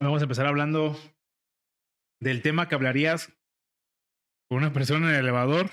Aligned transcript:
Vamos 0.00 0.20
a 0.20 0.24
empezar 0.24 0.46
hablando 0.46 0.98
del 2.20 2.42
tema 2.42 2.68
que 2.68 2.74
hablarías 2.74 3.32
con 4.48 4.58
una 4.58 4.72
persona 4.72 5.08
en 5.08 5.14
el 5.14 5.20
elevador 5.20 5.70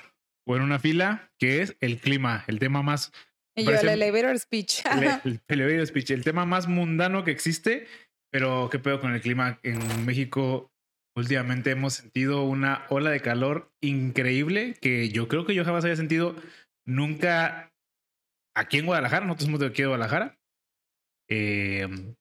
o 0.48 0.56
en 0.56 0.62
una 0.62 0.80
fila, 0.80 1.32
que 1.40 1.62
es 1.62 1.76
el 1.80 2.00
clima, 2.00 2.44
el 2.48 2.60
tema 2.60 2.82
más... 2.82 3.12
Yo, 3.56 3.72
el 3.72 3.90
elevator 3.90 4.38
speech. 4.40 4.86
el, 4.86 5.22
el, 5.24 5.42
elevator 5.48 5.88
speech, 5.88 6.12
el 6.12 6.24
tema 6.24 6.46
más 6.46 6.68
mundano 6.68 7.24
que 7.24 7.32
existe, 7.32 7.88
pero 8.32 8.70
qué 8.72 8.80
pedo 8.80 9.00
con 9.00 9.14
el 9.14 9.22
clima 9.22 9.60
en 9.64 10.06
México. 10.06 10.72
Últimamente 11.16 11.72
hemos 11.72 11.94
sentido 11.94 12.44
una 12.44 12.86
ola 12.90 13.10
de 13.10 13.20
calor 13.20 13.74
increíble 13.82 14.76
que 14.82 15.10
yo 15.10 15.28
creo 15.28 15.46
que 15.46 15.54
yo 15.54 15.66
jamás 15.66 15.84
había 15.84 15.98
sentido 15.98 16.36
nunca 16.86 17.74
aquí 18.56 18.78
en 18.78 18.86
Guadalajara. 18.86 19.26
Nosotros 19.26 19.46
somos 19.46 19.60
de 19.60 19.68
aquí 19.68 19.82
de 19.82 19.90
Guadalajara. 19.90 20.40
Eh, 21.30 22.16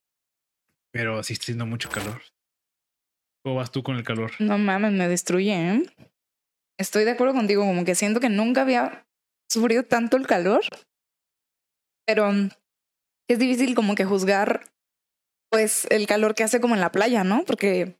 pero 0.92 1.22
sí 1.22 1.32
está 1.32 1.44
haciendo 1.44 1.66
mucho 1.66 1.88
calor. 1.90 2.22
¿Cómo 3.42 3.56
vas 3.56 3.70
tú 3.70 3.82
con 3.82 3.96
el 3.96 4.04
calor? 4.04 4.32
No 4.38 4.58
mames, 4.58 4.92
me 4.92 5.08
destruye, 5.08 5.54
¿eh? 5.54 5.82
Estoy 6.78 7.04
de 7.04 7.12
acuerdo 7.12 7.34
contigo, 7.34 7.64
como 7.64 7.84
que 7.84 7.94
siento 7.94 8.20
que 8.20 8.28
nunca 8.28 8.62
había 8.62 9.06
sufrido 9.48 9.82
tanto 9.82 10.16
el 10.16 10.26
calor. 10.26 10.62
Pero 12.06 12.30
es 13.28 13.38
difícil 13.38 13.74
como 13.74 13.94
que 13.94 14.04
juzgar 14.04 14.64
pues 15.50 15.86
el 15.90 16.06
calor 16.06 16.34
que 16.34 16.44
hace 16.44 16.60
como 16.60 16.74
en 16.74 16.80
la 16.80 16.92
playa, 16.92 17.24
¿no? 17.24 17.44
Porque 17.44 17.96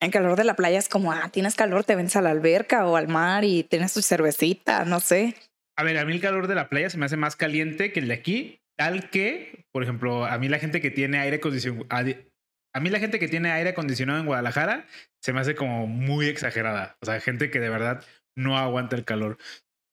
el 0.00 0.10
calor 0.10 0.36
de 0.36 0.44
la 0.44 0.56
playa 0.56 0.78
es 0.78 0.88
como, 0.88 1.12
ah, 1.12 1.28
tienes 1.30 1.54
calor, 1.54 1.84
te 1.84 1.96
vens 1.96 2.16
a 2.16 2.22
la 2.22 2.30
alberca 2.30 2.86
o 2.86 2.96
al 2.96 3.08
mar 3.08 3.44
y 3.44 3.64
tienes 3.64 3.92
tu 3.92 4.00
cervecita, 4.00 4.84
no 4.84 5.00
sé. 5.00 5.34
A 5.76 5.82
ver, 5.82 5.98
a 5.98 6.04
mí 6.04 6.12
el 6.12 6.20
calor 6.20 6.46
de 6.46 6.54
la 6.54 6.68
playa 6.68 6.88
se 6.90 6.98
me 6.98 7.06
hace 7.06 7.16
más 7.16 7.36
caliente 7.36 7.92
que 7.92 8.00
el 8.00 8.08
de 8.08 8.14
aquí, 8.14 8.60
tal 8.78 9.10
que, 9.10 9.66
por 9.72 9.82
ejemplo, 9.82 10.24
a 10.24 10.38
mí 10.38 10.48
la 10.48 10.58
gente 10.58 10.80
que 10.80 10.90
tiene 10.90 11.18
aire 11.18 11.36
acondicionado, 11.36 11.86
a 11.90 12.80
mí 12.80 12.90
la 12.90 13.00
gente 13.00 13.18
que 13.18 13.28
tiene 13.28 13.50
aire 13.50 13.70
acondicionado 13.70 14.20
en 14.20 14.26
Guadalajara 14.26 14.86
se 15.20 15.32
me 15.32 15.40
hace 15.40 15.54
como 15.54 15.86
muy 15.86 16.26
exagerada. 16.26 16.96
O 17.00 17.06
sea, 17.06 17.20
gente 17.20 17.50
que 17.50 17.60
de 17.60 17.70
verdad 17.70 18.04
no 18.36 18.56
aguanta 18.56 18.94
el 18.94 19.04
calor. 19.04 19.36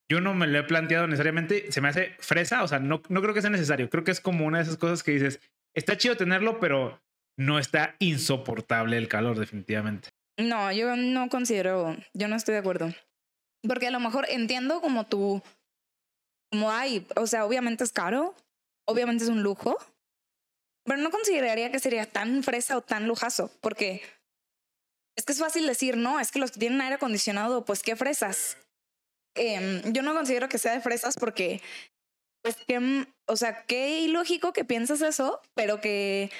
Yo 0.09 0.21
no 0.21 0.35
me 0.35 0.45
lo 0.45 0.59
he 0.59 0.63
planteado 0.63 1.07
necesariamente, 1.07 1.71
se 1.71 1.81
me 1.81 1.87
hace 1.87 2.15
fresa, 2.19 2.61
o 2.63 2.67
sea, 2.67 2.77
no, 2.77 3.01
no 3.09 3.21
creo 3.21 3.33
que 3.33 3.41
sea 3.41 3.49
necesario. 3.49 3.89
Creo 3.89 4.03
que 4.03 4.11
es 4.11 4.21
como 4.21 4.45
una 4.45 4.59
de 4.59 4.65
esas 4.65 4.77
cosas 4.77 5.01
que 5.01 5.11
dices, 5.11 5.39
está 5.73 5.97
chido 5.97 6.15
tenerlo, 6.15 6.59
pero 6.59 7.01
no 7.39 7.57
está 7.57 7.95
insoportable 7.97 8.97
el 8.97 9.07
calor, 9.07 9.39
definitivamente. 9.39 10.09
No, 10.37 10.71
yo 10.71 10.95
no 10.95 11.27
considero, 11.29 11.97
yo 12.13 12.27
no 12.27 12.35
estoy 12.35 12.53
de 12.53 12.59
acuerdo. 12.59 12.93
Porque 13.67 13.87
a 13.87 13.91
lo 13.91 13.99
mejor 13.99 14.27
entiendo 14.29 14.79
como 14.79 15.07
tú, 15.07 15.41
como 16.51 16.69
hay, 16.71 17.07
o 17.15 17.25
sea, 17.25 17.45
obviamente 17.45 17.83
es 17.83 17.91
caro, 17.91 18.35
obviamente 18.87 19.23
es 19.23 19.29
un 19.29 19.43
lujo, 19.43 19.77
pero 20.85 21.01
no 21.01 21.09
consideraría 21.09 21.71
que 21.71 21.79
sería 21.79 22.05
tan 22.05 22.43
fresa 22.43 22.77
o 22.77 22.81
tan 22.81 23.07
lujazo, 23.07 23.51
porque 23.61 24.01
es 25.17 25.25
que 25.25 25.33
es 25.33 25.39
fácil 25.39 25.65
decir, 25.65 25.97
no, 25.97 26.19
es 26.19 26.31
que 26.31 26.39
los 26.39 26.51
que 26.51 26.59
tienen 26.59 26.81
aire 26.81 26.95
acondicionado, 26.95 27.65
pues 27.65 27.81
qué 27.81 27.95
fresas. 27.95 28.57
Eh, 29.35 29.81
yo 29.87 30.01
no 30.01 30.13
considero 30.13 30.47
que 30.49 30.57
sea 30.57 30.73
de 30.73 30.81
fresas 30.81 31.15
porque, 31.19 31.61
pues, 32.41 32.57
que, 32.67 33.07
o 33.27 33.35
sea, 33.35 33.65
qué 33.65 33.99
ilógico 33.99 34.53
que 34.53 34.65
piensas 34.65 35.01
eso, 35.01 35.41
pero 35.55 35.81
que 35.81 36.31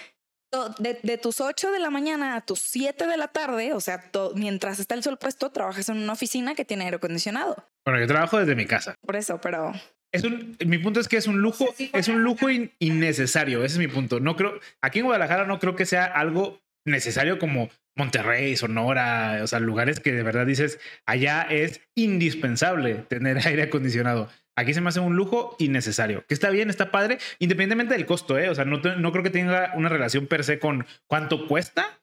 de, 0.80 1.00
de, 1.02 1.18
tus 1.18 1.42
8 1.42 1.72
de 1.72 1.80
la 1.80 1.90
mañana 1.90 2.36
a 2.36 2.42
tus 2.42 2.60
7 2.60 3.08
de 3.08 3.18
la 3.18 3.28
tarde, 3.28 3.74
o 3.74 3.82
sea, 3.82 4.10
mientras 4.36 4.80
está 4.80 4.96
el 4.96 5.04
sol 5.04 5.18
puesto, 5.18 5.52
trabajas 5.52 5.90
en 5.90 5.98
una 5.98 6.14
oficina 6.14 6.56
que 6.56 6.66
tiene 6.66 6.86
aire 6.86 6.98
acondicionado. 6.98 7.68
Bueno, 7.86 8.00
yo 8.00 8.08
trabajo 8.08 8.38
desde 8.38 8.56
mi 8.56 8.66
casa. 8.66 8.96
Por 9.02 9.16
eso, 9.16 9.40
pero 9.42 9.74
es 10.16 10.24
un, 10.24 10.58
mi 10.66 10.78
punto 10.78 11.00
es 11.00 11.08
que 11.08 11.18
es 11.18 11.28
un 11.28 11.40
lujo, 11.42 11.74
es 11.94 12.08
un 12.08 12.24
lujo 12.24 12.48
innecesario. 12.80 13.64
Ese 13.64 13.76
es 13.76 13.80
mi 13.80 13.88
punto. 13.88 14.20
No 14.20 14.36
creo, 14.36 14.60
aquí 14.82 15.00
en 15.00 15.06
Guadalajara 15.06 15.46
no 15.46 15.60
creo 15.60 15.76
que 15.76 15.86
sea 15.86 16.06
algo 16.06 16.62
necesario 16.86 17.40
como 17.40 17.70
Monterrey, 17.96 18.56
Sonora, 18.56 19.40
o 19.42 19.48
sea, 19.48 19.60
lugares 19.60 20.00
que 20.00 20.12
de 20.12 20.24
verdad 20.24 20.46
dices, 20.46 20.80
allá 21.06 21.44
es 21.44 21.82
indispensable 21.96 22.96
tener 22.96 23.38
aire 23.48 23.64
acondicionado. 23.64 24.30
Aquí 24.58 24.74
se 24.74 24.82
me 24.82 24.90
hace 24.90 25.02
un 25.02 25.16
lujo 25.16 25.56
innecesario, 25.60 26.26
que 26.28 26.34
está 26.34 26.50
bien, 26.50 26.70
está 26.70 26.90
padre, 26.90 27.18
independientemente 27.40 27.94
del 27.94 28.06
costo, 28.06 28.38
¿eh? 28.38 28.50
O 28.50 28.56
sea, 28.56 28.64
no, 28.64 28.78
no 28.78 29.12
creo 29.12 29.24
que 29.24 29.30
tenga 29.30 29.74
una 29.76 29.90
relación 29.90 30.28
per 30.28 30.46
se 30.46 30.60
con 30.60 30.86
cuánto 31.08 31.48
cuesta, 31.48 32.00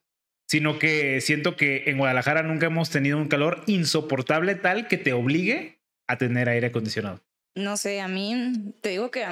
sino 0.47 0.77
que 0.77 1.19
siento 1.21 1.55
que 1.55 1.85
en 1.87 1.97
Guadalajara 1.97 2.43
nunca 2.43 2.67
hemos 2.67 2.91
tenido 2.91 3.17
un 3.17 3.27
calor 3.27 3.63
insoportable 3.65 4.53
tal 4.53 4.87
que 4.87 4.97
te 4.97 5.13
obligue 5.13 5.79
a 6.07 6.17
tener 6.17 6.47
aire 6.47 6.67
acondicionado 6.67 7.21
no 7.55 7.77
sé, 7.77 8.01
a 8.01 8.07
mí 8.07 8.73
te 8.81 8.89
digo 8.89 9.11
que 9.11 9.25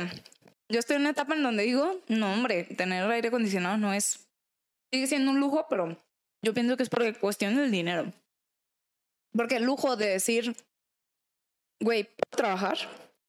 yo 0.69 0.79
estoy 0.79 0.95
en 0.95 1.01
una 1.03 1.11
etapa 1.11 1.35
en 1.35 1.43
donde 1.43 1.63
digo, 1.63 1.99
no, 2.07 2.33
hombre, 2.33 2.63
tener 2.63 3.09
aire 3.09 3.27
acondicionado 3.27 3.77
no 3.77 3.93
es, 3.93 4.27
sigue 4.91 5.07
siendo 5.07 5.31
un 5.31 5.39
lujo, 5.39 5.67
pero 5.69 5.97
yo 6.43 6.53
pienso 6.53 6.77
que 6.77 6.83
es 6.83 6.89
por 6.89 7.17
cuestión 7.19 7.55
del 7.55 7.71
dinero. 7.71 8.11
Porque 9.33 9.57
el 9.57 9.63
lujo 9.63 9.95
de 9.95 10.07
decir, 10.07 10.55
güey, 11.79 12.03
¿puedo 12.03 12.37
trabajar? 12.37 12.77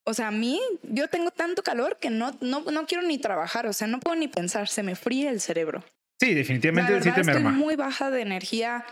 O 0.05 0.15
sea, 0.15 0.29
a 0.29 0.33
mí, 0.33 0.61
yo 0.83 1.09
tengo 1.09 1.31
tanto 1.31 1.63
calor 1.63 1.99
que 1.99 2.11
no, 2.11 2.37
no, 2.41 2.61
no 2.63 2.87
quiero 2.87 3.07
ni 3.07 3.19
trabajar, 3.19 3.67
o 3.67 3.73
sea, 3.73 3.87
no 3.87 4.01
puedo 4.01 4.17
ni 4.17 4.29
pensar, 4.29 4.69
se 4.69 4.83
me 4.83 4.97
fríe 4.97 5.29
el 5.29 5.41
cerebro. 5.41 5.85
Sí, 6.21 6.35
definitivamente 6.35 7.03
sí 7.03 7.11
te 7.13 7.25
merma. 7.25 7.51
Estoy 7.51 7.65
muy 7.65 7.77
baja 7.77 8.11
de 8.11 8.21
energía 8.21 8.85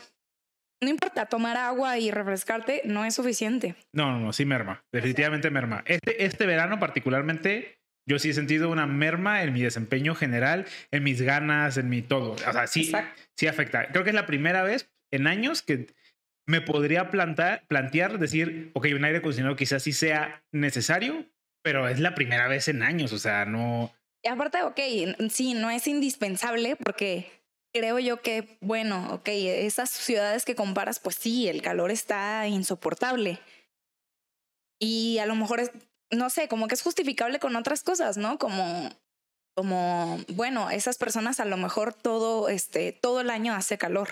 no 0.81 0.89
importa, 0.89 1.27
tomar 1.27 1.57
agua 1.57 1.99
y 1.99 2.11
refrescarte 2.11 2.83
no 2.85 3.05
es 3.05 3.15
suficiente. 3.15 3.75
No, 3.93 4.13
no, 4.13 4.21
no, 4.21 4.33
sí 4.33 4.45
merma. 4.45 4.85
Definitivamente 4.93 5.51
merma. 5.51 5.83
Este, 5.87 6.25
este 6.25 6.47
verano 6.47 6.79
particularmente, 6.79 7.81
yo 8.09 8.19
sí 8.19 8.31
he 8.31 8.35
sentido 8.35 8.71
una 8.71 8.87
merma 8.87 9.43
en 9.43 9.53
mi 9.53 9.63
desempeño 9.63 10.15
general, 10.15 10.67
en 10.91 11.05
mis 11.05 11.21
ganas, 11.21 11.77
en 11.77 11.89
mi 11.89 12.03
todo. 12.03 12.33
O 12.33 12.39
sea, 12.39 12.67
sí, 12.67 12.91
sí 13.37 13.47
afecta. 13.47 13.89
Creo 13.89 14.05
que 14.05 14.11
es 14.11 14.17
la 14.17 14.27
primera 14.27 14.63
vez 14.63 14.91
en 15.13 15.27
años 15.27 15.63
que 15.63 15.89
me 16.47 16.61
podría 16.61 17.11
plantar, 17.11 17.65
plantear, 17.69 18.19
decir, 18.19 18.71
ok, 18.75 18.89
un 18.95 19.05
aire 19.05 19.19
acondicionado 19.19 19.57
quizás 19.57 19.83
sí 19.83 19.93
sea 19.93 20.43
necesario, 20.51 21.27
pero 21.63 21.89
es 21.89 22.01
la 22.01 22.15
primera 22.15 22.49
vez 22.49 22.69
en 22.69 22.83
años, 22.83 23.13
o 23.13 23.19
sea, 23.19 23.45
no... 23.45 23.95
Y 24.23 24.29
aparte, 24.29 24.63
ok, 24.63 24.79
sí, 25.31 25.55
no 25.55 25.71
es 25.71 25.87
indispensable 25.87 26.77
porque 26.77 27.40
creo 27.73 27.99
yo 27.99 28.21
que, 28.21 28.59
bueno, 28.61 29.15
ok, 29.15 29.29
esas 29.29 29.91
ciudades 29.91 30.45
que 30.45 30.55
comparas, 30.55 30.99
pues 30.99 31.17
sí, 31.17 31.49
el 31.49 31.63
calor 31.63 31.91
está 31.91 32.47
insoportable. 32.49 33.41
Y 34.81 35.19
a 35.19 35.27
lo 35.27 35.35
mejor 35.35 35.61
es, 35.61 35.71
no 36.11 36.31
sé, 36.31 36.49
como 36.49 36.69
que 36.69 36.75
es 36.75 36.83
justificable 36.83 37.39
con 37.39 37.57
otras 37.57 37.83
cosas, 37.83 38.17
¿no? 38.17 38.39
Como, 38.39 38.91
como, 39.55 40.19
bueno, 40.29 40.71
esas 40.71 40.97
personas 40.99 41.41
a 41.41 41.45
lo 41.45 41.57
mejor 41.57 41.95
todo, 41.95 42.49
este, 42.49 42.93
todo 42.93 43.21
el 43.21 43.31
año 43.31 43.55
hace 43.55 43.79
calor. 43.79 44.09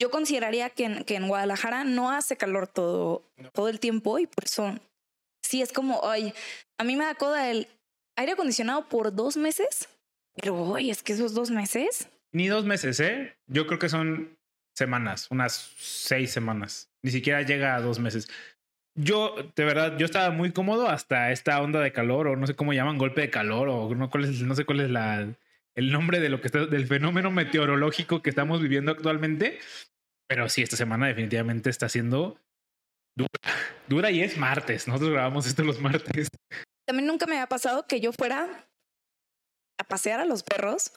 Yo 0.00 0.10
consideraría 0.10 0.70
que 0.70 0.84
en, 0.84 1.04
que 1.04 1.16
en 1.16 1.26
Guadalajara 1.26 1.84
no 1.84 2.12
hace 2.12 2.36
calor 2.36 2.68
todo, 2.68 3.24
todo 3.52 3.68
el 3.68 3.80
tiempo 3.80 4.18
y 4.20 4.26
por 4.26 4.44
eso 4.44 4.74
sí 5.42 5.60
es 5.60 5.72
como, 5.72 6.08
ay, 6.08 6.32
a 6.78 6.84
mí 6.84 6.94
me 6.94 7.04
da 7.04 7.16
coda 7.16 7.50
el 7.50 7.66
aire 8.16 8.32
acondicionado 8.32 8.88
por 8.88 9.12
dos 9.12 9.36
meses, 9.36 9.88
pero 10.34 10.54
hoy 10.62 10.90
es 10.90 11.02
que 11.02 11.14
esos 11.14 11.34
dos 11.34 11.50
meses 11.50 12.08
ni 12.32 12.48
dos 12.48 12.64
meses, 12.64 13.00
¿eh? 13.00 13.36
Yo 13.46 13.66
creo 13.66 13.78
que 13.78 13.88
son 13.88 14.38
semanas, 14.76 15.28
unas 15.30 15.72
seis 15.76 16.30
semanas. 16.30 16.90
Ni 17.02 17.10
siquiera 17.10 17.42
llega 17.42 17.74
a 17.74 17.80
dos 17.80 17.98
meses. 17.98 18.28
Yo, 18.94 19.34
de 19.54 19.64
verdad, 19.64 19.96
yo 19.98 20.06
estaba 20.06 20.30
muy 20.30 20.52
cómodo 20.52 20.88
hasta 20.88 21.30
esta 21.30 21.60
onda 21.60 21.80
de 21.80 21.92
calor, 21.92 22.28
o 22.28 22.36
no 22.36 22.46
sé 22.46 22.54
cómo 22.54 22.72
llaman, 22.72 22.98
golpe 22.98 23.20
de 23.20 23.30
calor, 23.30 23.68
o 23.68 23.94
no, 23.94 24.10
sé 24.54 24.64
cuál 24.64 24.80
es 24.80 24.90
la, 24.90 25.34
el 25.74 25.92
nombre 25.92 26.20
de 26.20 26.28
lo 26.28 26.40
que 26.40 26.48
está, 26.48 26.66
del 26.66 26.86
fenómeno 26.86 27.30
meteorológico 27.30 28.22
que 28.22 28.30
estamos 28.30 28.60
viviendo 28.60 28.92
actualmente. 28.92 29.58
Pero 30.28 30.48
sí, 30.48 30.62
esta 30.62 30.76
semana 30.76 31.06
definitivamente 31.06 31.70
está 31.70 31.88
siendo 31.88 32.40
dura, 33.16 33.30
dura 33.88 34.10
y 34.10 34.22
es 34.22 34.36
martes. 34.36 34.86
Nosotros 34.88 35.10
grabamos 35.12 35.46
esto 35.46 35.64
los 35.64 35.80
martes. 35.80 36.28
También 36.86 37.06
nunca 37.06 37.26
me 37.26 37.34
había 37.34 37.48
pasado 37.48 37.86
que 37.86 38.00
yo 38.00 38.12
fuera 38.12 38.68
a 39.78 39.84
pasear 39.84 40.20
a 40.20 40.24
los 40.24 40.42
perros 40.42 40.92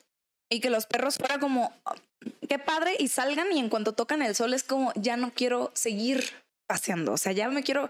y 0.51 0.59
que 0.59 0.69
los 0.69 0.85
perros 0.85 1.17
fuera 1.17 1.39
como, 1.39 1.73
qué 2.47 2.59
padre, 2.59 2.95
y 2.99 3.07
salgan 3.07 3.51
y 3.51 3.59
en 3.59 3.69
cuanto 3.69 3.93
tocan 3.93 4.21
el 4.21 4.35
sol 4.35 4.53
es 4.53 4.63
como, 4.63 4.91
ya 4.95 5.15
no 5.17 5.33
quiero 5.33 5.71
seguir 5.73 6.23
paseando, 6.67 7.13
o 7.13 7.17
sea, 7.17 7.31
ya 7.31 7.49
me 7.49 7.63
quiero, 7.63 7.87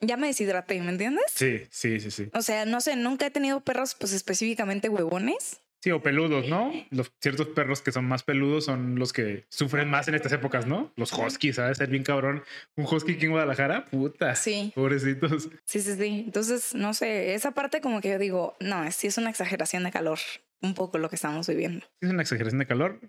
ya 0.00 0.16
me 0.16 0.26
deshidraté, 0.26 0.80
¿me 0.82 0.90
entiendes? 0.90 1.24
Sí, 1.32 1.62
sí, 1.70 2.00
sí, 2.00 2.10
sí. 2.10 2.28
O 2.34 2.42
sea, 2.42 2.66
no 2.66 2.80
sé, 2.80 2.96
nunca 2.96 3.26
he 3.26 3.30
tenido 3.30 3.60
perros 3.60 3.94
pues 3.94 4.12
específicamente 4.12 4.88
huevones. 4.88 5.60
Sí, 5.80 5.90
o 5.90 6.00
peludos, 6.00 6.48
¿no? 6.48 6.72
Los 6.90 7.12
ciertos 7.20 7.48
perros 7.48 7.82
que 7.82 7.90
son 7.90 8.04
más 8.04 8.22
peludos 8.22 8.66
son 8.66 9.00
los 9.00 9.12
que 9.12 9.46
sufren 9.48 9.90
más 9.90 10.06
en 10.06 10.14
estas 10.14 10.32
épocas, 10.32 10.64
¿no? 10.64 10.92
Los 10.94 11.12
huskies, 11.12 11.56
¿sabes? 11.56 11.78
Ser 11.78 11.88
bien 11.88 12.04
cabrón. 12.04 12.44
Un 12.76 12.84
husky 12.84 13.14
aquí 13.14 13.24
en 13.24 13.32
Guadalajara, 13.32 13.86
puta. 13.86 14.36
Sí. 14.36 14.70
Pobrecitos. 14.76 15.48
Sí, 15.64 15.80
sí, 15.80 15.96
sí. 15.96 16.22
Entonces, 16.24 16.76
no 16.76 16.94
sé, 16.94 17.34
esa 17.34 17.50
parte 17.50 17.80
como 17.80 18.00
que 18.00 18.10
yo 18.10 18.18
digo, 18.20 18.56
no, 18.60 18.88
sí 18.92 19.08
es 19.08 19.18
una 19.18 19.30
exageración 19.30 19.82
de 19.82 19.90
calor 19.90 20.20
un 20.62 20.74
poco 20.74 20.98
lo 20.98 21.08
que 21.08 21.16
estamos 21.16 21.46
viviendo. 21.48 21.84
Es 22.00 22.10
una 22.10 22.22
exageración 22.22 22.58
de 22.58 22.66
calor. 22.66 23.00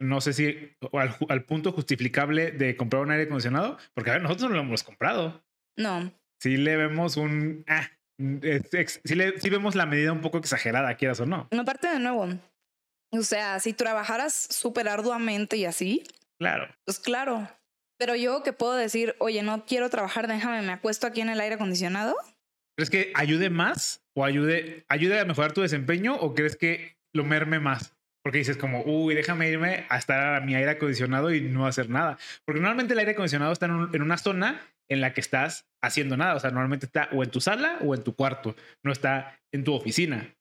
No 0.00 0.20
sé 0.20 0.32
si 0.32 0.76
al, 0.92 1.44
punto 1.44 1.72
justificable 1.72 2.52
de 2.52 2.76
comprar 2.76 3.02
un 3.02 3.10
aire 3.10 3.24
acondicionado, 3.24 3.78
porque 3.94 4.10
a 4.10 4.14
ver, 4.14 4.22
nosotros 4.22 4.50
no 4.50 4.56
lo 4.56 4.62
hemos 4.62 4.82
comprado. 4.82 5.42
No. 5.78 6.12
Sí 6.40 6.56
le 6.58 6.76
vemos 6.76 7.16
un... 7.16 7.64
Ah, 7.66 7.88
sí, 8.18 9.14
le, 9.14 9.40
sí 9.40 9.48
vemos 9.50 9.74
la 9.74 9.86
medida 9.86 10.12
un 10.12 10.20
poco 10.20 10.38
exagerada, 10.38 10.94
quieras 10.96 11.20
o 11.20 11.26
no. 11.26 11.48
Aparte 11.58 11.88
de 11.88 11.98
nuevo, 11.98 12.28
O 13.10 13.22
sea, 13.22 13.58
si 13.58 13.72
trabajaras 13.72 14.34
súper 14.34 14.88
arduamente 14.88 15.56
y 15.56 15.64
así, 15.64 16.04
Claro. 16.38 16.68
pues 16.84 16.98
claro. 16.98 17.48
Pero 17.98 18.14
yo 18.14 18.42
que 18.42 18.52
puedo 18.52 18.74
decir, 18.74 19.16
oye, 19.20 19.42
no 19.42 19.64
quiero 19.64 19.88
trabajar, 19.88 20.28
déjame, 20.28 20.60
me 20.60 20.72
acuesto 20.72 21.06
aquí 21.06 21.22
en 21.22 21.30
el 21.30 21.40
aire 21.40 21.54
acondicionado. 21.54 22.14
¿Crees 22.76 22.90
que 22.90 23.12
ayude 23.14 23.50
más 23.50 24.04
o 24.14 24.24
ayude, 24.24 24.84
ayude 24.88 25.18
a 25.20 25.24
mejorar 25.24 25.52
tu 25.52 25.62
desempeño 25.62 26.14
o 26.16 26.34
crees 26.34 26.56
que 26.56 26.96
lo 27.14 27.24
merme 27.24 27.58
más? 27.58 27.94
Porque 28.22 28.38
dices 28.38 28.56
como, 28.56 28.82
uy, 28.82 29.14
déjame 29.14 29.48
irme 29.48 29.86
a 29.88 29.98
estar 29.98 30.34
a 30.34 30.40
mi 30.40 30.54
aire 30.54 30.72
acondicionado 30.72 31.32
y 31.32 31.40
no 31.40 31.66
hacer 31.66 31.88
nada. 31.88 32.18
Porque 32.44 32.60
normalmente 32.60 32.92
el 32.92 32.98
aire 32.98 33.12
acondicionado 33.12 33.52
está 33.52 33.66
en, 33.66 33.72
un- 33.72 33.94
en 33.94 34.02
una 34.02 34.18
zona 34.18 34.60
en 34.90 35.00
la 35.00 35.14
que 35.14 35.20
estás 35.20 35.66
haciendo 35.82 36.16
nada. 36.16 36.34
O 36.34 36.40
sea, 36.40 36.50
normalmente 36.50 36.86
está 36.86 37.08
o 37.12 37.22
en 37.22 37.30
tu 37.30 37.40
sala 37.40 37.78
o 37.82 37.94
en 37.94 38.02
tu 38.02 38.14
cuarto. 38.16 38.56
No 38.84 38.90
está 38.92 39.40
en 39.52 39.62
tu 39.64 39.72
oficina. 39.74 40.34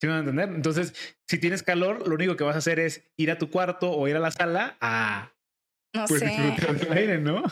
¿Sí 0.00 0.06
me 0.06 0.14
van 0.14 0.16
a 0.16 0.20
entender? 0.30 0.48
Entonces, 0.56 1.16
si 1.28 1.38
tienes 1.38 1.62
calor, 1.62 2.08
lo 2.08 2.14
único 2.14 2.34
que 2.36 2.42
vas 2.44 2.56
a 2.56 2.58
hacer 2.58 2.80
es 2.80 3.04
ir 3.16 3.30
a 3.30 3.38
tu 3.38 3.48
cuarto 3.50 3.92
o 3.92 4.08
ir 4.08 4.16
a 4.16 4.20
la 4.20 4.30
sala 4.32 4.76
a 4.80 5.32
No 5.94 6.06
pues, 6.06 6.20
sé. 6.20 6.26
disfrutar 6.26 6.76
del 6.78 6.92
aire, 6.92 7.18
¿no? 7.18 7.44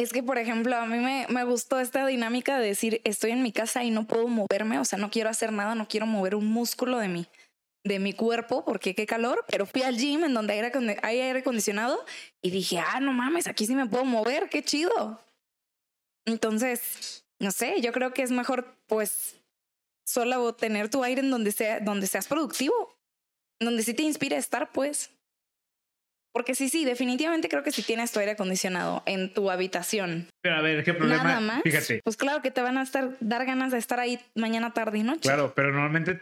Es 0.00 0.14
que, 0.14 0.22
por 0.22 0.38
ejemplo, 0.38 0.74
a 0.76 0.86
mí 0.86 0.96
me, 0.96 1.26
me 1.28 1.44
gustó 1.44 1.78
esta 1.78 2.06
dinámica 2.06 2.58
de 2.58 2.68
decir, 2.68 3.02
estoy 3.04 3.32
en 3.32 3.42
mi 3.42 3.52
casa 3.52 3.84
y 3.84 3.90
no 3.90 4.06
puedo 4.06 4.28
moverme, 4.28 4.78
o 4.78 4.84
sea, 4.86 4.98
no 4.98 5.10
quiero 5.10 5.28
hacer 5.28 5.52
nada, 5.52 5.74
no 5.74 5.88
quiero 5.88 6.06
mover 6.06 6.34
un 6.34 6.46
músculo 6.46 6.96
de 6.96 7.08
mi, 7.08 7.26
de 7.84 7.98
mi 7.98 8.14
cuerpo 8.14 8.64
porque 8.64 8.94
qué 8.94 9.04
calor, 9.04 9.44
pero 9.46 9.66
fui 9.66 9.82
al 9.82 9.98
gym 9.98 10.24
en 10.24 10.32
donde 10.32 10.54
hay 10.54 10.60
aire, 10.60 10.98
aire 11.02 11.40
acondicionado 11.40 12.02
y 12.40 12.50
dije, 12.50 12.78
ah, 12.78 13.00
no 13.00 13.12
mames, 13.12 13.46
aquí 13.46 13.66
sí 13.66 13.74
me 13.74 13.84
puedo 13.84 14.06
mover, 14.06 14.48
qué 14.48 14.62
chido. 14.62 15.20
Entonces, 16.24 17.26
no 17.38 17.50
sé, 17.50 17.82
yo 17.82 17.92
creo 17.92 18.14
que 18.14 18.22
es 18.22 18.30
mejor, 18.30 18.74
pues, 18.86 19.36
solo 20.06 20.54
tener 20.54 20.88
tu 20.88 21.04
aire 21.04 21.20
en 21.20 21.30
donde, 21.30 21.52
sea, 21.52 21.78
donde 21.78 22.06
seas 22.06 22.26
productivo, 22.26 22.96
donde 23.60 23.82
sí 23.82 23.92
te 23.92 24.04
inspire 24.04 24.36
a 24.36 24.38
estar, 24.38 24.72
pues. 24.72 25.10
Porque 26.32 26.54
sí, 26.54 26.68
sí, 26.68 26.84
definitivamente 26.84 27.48
creo 27.48 27.62
que 27.62 27.72
si 27.72 27.82
tienes 27.82 28.12
tu 28.12 28.20
aire 28.20 28.32
acondicionado 28.32 29.02
en 29.06 29.32
tu 29.34 29.50
habitación, 29.50 30.28
Pero 30.42 30.56
a 30.56 30.62
ver, 30.62 30.84
¿qué 30.84 30.94
problema? 30.94 31.24
nada 31.24 31.40
más, 31.40 31.62
Fíjate, 31.62 32.00
pues 32.04 32.16
claro 32.16 32.40
que 32.40 32.50
te 32.50 32.62
van 32.62 32.78
a 32.78 32.82
estar, 32.82 33.16
dar 33.20 33.44
ganas 33.46 33.72
de 33.72 33.78
estar 33.78 33.98
ahí 33.98 34.20
mañana, 34.36 34.72
tarde 34.72 34.98
y 34.98 35.02
noche. 35.02 35.22
Claro, 35.22 35.52
pero 35.56 35.72
normalmente, 35.72 36.20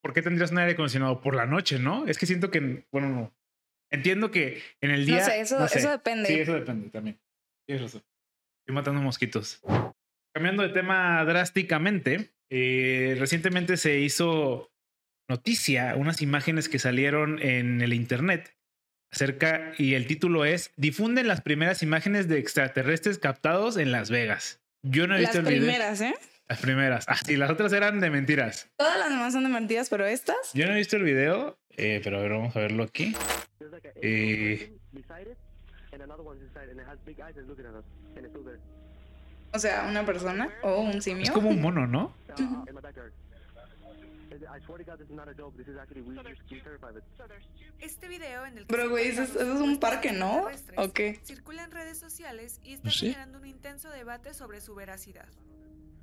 ¿por 0.00 0.14
qué 0.14 0.22
tendrías 0.22 0.52
un 0.52 0.58
aire 0.58 0.72
acondicionado 0.72 1.20
por 1.20 1.34
la 1.34 1.46
noche, 1.46 1.78
no? 1.78 2.06
Es 2.06 2.18
que 2.18 2.26
siento 2.26 2.50
que, 2.50 2.86
bueno, 2.92 3.08
no. 3.08 3.34
Entiendo 3.90 4.30
que 4.30 4.62
en 4.80 4.90
el 4.90 5.06
día. 5.06 5.20
no 5.20 5.24
sé, 5.24 5.40
eso, 5.40 5.58
no 5.58 5.66
sé. 5.66 5.78
eso 5.78 5.90
depende. 5.90 6.28
Sí, 6.28 6.34
eso 6.34 6.52
depende 6.52 6.90
también. 6.90 7.18
Tienes 7.66 7.82
razón. 7.82 8.02
Estoy 8.60 8.74
matando 8.74 9.00
mosquitos. 9.00 9.62
Cambiando 10.34 10.62
de 10.62 10.68
tema 10.68 11.24
drásticamente, 11.24 12.32
eh, 12.50 13.16
recientemente 13.18 13.76
se 13.76 13.98
hizo 13.98 14.70
noticia 15.28 15.96
unas 15.96 16.22
imágenes 16.22 16.68
que 16.68 16.78
salieron 16.78 17.40
en 17.40 17.80
el 17.80 17.92
internet 17.92 18.57
acerca 19.10 19.72
y 19.78 19.94
el 19.94 20.06
título 20.06 20.44
es 20.44 20.72
difunden 20.76 21.28
las 21.28 21.40
primeras 21.40 21.82
imágenes 21.82 22.28
de 22.28 22.38
extraterrestres 22.38 23.18
captados 23.18 23.76
en 23.76 23.92
Las 23.92 24.10
Vegas. 24.10 24.60
Yo 24.82 25.06
no 25.06 25.16
he 25.16 25.22
Las 25.22 25.32
visto 25.32 25.38
el 25.48 25.54
video. 25.54 25.66
primeras, 25.66 26.00
¿eh? 26.00 26.14
Las 26.48 26.60
primeras. 26.60 27.04
Ah, 27.08 27.16
sí, 27.24 27.36
las 27.36 27.50
otras 27.50 27.72
eran 27.72 28.00
de 28.00 28.10
mentiras. 28.10 28.70
Todas 28.76 28.98
las 28.98 29.10
demás 29.10 29.32
son 29.32 29.44
de 29.44 29.50
mentiras, 29.50 29.88
pero 29.90 30.06
estas, 30.06 30.36
Yo 30.54 30.66
no 30.66 30.72
he 30.72 30.76
visto 30.76 30.96
el 30.96 31.02
video, 31.02 31.58
eh, 31.76 32.00
pero 32.02 32.18
a 32.18 32.22
ver, 32.22 32.32
vamos 32.32 32.56
a 32.56 32.60
verlo 32.60 32.84
aquí. 32.84 33.14
Eh. 34.00 34.72
o 39.52 39.58
sea, 39.58 39.86
una 39.88 40.06
persona 40.06 40.48
o 40.62 40.80
un 40.80 41.02
simio. 41.02 41.24
Es 41.24 41.30
como 41.30 41.50
un 41.50 41.60
mono, 41.60 41.86
¿no? 41.86 42.14
Este 47.80 48.08
video 48.08 48.44
en 48.46 48.58
el 48.58 48.66
que 48.66 48.74
Pero, 48.74 48.90
güey, 48.90 49.08
eso 49.08 49.22
es- 49.22 49.30
eso 49.30 49.52
es 49.54 49.60
un 49.60 49.78
parque, 49.78 50.12
¿no? 50.12 50.46
¿O 50.76 50.92
qué? 50.92 51.20
Circula 51.24 51.64
en 51.64 51.70
redes 51.70 51.98
sociales 51.98 52.60
y 52.64 52.72
está 52.72 52.84
Pues 52.84 52.94
sí. 52.96 53.06
generando 53.06 53.38
un 53.38 53.46
intenso 53.46 53.90
debate 53.90 54.34
sobre 54.34 54.60
su 54.60 54.74
veracidad. 54.74 55.28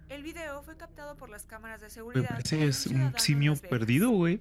El 0.10 0.24
video 0.24 0.62
fue 0.64 0.78
captado 0.78 1.16
por 1.18 1.30
las 1.30 1.46
cámaras 1.46 1.82
de 1.82 1.88
Me 1.88 1.92
seguridad. 1.92 2.30
parece 2.30 2.58
por 2.58 2.66
es 2.66 2.88
un 2.88 3.14
simio 3.20 3.56
perdido, 3.56 4.10
güey. 4.12 4.40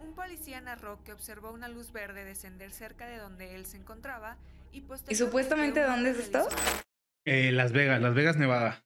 Un 0.00 0.14
policía 0.14 0.60
narró 0.60 1.02
que 1.04 1.12
observó 1.12 1.52
una 1.52 1.68
luz 1.68 1.92
verde 1.92 2.24
descender 2.24 2.70
cerca 2.72 3.06
de 3.06 3.18
donde 3.18 3.54
él 3.54 3.66
se 3.66 3.76
encontraba 3.76 4.36
y 4.72 4.84
¿Y 5.08 5.14
supuestamente 5.14 5.80
dónde 5.82 6.10
es 6.10 6.18
esto? 6.18 6.48
Eh, 7.24 7.50
Las 7.52 7.72
Vegas, 7.72 8.00
Las 8.02 8.14
Vegas, 8.14 8.36
Nevada. 8.36 8.84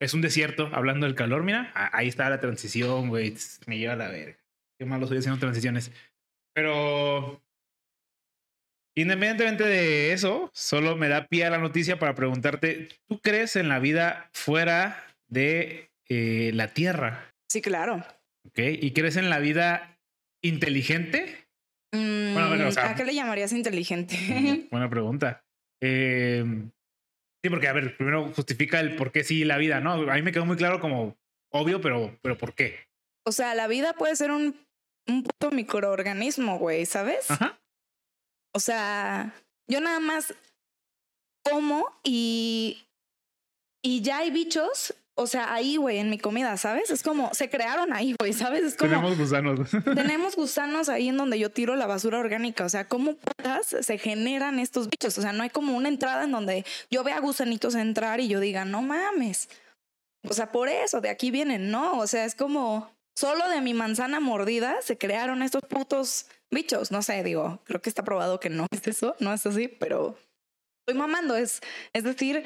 Es 0.00 0.12
un 0.14 0.20
desierto, 0.20 0.68
hablando 0.72 1.06
del 1.06 1.14
calor, 1.14 1.42
mira, 1.44 1.72
ahí 1.74 2.08
está 2.08 2.28
la 2.28 2.40
transición, 2.40 3.08
güey. 3.08 3.34
Me 3.66 3.78
lleva 3.78 3.94
a 3.94 3.96
la 3.96 4.08
verga. 4.08 4.36
Qué 4.78 4.84
malo 4.84 5.06
soy 5.06 5.18
haciendo 5.18 5.38
transiciones. 5.40 5.92
Pero 6.54 7.42
independientemente 8.96 9.64
de 9.64 10.12
eso, 10.12 10.50
solo 10.52 10.96
me 10.96 11.08
da 11.08 11.26
pie 11.26 11.44
a 11.44 11.50
la 11.50 11.58
noticia 11.58 11.98
para 11.98 12.14
preguntarte, 12.14 12.88
¿tú 13.08 13.20
crees 13.20 13.56
en 13.56 13.68
la 13.68 13.78
vida 13.78 14.30
fuera 14.32 15.04
de 15.28 15.90
eh, 16.08 16.50
la 16.54 16.68
Tierra? 16.74 17.32
Sí, 17.48 17.60
claro. 17.62 18.04
¿Ok? 18.46 18.58
¿Y 18.58 18.92
crees 18.92 19.16
en 19.16 19.30
la 19.30 19.38
vida 19.38 19.98
inteligente? 20.42 21.46
Mm, 21.92 22.34
bueno, 22.34 22.68
o 22.68 22.72
sea- 22.72 22.90
¿A 22.90 22.94
qué 22.94 23.04
le 23.04 23.14
llamarías 23.14 23.52
inteligente? 23.52 24.66
Buena 24.70 24.90
pregunta. 24.90 25.44
Eh, 25.80 26.44
sí, 27.44 27.50
porque, 27.50 27.68
a 27.68 27.72
ver, 27.74 27.96
primero 27.96 28.32
justifica 28.34 28.80
el 28.80 28.96
por 28.96 29.12
qué 29.12 29.22
sí 29.22 29.44
la 29.44 29.58
vida, 29.58 29.80
¿no? 29.80 29.92
A 29.92 30.14
mí 30.14 30.22
me 30.22 30.32
quedó 30.32 30.46
muy 30.46 30.56
claro 30.56 30.80
como 30.80 31.16
obvio, 31.50 31.80
pero, 31.80 32.18
pero 32.22 32.38
¿por 32.38 32.54
qué? 32.54 32.78
o 33.24 33.32
sea, 33.32 33.54
la 33.54 33.66
vida 33.66 33.94
puede 33.94 34.16
ser 34.16 34.30
un, 34.30 34.54
un 35.08 35.22
puto 35.22 35.50
microorganismo, 35.50 36.58
güey, 36.58 36.86
¿sabes? 36.86 37.30
Ajá. 37.30 37.58
O 38.52 38.60
sea, 38.60 39.34
yo 39.66 39.80
nada 39.80 39.98
más 39.98 40.34
como 41.42 41.90
y, 42.02 42.86
y 43.82 44.02
ya 44.02 44.18
hay 44.18 44.30
bichos, 44.30 44.94
o 45.16 45.28
sea, 45.28 45.54
ahí, 45.54 45.76
güey, 45.76 45.98
en 45.98 46.10
mi 46.10 46.18
comida, 46.18 46.56
¿sabes? 46.56 46.90
Es 46.90 47.04
como, 47.04 47.32
se 47.34 47.48
crearon 47.48 47.92
ahí, 47.92 48.16
güey, 48.18 48.32
¿sabes? 48.32 48.64
Es 48.64 48.76
como, 48.76 48.90
Tenemos 48.90 49.16
gusanos. 49.16 49.70
tenemos 49.94 50.36
gusanos 50.36 50.88
ahí 50.88 51.08
en 51.08 51.16
donde 51.16 51.38
yo 51.38 51.50
tiro 51.50 51.76
la 51.76 51.86
basura 51.86 52.18
orgánica. 52.18 52.64
O 52.64 52.68
sea, 52.68 52.88
¿cómo 52.88 53.14
putas 53.14 53.76
se 53.80 53.98
generan 53.98 54.58
estos 54.58 54.88
bichos? 54.88 55.16
O 55.18 55.22
sea, 55.22 55.32
no 55.32 55.44
hay 55.44 55.50
como 55.50 55.76
una 55.76 55.88
entrada 55.88 56.24
en 56.24 56.32
donde 56.32 56.64
yo 56.90 57.04
vea 57.04 57.20
gusanitos 57.20 57.76
entrar 57.76 58.18
y 58.18 58.26
yo 58.26 58.40
diga, 58.40 58.64
no 58.64 58.82
mames. 58.82 59.48
O 60.28 60.34
sea, 60.34 60.50
por 60.50 60.68
eso, 60.68 61.00
de 61.00 61.10
aquí 61.10 61.30
vienen, 61.30 61.70
¿no? 61.70 61.98
O 62.00 62.06
sea, 62.08 62.24
es 62.24 62.34
como, 62.34 62.90
solo 63.16 63.48
de 63.48 63.60
mi 63.60 63.72
manzana 63.72 64.18
mordida 64.18 64.82
se 64.82 64.98
crearon 64.98 65.42
estos 65.42 65.62
putos 65.62 66.26
bichos. 66.50 66.90
No 66.90 67.02
sé, 67.02 67.22
digo, 67.22 67.60
creo 67.64 67.80
que 67.80 67.88
está 67.88 68.02
probado 68.02 68.40
que 68.40 68.50
no 68.50 68.66
es 68.72 68.86
eso, 68.88 69.14
no 69.20 69.32
es 69.32 69.46
así, 69.46 69.68
pero 69.68 70.18
estoy 70.80 70.98
mamando. 70.98 71.36
Es, 71.36 71.60
es 71.92 72.02
decir, 72.02 72.42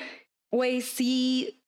güey, 0.50 0.83
sí, 0.83 1.62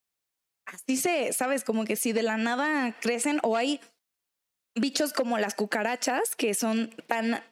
así 0.73 0.97
se, 0.97 1.33
¿sabes? 1.33 1.65
Como 1.65 1.85
que 1.85 1.97
si 1.97 2.13
de 2.13 2.23
la 2.23 2.37
nada 2.37 2.95
crecen 3.01 3.41
o 3.43 3.57
hay 3.57 3.81
bichos 4.75 5.13
como 5.13 5.39
las 5.39 5.55
cucarachas 5.55 6.37
que 6.37 6.55
son 6.55 6.91
tan 7.07 7.43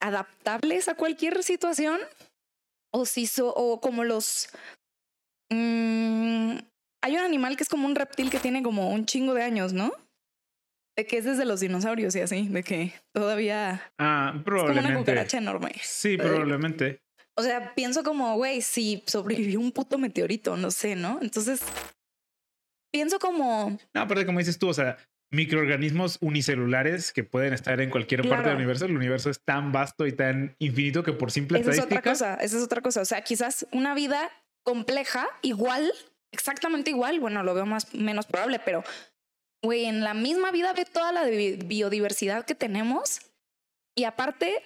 adaptables 0.00 0.88
a 0.88 0.94
cualquier 0.94 1.42
situación 1.42 1.98
o 2.92 3.06
si 3.06 3.26
so, 3.26 3.54
o 3.54 3.80
como 3.80 4.04
los 4.04 4.48
mm, 5.50 6.56
hay 7.02 7.16
un 7.16 7.22
animal 7.22 7.56
que 7.56 7.62
es 7.62 7.68
como 7.68 7.86
un 7.86 7.94
reptil 7.94 8.30
que 8.30 8.38
tiene 8.38 8.62
como 8.62 8.90
un 8.90 9.06
chingo 9.06 9.34
de 9.34 9.42
años, 9.42 9.72
¿no? 9.72 9.92
De 10.96 11.06
que 11.06 11.18
es 11.18 11.24
desde 11.24 11.46
los 11.46 11.60
dinosaurios 11.60 12.14
y 12.14 12.20
así, 12.20 12.48
de 12.48 12.62
que 12.62 12.92
todavía 13.14 13.90
Ah, 13.98 14.34
es 14.36 14.44
como 14.44 14.66
una 14.66 14.98
cucaracha 14.98 15.38
enorme. 15.38 15.72
Sí, 15.82 16.18
probablemente. 16.18 17.00
O 17.34 17.42
sea, 17.42 17.74
pienso 17.74 18.02
como, 18.02 18.36
güey, 18.36 18.60
si 18.60 19.02
sobrevivió 19.06 19.58
un 19.58 19.72
puto 19.72 19.96
meteorito, 19.96 20.56
no 20.58 20.70
sé, 20.70 20.94
¿no? 20.96 21.18
Entonces, 21.22 21.62
pienso 22.92 23.18
como, 23.18 23.76
No, 23.94 24.00
aparte, 24.00 24.26
como 24.26 24.38
dices 24.38 24.58
tú, 24.58 24.68
o 24.68 24.74
sea, 24.74 24.96
microorganismos 25.32 26.18
unicelulares 26.20 27.12
que 27.12 27.24
pueden 27.24 27.54
estar 27.54 27.80
en 27.80 27.88
cualquier 27.90 28.28
parte 28.28 28.48
del 28.50 28.56
universo. 28.56 28.84
El 28.84 28.96
universo 28.96 29.30
es 29.30 29.40
tan 29.42 29.72
vasto 29.72 30.06
y 30.06 30.12
tan 30.12 30.54
infinito 30.58 31.02
que 31.02 31.12
por 31.14 31.30
simple 31.32 31.58
esa 31.58 31.70
es 31.70 31.80
otra 31.80 32.02
cosa, 32.02 32.34
esa 32.34 32.58
es 32.58 32.62
otra 32.62 32.82
cosa. 32.82 33.00
O 33.00 33.04
sea, 33.06 33.22
quizás 33.22 33.66
una 33.72 33.94
vida 33.94 34.30
compleja, 34.62 35.26
igual, 35.40 35.90
exactamente 36.32 36.90
igual, 36.90 37.18
bueno, 37.18 37.42
lo 37.42 37.54
veo 37.54 37.64
más 37.66 37.94
menos 37.94 38.26
probable, 38.26 38.60
pero, 38.62 38.84
güey, 39.64 39.86
en 39.86 40.04
la 40.04 40.12
misma 40.14 40.50
vida 40.52 40.72
ve 40.74 40.84
toda 40.84 41.12
la 41.12 41.24
bi- 41.24 41.56
biodiversidad 41.64 42.44
que 42.44 42.54
tenemos 42.54 43.20
y 43.96 44.04
aparte 44.04 44.62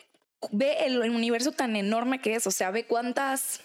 ve 0.51 0.79
el 0.85 0.99
universo 1.11 1.53
tan 1.53 1.77
enorme 1.77 2.21
que 2.21 2.35
es, 2.35 2.47
o 2.47 2.51
sea, 2.51 2.71
ve 2.73 2.85
cuántas, 2.87 3.63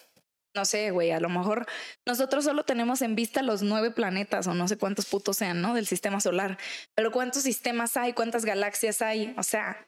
no 0.56 0.66
sé, 0.66 0.92
güey, 0.92 1.12
a 1.12 1.20
lo 1.20 1.30
mejor 1.30 1.66
nosotros 2.06 2.44
solo 2.44 2.64
tenemos 2.64 3.02
en 3.02 3.16
vista 3.16 3.42
los 3.42 3.62
nueve 3.62 3.92
planetas 3.92 4.48
o 4.48 4.54
no 4.54 4.68
sé 4.68 4.78
cuántos 4.78 5.06
putos 5.06 5.38
sean, 5.38 5.62
¿no? 5.62 5.74
Del 5.74 5.88
sistema 5.88 6.20
solar, 6.20 6.58
pero 6.96 7.12
cuántos 7.12 7.44
sistemas 7.44 7.98
hay, 7.98 8.14
cuántas 8.14 8.46
galaxias 8.46 9.02
hay, 9.02 9.34
o 9.38 9.44
sea, 9.44 9.88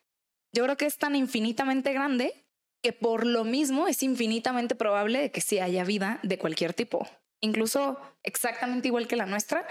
yo 0.55 0.63
creo 0.63 0.77
que 0.77 0.85
es 0.85 0.97
tan 0.97 1.15
infinitamente 1.15 1.93
grande 1.93 2.45
que 2.83 2.93
por 2.93 3.25
lo 3.25 3.43
mismo 3.43 3.87
es 3.87 4.03
infinitamente 4.03 4.75
probable 4.75 5.31
que 5.31 5.41
sí 5.41 5.59
haya 5.59 5.83
vida 5.83 6.19
de 6.23 6.37
cualquier 6.37 6.73
tipo, 6.73 7.07
incluso 7.41 7.99
exactamente 8.23 8.87
igual 8.87 9.07
que 9.07 9.15
la 9.15 9.25
nuestra, 9.25 9.65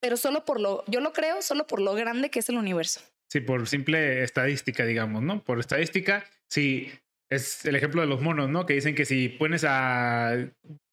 pero 0.00 0.16
solo 0.16 0.44
por 0.44 0.60
lo, 0.60 0.84
yo 0.86 1.00
lo 1.00 1.12
creo 1.12 1.42
solo 1.42 1.66
por 1.66 1.80
lo 1.80 1.94
grande 1.94 2.30
que 2.30 2.38
es 2.38 2.48
el 2.48 2.56
universo. 2.56 3.00
Sí, 3.30 3.40
por 3.40 3.68
simple 3.68 4.24
estadística, 4.24 4.84
digamos, 4.84 5.22
¿no? 5.22 5.44
Por 5.44 5.60
estadística, 5.60 6.24
sí, 6.48 6.90
es 7.30 7.64
el 7.64 7.76
ejemplo 7.76 8.00
de 8.00 8.08
los 8.08 8.20
monos, 8.20 8.48
¿no? 8.48 8.66
Que 8.66 8.74
dicen 8.74 8.94
que 8.94 9.04
si 9.04 9.28
pones 9.28 9.64
a, 9.64 10.32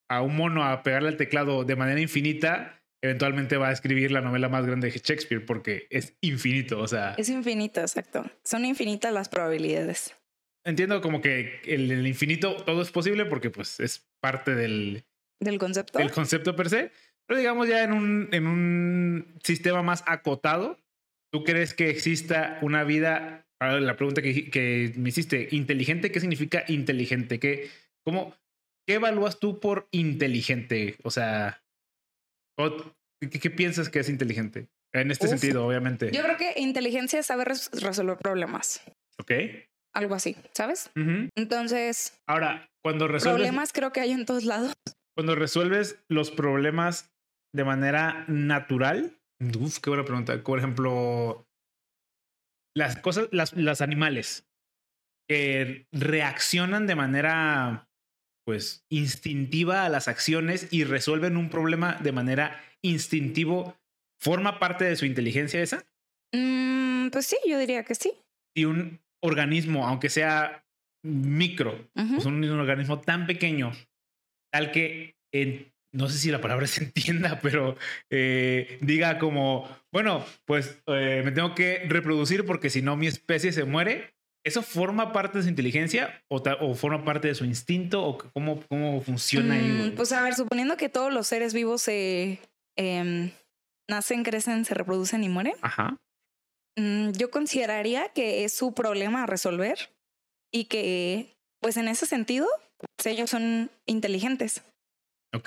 a 0.09 0.21
un 0.21 0.35
mono 0.35 0.63
a 0.63 0.83
pegarle 0.83 1.09
al 1.09 1.17
teclado 1.17 1.63
de 1.65 1.75
manera 1.75 1.99
infinita, 1.99 2.81
eventualmente 3.03 3.57
va 3.57 3.69
a 3.69 3.71
escribir 3.71 4.11
la 4.11 4.21
novela 4.21 4.49
más 4.49 4.65
grande 4.65 4.89
de 4.89 4.97
Shakespeare 4.97 5.45
porque 5.45 5.87
es 5.89 6.15
infinito, 6.21 6.79
o 6.79 6.87
sea... 6.87 7.15
Es 7.17 7.29
infinito, 7.29 7.81
exacto. 7.81 8.29
Son 8.43 8.65
infinitas 8.65 9.13
las 9.13 9.29
probabilidades. 9.29 10.15
Entiendo 10.65 11.01
como 11.01 11.21
que 11.21 11.61
el, 11.65 11.91
el 11.91 12.07
infinito 12.07 12.55
todo 12.57 12.81
es 12.81 12.91
posible 12.91 13.25
porque 13.25 13.49
pues 13.49 13.79
es 13.79 14.07
parte 14.21 14.53
del, 14.53 15.05
¿Del 15.39 15.59
concepto? 15.59 15.99
el 15.99 16.11
concepto 16.11 16.55
per 16.55 16.69
se, 16.69 16.91
pero 17.25 17.39
digamos 17.39 17.67
ya 17.67 17.83
en 17.83 17.93
un, 17.93 18.29
en 18.31 18.47
un 18.47 19.39
sistema 19.43 19.81
más 19.81 20.03
acotado, 20.07 20.77
¿tú 21.31 21.43
crees 21.43 21.73
que 21.73 21.89
exista 21.89 22.59
una 22.61 22.83
vida? 22.83 23.46
Ahora 23.59 23.79
la 23.81 23.95
pregunta 23.95 24.21
que, 24.21 24.49
que 24.49 24.93
me 24.97 25.09
hiciste, 25.09 25.47
inteligente, 25.51 26.11
¿qué 26.11 26.19
significa 26.19 26.63
inteligente? 26.67 27.39
¿Qué, 27.39 27.69
cómo, 28.05 28.35
¿Qué 28.87 28.95
evalúas 28.95 29.39
tú 29.39 29.59
por 29.59 29.87
inteligente? 29.91 30.97
O 31.03 31.09
sea, 31.11 31.63
¿qué, 33.21 33.29
qué 33.39 33.49
piensas 33.49 33.89
que 33.89 33.99
es 33.99 34.09
inteligente? 34.09 34.67
En 34.93 35.11
este 35.11 35.25
Uf. 35.25 35.31
sentido, 35.31 35.65
obviamente. 35.65 36.11
Yo 36.11 36.23
creo 36.23 36.37
que 36.37 36.53
inteligencia 36.57 37.19
es 37.19 37.25
saber 37.25 37.49
res- 37.49 37.69
resolver 37.81 38.17
problemas. 38.17 38.81
Ok. 39.19 39.31
Algo 39.93 40.15
así, 40.15 40.35
¿sabes? 40.53 40.91
Ujú. 40.95 41.29
Entonces, 41.35 42.17
Ahora, 42.27 42.69
cuando 42.83 43.07
resuelves, 43.07 43.37
problemas 43.41 43.73
creo 43.73 43.91
que 43.91 43.99
hay 44.01 44.11
en 44.11 44.25
todos 44.25 44.43
lados. 44.45 44.73
cuando 45.15 45.35
resuelves 45.35 45.99
los 46.07 46.31
problemas 46.31 47.11
de 47.53 47.63
manera 47.63 48.23
natural, 48.27 49.17
uf, 49.59 49.79
qué 49.79 49.89
buena 49.89 50.05
pregunta. 50.05 50.41
Por 50.43 50.59
ejemplo, 50.59 51.46
las 52.77 52.95
cosas, 52.97 53.27
las, 53.31 53.81
animales 53.81 54.47
que 55.27 55.87
reaccionan 55.91 56.87
de 56.87 56.95
manera, 56.95 57.89
pues, 58.45 58.85
instintiva 58.89 59.83
a 59.83 59.89
las 59.89 60.07
acciones 60.07 60.67
y 60.71 60.83
resuelven 60.83 61.37
un 61.37 61.49
problema 61.49 61.95
de 61.95 62.11
manera 62.11 62.63
instintivo, 62.81 63.75
¿forma 64.21 64.59
parte 64.59 64.85
de 64.85 64.95
su 64.95 65.05
inteligencia 65.05 65.61
esa? 65.61 65.85
Mm, 66.33 67.09
pues 67.09 67.25
sí, 67.25 67.37
yo 67.47 67.57
diría 67.57 67.83
que 67.83 67.95
sí. 67.95 68.13
Y 68.55 68.65
un 68.65 69.01
organismo, 69.21 69.87
aunque 69.87 70.09
sea 70.09 70.63
micro, 71.03 71.89
Ujú. 71.95 72.13
pues 72.13 72.25
un, 72.25 72.43
un 72.43 72.59
organismo 72.59 73.01
tan 73.01 73.25
pequeño, 73.25 73.71
tal 74.51 74.71
que 74.71 75.15
en- 75.33 75.73
no 75.93 76.09
sé 76.09 76.17
si 76.17 76.31
la 76.31 76.41
palabra 76.41 76.67
se 76.67 76.83
entienda, 76.83 77.39
pero 77.41 77.75
eh, 78.09 78.77
diga 78.81 79.19
como, 79.19 79.67
bueno, 79.91 80.25
pues 80.45 80.79
eh, 80.87 81.21
me 81.23 81.31
tengo 81.31 81.55
que 81.55 81.85
reproducir 81.87 82.45
porque 82.45 82.69
si 82.69 82.81
no 82.81 82.95
mi 82.95 83.07
especie 83.07 83.51
se 83.51 83.63
muere. 83.63 84.13
¿Eso 84.45 84.61
forma 84.61 85.11
parte 85.11 85.39
de 85.39 85.43
su 85.43 85.49
inteligencia 85.49 86.23
o, 86.29 86.37
o 86.37 86.73
forma 86.73 87.03
parte 87.03 87.27
de 87.27 87.35
su 87.35 87.43
instinto 87.43 88.01
o 88.05 88.17
cómo, 88.17 88.63
cómo 88.69 89.01
funciona 89.01 89.55
ahí? 89.55 89.89
Mm, 89.91 89.95
pues 89.95 90.13
a 90.13 90.21
ver, 90.21 90.35
suponiendo 90.35 90.77
que 90.77 90.87
todos 90.87 91.11
los 91.11 91.27
seres 91.27 91.53
vivos 91.53 91.81
se 91.81 92.39
em, 92.77 93.31
nacen, 93.89 94.23
crecen, 94.23 94.63
se 94.63 94.73
reproducen 94.73 95.23
y 95.25 95.29
mueren, 95.29 95.55
Ajá. 95.61 95.97
mm, 96.77 97.11
yo 97.11 97.29
consideraría 97.29 98.07
que 98.13 98.45
es 98.45 98.53
su 98.53 98.73
problema 98.73 99.23
a 99.23 99.25
resolver 99.25 99.89
y 100.53 100.65
que, 100.65 101.35
pues 101.59 101.75
en 101.75 101.89
ese 101.89 102.05
sentido, 102.05 102.47
pues, 102.77 103.07
ellos 103.07 103.29
son 103.29 103.69
inteligentes. 103.85 104.63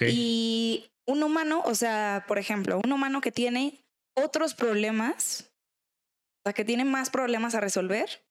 Y 0.09 0.91
un 1.07 1.23
humano, 1.23 1.63
o 1.65 1.75
sea, 1.75 2.25
por 2.29 2.39
ejemplo, 2.39 2.81
un 2.85 2.93
humano 2.93 3.21
que 3.21 3.33
tiene 3.33 3.85
otros 4.15 4.55
problemas, 4.55 5.51
o 6.41 6.49
sea, 6.49 6.53
que 6.53 6.65
tiene 6.65 6.85
más 6.85 7.11
problemas 7.11 7.55
a 7.55 7.61
resolver, 7.61 8.23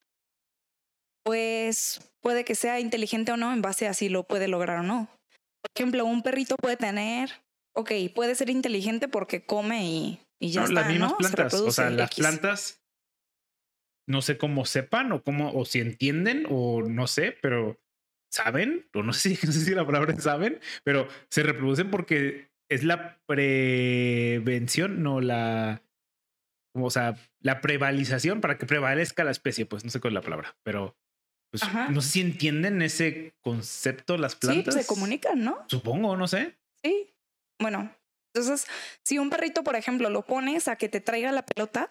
pues 1.23 2.11
puede 2.21 2.43
que 2.43 2.55
sea 2.55 2.79
inteligente 2.79 3.31
o 3.31 3.37
no 3.37 3.53
en 3.53 3.61
base 3.61 3.87
a 3.87 3.93
si 3.93 4.09
lo 4.09 4.23
puede 4.23 4.47
lograr 4.47 4.79
o 4.79 4.83
no. 4.83 5.07
Por 5.61 5.71
ejemplo, 5.75 6.05
un 6.05 6.23
perrito 6.23 6.55
puede 6.55 6.77
tener, 6.77 7.31
ok, 7.75 7.91
puede 8.15 8.35
ser 8.35 8.49
inteligente 8.49 9.07
porque 9.07 9.45
come 9.45 9.85
y, 9.85 10.19
y 10.39 10.51
ya 10.51 10.61
No, 10.61 10.67
está, 10.67 10.81
las 10.81 10.89
mismas 10.89 11.11
¿no? 11.11 11.27
Se 11.27 11.35
plantas. 11.35 11.53
O 11.61 11.71
sea, 11.71 11.89
las 11.89 12.07
X. 12.11 12.19
plantas, 12.19 12.81
no 14.07 14.21
sé 14.21 14.37
cómo 14.37 14.65
sepan 14.65 15.11
o 15.11 15.21
cómo, 15.21 15.51
o 15.53 15.65
si 15.65 15.79
entienden 15.79 16.45
o 16.49 16.81
no 16.81 17.07
sé, 17.07 17.37
pero 17.41 17.77
saben, 18.31 18.87
o 18.93 19.03
no 19.03 19.13
sé 19.13 19.35
si, 19.35 19.39
no 19.47 19.51
sé 19.51 19.61
si 19.61 19.71
la 19.75 19.85
palabra 19.85 20.13
es 20.13 20.23
saben, 20.23 20.59
pero 20.83 21.07
se 21.29 21.43
reproducen 21.43 21.89
porque 21.91 22.49
es 22.69 22.83
la 22.83 23.19
prevención, 23.25 25.01
no 25.03 25.21
la, 25.21 25.81
o 26.73 26.89
sea, 26.89 27.15
la 27.41 27.61
prevalización 27.61 28.41
para 28.41 28.57
que 28.57 28.65
prevalezca 28.65 29.23
la 29.23 29.31
especie, 29.31 29.65
pues 29.65 29.83
no 29.83 29.89
sé 29.89 29.99
cuál 29.99 30.11
es 30.13 30.15
la 30.15 30.21
palabra, 30.21 30.55
pero 30.63 30.95
pues, 31.51 31.63
no 31.89 32.01
sé 32.01 32.09
si 32.09 32.21
entienden 32.21 32.81
ese 32.83 33.33
concepto 33.41 34.17
las 34.17 34.33
Sí, 34.33 34.37
plantas. 34.41 34.75
se 34.75 34.85
comunican, 34.85 35.43
¿no? 35.43 35.65
Supongo, 35.67 36.15
no 36.15 36.27
sé. 36.27 36.55
Sí. 36.83 37.11
Bueno, 37.59 37.91
entonces, 38.35 38.67
si 39.03 39.17
un 39.17 39.31
perrito, 39.31 39.63
por 39.63 39.75
ejemplo, 39.75 40.11
lo 40.11 40.23
pones 40.25 40.67
a 40.67 40.75
que 40.75 40.89
te 40.89 41.01
traiga 41.01 41.31
la 41.31 41.45
pelota, 41.45 41.89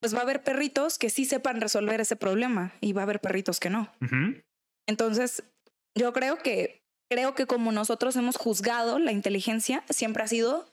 pues 0.00 0.14
va 0.14 0.20
a 0.20 0.22
haber 0.22 0.44
perritos 0.44 0.98
que 0.98 1.10
sí 1.10 1.24
sepan 1.24 1.60
resolver 1.60 2.00
ese 2.00 2.14
problema 2.14 2.72
y 2.80 2.92
va 2.92 3.00
a 3.00 3.04
haber 3.04 3.20
perritos 3.20 3.58
que 3.58 3.70
no. 3.70 3.92
Entonces, 4.86 5.42
yo 5.96 6.12
creo 6.12 6.38
que 6.38 6.82
creo 7.10 7.34
que 7.34 7.46
como 7.46 7.72
nosotros 7.72 8.16
hemos 8.16 8.36
juzgado 8.36 8.98
la 8.98 9.12
inteligencia, 9.12 9.84
siempre 9.88 10.22
ha 10.22 10.28
sido 10.28 10.72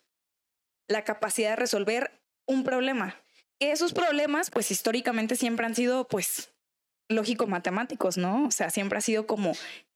la 0.88 1.03
capacidad 1.03 1.51
de 1.51 1.56
resolver 1.56 2.12
un 2.48 2.63
problema. 2.63 3.15
Que 3.60 3.72
esos 3.72 3.94
problemas, 3.94 4.50
pues 4.50 4.72
históricamente 4.72 5.36
siempre 5.36 5.65
han 5.65 5.75
sido, 5.75 6.08
pues, 6.08 6.53
lógico 7.10 7.48
matemáticos, 7.48 8.18
¿no? 8.18 8.48
O 8.48 8.51
sea, 8.51 8.70
siempre 8.70 8.98
ha 8.98 9.01
sido 9.01 9.27
como 9.27 9.53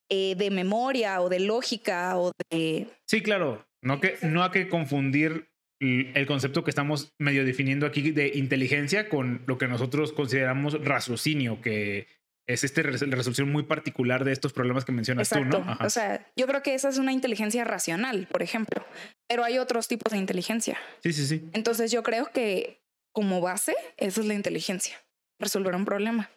eh, 0.10 0.36
de 0.38 0.52
memoria 0.52 1.22
o 1.22 1.30
de 1.30 1.40
lógica 1.40 2.18
o 2.18 2.32
de 2.50 2.88
Sí, 3.06 3.22
claro. 3.22 3.68
No, 3.82 4.00
que, 4.00 4.18
no 4.22 4.44
hay 4.44 4.52
que 4.52 4.70
confundir 4.70 5.50
el 5.80 6.26
concepto 6.26 6.64
que 6.64 6.72
estamos 6.72 7.14
medio 7.20 7.46
definiendo 7.46 7.86
aquí 7.86 8.12
de 8.12 8.32
inteligencia 8.34 9.10
con 9.10 9.44
lo 9.46 9.60
que 9.60 9.68
nosotros 9.68 10.12
consideramos 10.12 10.84
raciocinio, 10.84 11.62
que 11.62 12.08
es 12.48 12.63
esta 12.63 12.82
resolución 12.82 13.51
muy 13.51 13.63
particular 13.63 14.24
de 14.24 14.32
estos 14.32 14.54
problemas 14.54 14.86
que 14.86 14.94
mencionas 14.94 15.32
Exacto. 15.32 15.58
tú, 15.58 15.66
¿no? 15.66 15.72
Ajá. 15.72 15.86
O 15.86 15.89
sea, 15.89 16.25
yo 16.36 16.48
creo 16.48 16.63
que 16.63 16.74
esa 16.74 16.89
es 16.89 16.98
una 16.98 17.12
inteligencia 17.12 17.66
racional, 17.66 18.27
por 18.32 18.42
ejemplo, 18.42 18.86
pero 19.27 19.44
hay 19.44 19.58
otros 19.60 19.88
tipos 19.88 20.12
de 20.13 20.18
inteligencia. 20.18 20.77
sí, 21.04 21.12
sí, 21.12 21.27
sí. 21.27 21.50
Entonces 21.54 21.92
yo 21.92 22.04
creo 22.04 22.32
que 22.32 22.80
como 23.13 23.42
base, 23.42 23.75
esa 23.98 24.22
es 24.22 24.27
la 24.27 24.34
inteligencia, 24.34 24.96
resolver 25.39 25.75
un 25.75 25.86
problema. 25.86 26.30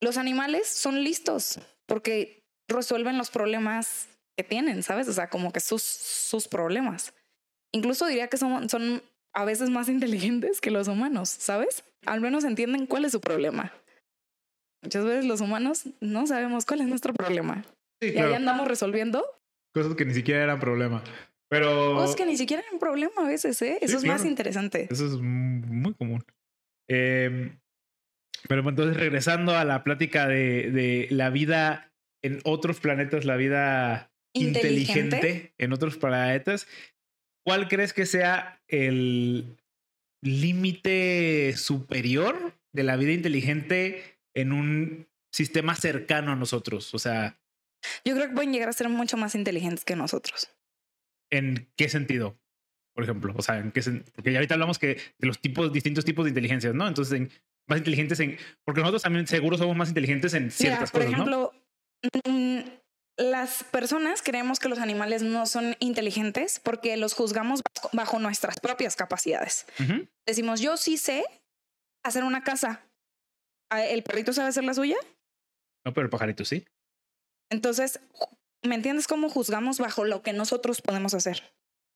Los 0.00 0.16
animales 0.16 0.68
son 0.68 1.02
listos 1.02 1.60
porque 1.86 2.42
resuelven 2.68 3.18
los 3.18 3.30
problemas 3.30 4.08
que 4.36 4.44
tienen, 4.44 4.82
¿sabes? 4.82 5.08
O 5.08 5.12
sea, 5.12 5.28
como 5.28 5.52
que 5.52 5.60
sus, 5.60 5.82
sus 5.82 6.46
problemas. 6.46 7.12
Incluso 7.72 8.06
diría 8.06 8.28
que 8.28 8.36
son, 8.36 8.68
son 8.68 9.02
a 9.34 9.44
veces 9.44 9.70
más 9.70 9.88
inteligentes 9.96 10.60
que 10.60 10.70
los 10.70 10.88
humanos, 10.88 11.28
¿sabes? 11.28 11.84
Al 12.06 12.20
menos 12.20 12.44
entienden 12.44 12.86
cuál 12.86 13.04
es 13.04 13.12
su 13.12 13.20
problema. 13.20 13.72
Muchas 14.82 15.04
veces 15.04 15.24
los 15.26 15.40
humanos 15.40 15.84
no 16.00 16.26
sabemos 16.26 16.64
cuál 16.64 16.80
es 16.80 16.88
nuestro 16.88 17.12
problema. 17.12 17.64
Sí, 18.00 18.12
Y 18.14 18.18
ahí 18.18 18.32
andamos 18.34 18.66
resolviendo 18.66 19.24
Cosas 19.72 19.94
que 19.94 20.04
ni 20.04 20.14
siquiera 20.14 20.42
eran 20.42 20.58
problema. 20.58 21.04
Pero 21.48 21.94
cosas 21.94 22.16
que 22.16 22.26
ni 22.26 22.36
siquiera 22.36 22.62
un 22.72 22.78
problema 22.78 23.12
a 23.18 23.28
veces, 23.28 23.60
¿eh? 23.62 23.78
Eso 23.80 23.98
es 23.98 24.04
más 24.04 24.24
interesante. 24.24 24.88
eso 24.90 25.06
es 25.06 25.12
muy 25.20 25.94
común. 25.94 26.24
Eh, 26.88 27.56
pero 28.48 28.68
entonces, 28.68 28.96
regresando 28.96 29.56
a 29.56 29.64
la 29.64 29.84
plática 29.84 30.26
de, 30.26 30.70
de 30.70 31.08
la 31.10 31.30
vida 31.30 31.92
en 32.22 32.40
otros 32.44 32.80
planetas, 32.80 33.24
la 33.24 33.36
vida 33.36 34.12
Inteligente. 34.32 35.16
inteligente 35.16 35.54
en 35.58 35.72
otros 35.72 35.96
planetas, 35.96 36.68
¿cuál 37.44 37.68
crees 37.68 37.92
que 37.92 38.06
sea 38.06 38.62
el 38.68 39.56
límite 40.22 41.54
superior 41.56 42.54
de 42.72 42.84
la 42.84 42.96
vida 42.96 43.12
inteligente 43.12 44.19
en 44.34 44.52
un 44.52 45.08
sistema 45.32 45.74
cercano 45.74 46.32
a 46.32 46.36
nosotros? 46.36 46.94
O 46.94 46.98
sea, 46.98 47.38
Yo 48.04 48.14
creo 48.14 48.28
que 48.28 48.34
pueden 48.34 48.52
llegar 48.52 48.68
a 48.68 48.72
ser 48.72 48.88
mucho 48.88 49.16
más 49.16 49.34
inteligentes 49.34 49.84
que 49.84 49.96
nosotros. 49.96 50.48
¿en 51.32 51.70
qué 51.76 51.88
sentido? 51.88 52.36
Por 52.94 53.04
ejemplo, 53.04 53.32
o 53.36 53.40
sea, 53.42 53.58
¿en 53.58 53.70
qué 53.70 53.80
sen- 53.82 54.02
porque 54.16 54.32
ya 54.32 54.38
ahorita 54.38 54.54
hablamos 54.54 54.78
que 54.80 54.98
de 55.18 55.26
los 55.28 55.40
tipos, 55.40 55.72
distintos 55.72 56.04
tipos 56.04 56.24
de 56.24 56.30
inteligencias, 56.30 56.74
¿no? 56.74 56.88
Entonces, 56.88 57.14
en- 57.20 57.30
más 57.68 57.78
inteligentes 57.78 58.18
en, 58.18 58.36
porque 58.64 58.80
nosotros 58.80 59.02
también 59.02 59.26
seguro 59.28 59.56
somos 59.56 59.76
más 59.76 59.88
inteligentes 59.90 60.34
en 60.34 60.44
Mira, 60.44 60.50
ciertas 60.50 60.90
por 60.90 61.02
cosas, 61.04 61.16
¿no? 61.16 61.22
ejemplo, 61.24 61.52
mm, 62.28 62.58
las 63.16 63.62
personas 63.64 64.22
creemos 64.22 64.58
que 64.58 64.68
los 64.68 64.80
animales 64.80 65.22
no 65.22 65.46
son 65.46 65.76
inteligentes 65.78 66.58
porque 66.58 66.96
los 66.96 67.14
juzgamos 67.14 67.60
bajo- 67.92 68.18
nuestras 68.18 68.58
propias 68.58 68.96
capacidades. 68.96 69.66
Decimos, 70.26 70.60
yo 70.60 70.76
sí 70.76 70.96
sé 70.96 71.22
hacer 72.04 72.24
una 72.24 72.42
casa. 72.42 72.82
Ah, 73.70 73.84
¿El 73.84 74.02
perrito 74.02 74.32
sabe 74.32 74.48
hacer 74.48 74.64
la 74.64 74.74
suya? 74.74 74.96
No, 75.84 75.94
pero 75.94 76.04
el 76.04 76.10
pajarito 76.10 76.44
sí. 76.44 76.66
Entonces, 77.50 78.00
¿me 78.62 78.74
entiendes 78.74 79.06
cómo 79.06 79.28
juzgamos 79.28 79.78
bajo 79.78 80.04
lo 80.04 80.22
que 80.22 80.32
nosotros 80.32 80.82
podemos 80.82 81.14
hacer? 81.14 81.54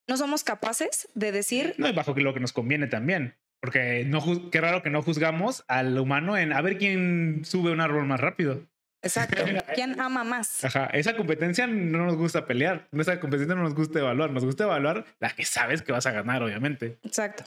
No 0.09 0.17
somos 0.17 0.45
capaces 0.45 1.09
de 1.15 1.33
decir, 1.33 1.75
No 1.79 1.87
es 1.87 1.95
bajo 1.95 2.15
lo 2.15 2.35
que 2.35 2.41
nos 2.41 2.53
conviene 2.53 2.87
también. 2.87 3.37
Porque 3.61 4.05
no, 4.05 4.51
qué 4.51 4.61
raro 4.61 4.83
que 4.83 4.91
no 4.91 5.03
juzgamos 5.03 5.65
al 5.69 5.99
humano 5.99 6.37
en 6.37 6.53
a 6.53 6.61
ver 6.61 6.77
quién 6.77 7.45
sube 7.45 7.71
un 7.71 7.81
árbol 7.81 8.05
más 8.05 8.21
rápido. 8.21 8.67
Exacto. 9.03 9.43
¿Quién 9.75 9.99
ama 10.01 10.23
más? 10.23 10.65
Ajá, 10.65 10.87
esa 10.87 11.17
competencia 11.17 11.67
no 11.67 12.05
nos 12.05 12.17
gusta 12.17 12.47
pelear, 12.47 12.89
esa 12.93 13.21
competencia 13.21 13.55
no 13.55 13.63
nos 13.63 13.75
gusta 13.75 14.01
evaluar, 14.01 14.31
nos 14.31 14.45
gusta 14.45 14.65
evaluar 14.65 15.07
la 15.19 15.31
que 15.31 15.45
sabes 15.45 15.83
que 15.83 15.93
vas 15.93 16.07
a 16.07 16.11
ganar, 16.11 16.43
obviamente. 16.43 16.99
Exacto. 17.05 17.45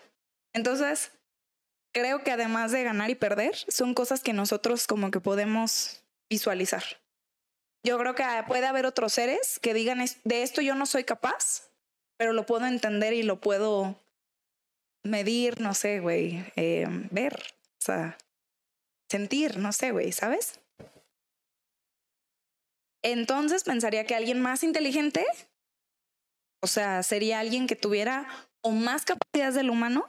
Entonces, 0.53 1.11
creo 1.99 2.23
que 2.23 2.31
además 2.31 2.71
de 2.71 2.83
ganar 2.83 3.09
y 3.09 3.15
perder, 3.15 3.55
son 3.67 3.93
cosas 3.93 4.21
que 4.21 4.33
nosotros 4.33 4.87
como 4.87 5.11
que 5.11 5.19
podemos 5.19 6.03
visualizar. 6.29 6.83
Yo 7.85 7.97
creo 7.97 8.15
que 8.15 8.23
puede 8.47 8.65
haber 8.67 8.85
otros 8.85 9.13
seres 9.13 9.59
que 9.59 9.73
digan, 9.73 10.01
"Es- 10.01 10.19
de 10.23 10.43
esto 10.43 10.61
yo 10.61 10.75
no 10.75 10.85
soy 10.85 11.03
capaz, 11.03 11.69
pero 12.17 12.33
lo 12.33 12.45
puedo 12.45 12.65
entender 12.65 13.13
y 13.13 13.23
lo 13.23 13.39
puedo 13.39 13.95
medir, 15.03 15.61
no 15.61 15.73
sé, 15.73 15.99
güey, 15.99 16.43
eh, 16.55 16.85
ver, 17.11 17.35
o 17.79 17.85
sea, 17.85 18.17
sentir, 19.09 19.57
no 19.57 19.71
sé, 19.71 19.91
güey, 19.91 20.11
¿sabes? 20.11 20.59
Entonces 23.03 23.63
pensaría 23.63 24.05
que 24.05 24.15
alguien 24.15 24.41
más 24.41 24.63
inteligente, 24.63 25.25
o 26.61 26.67
sea, 26.67 27.03
sería 27.03 27.39
alguien 27.39 27.67
que 27.67 27.75
tuviera 27.75 28.27
o 28.61 28.71
más 28.71 29.05
capacidades 29.05 29.55
del 29.55 29.69
humano 29.69 30.07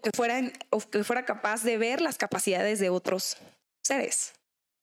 que 0.00 0.10
fuera, 0.14 0.40
o 0.70 0.80
que 0.80 1.04
fuera 1.04 1.24
capaz 1.24 1.62
de 1.62 1.78
ver 1.78 2.00
las 2.00 2.18
capacidades 2.18 2.78
de 2.78 2.90
otros 2.90 3.36
seres. 3.82 4.34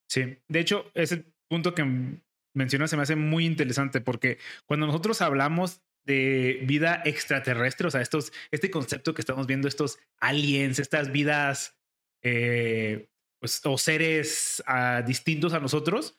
Sí, 0.10 0.38
de 0.48 0.60
hecho, 0.60 0.92
ese 0.94 1.26
punto 1.50 1.74
que 1.74 2.20
mencionas 2.54 2.90
se 2.90 2.98
me 2.98 3.04
hace 3.04 3.16
muy 3.16 3.46
interesante 3.46 4.02
porque 4.02 4.38
cuando 4.66 4.86
nosotros 4.86 5.22
hablamos 5.22 5.82
de 6.06 6.62
vida 6.66 7.02
extraterrestre, 7.06 7.88
o 7.88 7.92
sea, 7.92 8.02
estos, 8.02 8.34
este 8.52 8.70
concepto 8.70 9.14
que 9.14 9.22
estamos 9.22 9.48
viendo, 9.48 9.68
estos 9.68 10.00
aliens, 10.20 10.80
estas 10.80 11.12
vidas 11.12 11.78
eh, 12.22 13.08
pues, 13.40 13.62
o 13.66 13.78
seres 13.78 14.64
ah, 14.68 15.04
distintos 15.06 15.54
a 15.54 15.60
nosotros, 15.60 16.18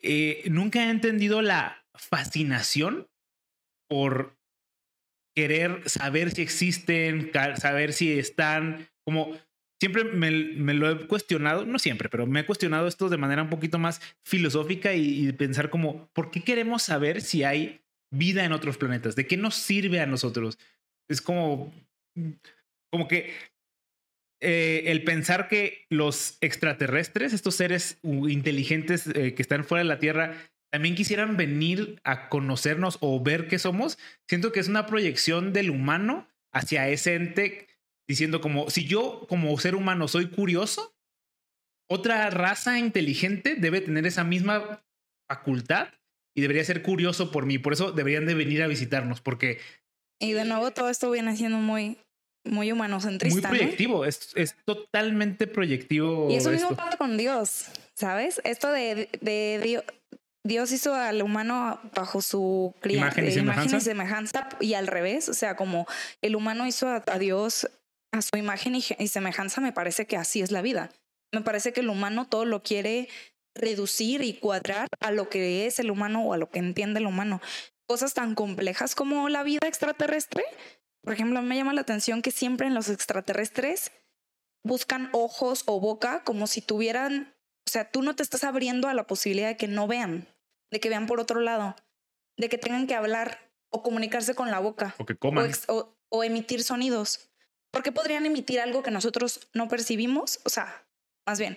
eh, 0.00 0.42
nunca 0.50 0.84
he 0.84 0.90
entendido 0.90 1.42
la 1.42 1.86
fascinación 1.94 3.08
por 3.88 4.36
querer 5.34 5.88
saber 5.88 6.30
si 6.30 6.42
existen, 6.42 7.30
saber 7.56 7.92
si 7.92 8.18
están, 8.18 8.88
como 9.04 9.36
siempre 9.80 10.04
me, 10.04 10.30
me 10.30 10.74
lo 10.74 10.90
he 10.90 11.06
cuestionado, 11.06 11.64
no 11.66 11.78
siempre, 11.78 12.08
pero 12.08 12.26
me 12.26 12.40
he 12.40 12.46
cuestionado 12.46 12.86
esto 12.86 13.08
de 13.08 13.16
manera 13.16 13.42
un 13.42 13.50
poquito 13.50 13.78
más 13.78 14.00
filosófica 14.24 14.94
y, 14.94 15.28
y 15.28 15.32
pensar 15.32 15.70
como, 15.70 16.08
¿por 16.12 16.30
qué 16.30 16.42
queremos 16.42 16.82
saber 16.82 17.20
si 17.20 17.44
hay 17.44 17.80
vida 18.12 18.44
en 18.44 18.52
otros 18.52 18.76
planetas? 18.76 19.16
¿De 19.16 19.26
qué 19.26 19.36
nos 19.36 19.54
sirve 19.54 20.00
a 20.00 20.06
nosotros? 20.06 20.58
Es 21.08 21.20
como, 21.20 21.72
como 22.90 23.08
que 23.08 23.32
eh, 24.44 24.90
el 24.90 25.04
pensar 25.04 25.46
que 25.46 25.86
los 25.88 26.36
extraterrestres, 26.40 27.32
estos 27.32 27.54
seres 27.54 27.98
inteligentes 28.02 29.06
eh, 29.06 29.34
que 29.34 29.42
están 29.42 29.64
fuera 29.64 29.84
de 29.84 29.88
la 29.88 30.00
Tierra, 30.00 30.34
también 30.72 30.94
quisieran 30.94 31.36
venir 31.36 32.00
a 32.02 32.30
conocernos 32.30 32.96
o 33.00 33.22
ver 33.22 33.46
qué 33.46 33.58
somos, 33.58 33.98
siento 34.26 34.52
que 34.52 34.60
es 34.60 34.68
una 34.68 34.86
proyección 34.86 35.52
del 35.52 35.68
humano 35.68 36.26
hacia 36.50 36.88
ese 36.88 37.14
ente 37.14 37.68
diciendo 38.08 38.40
como, 38.40 38.70
si 38.70 38.86
yo 38.86 39.26
como 39.28 39.56
ser 39.58 39.74
humano 39.74 40.08
soy 40.08 40.30
curioso, 40.30 40.96
otra 41.90 42.30
raza 42.30 42.78
inteligente 42.78 43.54
debe 43.54 43.82
tener 43.82 44.06
esa 44.06 44.24
misma 44.24 44.82
facultad 45.28 45.88
y 46.34 46.40
debería 46.40 46.64
ser 46.64 46.82
curioso 46.82 47.30
por 47.30 47.44
mí. 47.44 47.58
Por 47.58 47.74
eso 47.74 47.92
deberían 47.92 48.24
de 48.24 48.34
venir 48.34 48.62
a 48.62 48.66
visitarnos, 48.66 49.20
porque 49.20 49.58
Y 50.18 50.32
de 50.32 50.46
nuevo 50.46 50.70
todo 50.70 50.88
esto 50.88 51.10
viene 51.10 51.36
siendo 51.36 51.58
muy, 51.58 51.98
muy 52.44 52.52
muy 52.52 52.72
humanocentrista. 52.72 53.50
¿no? 53.50 53.56
proyectivo, 53.56 54.04
es, 54.06 54.32
es 54.36 54.56
totalmente 54.64 55.46
proyectivo. 55.46 56.28
Y 56.30 56.36
eso 56.36 56.50
mismo 56.50 56.70
esto. 56.70 56.82
pasa 56.82 56.96
con 56.96 57.18
Dios, 57.18 57.66
¿sabes? 57.94 58.40
Esto 58.44 58.70
de, 58.70 59.10
de 59.20 59.60
Dios. 59.62 59.84
Dios 60.44 60.72
hizo 60.72 60.94
al 60.94 61.22
humano 61.22 61.80
bajo 61.94 62.20
su 62.20 62.74
Imagen 62.84 63.24
y 63.24 63.28
eh, 63.28 63.32
semejanza. 63.32 63.76
y 63.76 63.80
semejanza 63.80 64.48
y 64.60 64.74
al 64.74 64.88
revés, 64.88 65.28
o 65.28 65.34
sea, 65.34 65.56
como 65.56 65.86
el 66.20 66.34
humano 66.34 66.66
hizo 66.66 66.88
a, 66.88 67.02
a 67.06 67.18
Dios 67.18 67.68
a 68.12 68.22
su 68.22 68.36
imagen 68.36 68.74
y, 68.74 68.84
y 68.98 69.08
semejanza, 69.08 69.60
me 69.60 69.72
parece 69.72 70.06
que 70.06 70.16
así 70.16 70.42
es 70.42 70.50
la 70.50 70.62
vida. 70.62 70.90
Me 71.32 71.40
parece 71.40 71.72
que 71.72 71.80
el 71.80 71.88
humano 71.88 72.26
todo 72.28 72.44
lo 72.44 72.62
quiere 72.62 73.08
reducir 73.54 74.22
y 74.22 74.34
cuadrar 74.34 74.88
a 75.00 75.10
lo 75.10 75.28
que 75.28 75.66
es 75.66 75.78
el 75.78 75.90
humano 75.90 76.24
o 76.24 76.32
a 76.32 76.36
lo 76.36 76.50
que 76.50 76.58
entiende 76.58 77.00
el 77.00 77.06
humano. 77.06 77.40
Cosas 77.86 78.14
tan 78.14 78.34
complejas 78.34 78.94
como 78.94 79.28
la 79.28 79.42
vida 79.42 79.66
extraterrestre. 79.66 80.44
Por 81.02 81.14
ejemplo, 81.14 81.42
me 81.42 81.56
llama 81.56 81.72
la 81.72 81.80
atención 81.80 82.22
que 82.22 82.30
siempre 82.30 82.66
en 82.66 82.74
los 82.74 82.88
extraterrestres 82.88 83.92
buscan 84.64 85.08
ojos 85.12 85.64
o 85.66 85.80
boca 85.80 86.22
como 86.24 86.46
si 86.46 86.60
tuvieran, 86.60 87.34
o 87.66 87.70
sea, 87.70 87.90
tú 87.90 88.02
no 88.02 88.14
te 88.14 88.22
estás 88.22 88.44
abriendo 88.44 88.88
a 88.88 88.94
la 88.94 89.06
posibilidad 89.06 89.48
de 89.48 89.56
que 89.56 89.68
no 89.68 89.86
vean, 89.86 90.28
de 90.72 90.80
que 90.80 90.88
vean 90.88 91.06
por 91.06 91.20
otro 91.20 91.40
lado, 91.40 91.76
de 92.36 92.48
que 92.48 92.58
tengan 92.58 92.88
que 92.88 92.94
hablar 92.96 93.52
o 93.70 93.82
comunicarse 93.84 94.34
con 94.34 94.50
la 94.50 94.58
boca 94.58 94.94
O 94.98 95.06
que 95.06 95.12
o, 95.12 95.18
coman. 95.18 95.46
ex- 95.46 95.68
o- 95.68 95.96
o 96.08 96.24
emitir 96.24 96.64
sonidos. 96.64 97.30
¿Por 97.70 97.82
qué 97.82 97.92
podrían 97.92 98.26
emitir 98.26 98.60
algo 98.60 98.82
que 98.82 98.90
nosotros 98.90 99.48
no 99.54 99.68
percibimos? 99.68 100.40
O 100.44 100.48
sea, 100.50 100.84
más 101.26 101.38
bien, 101.38 101.56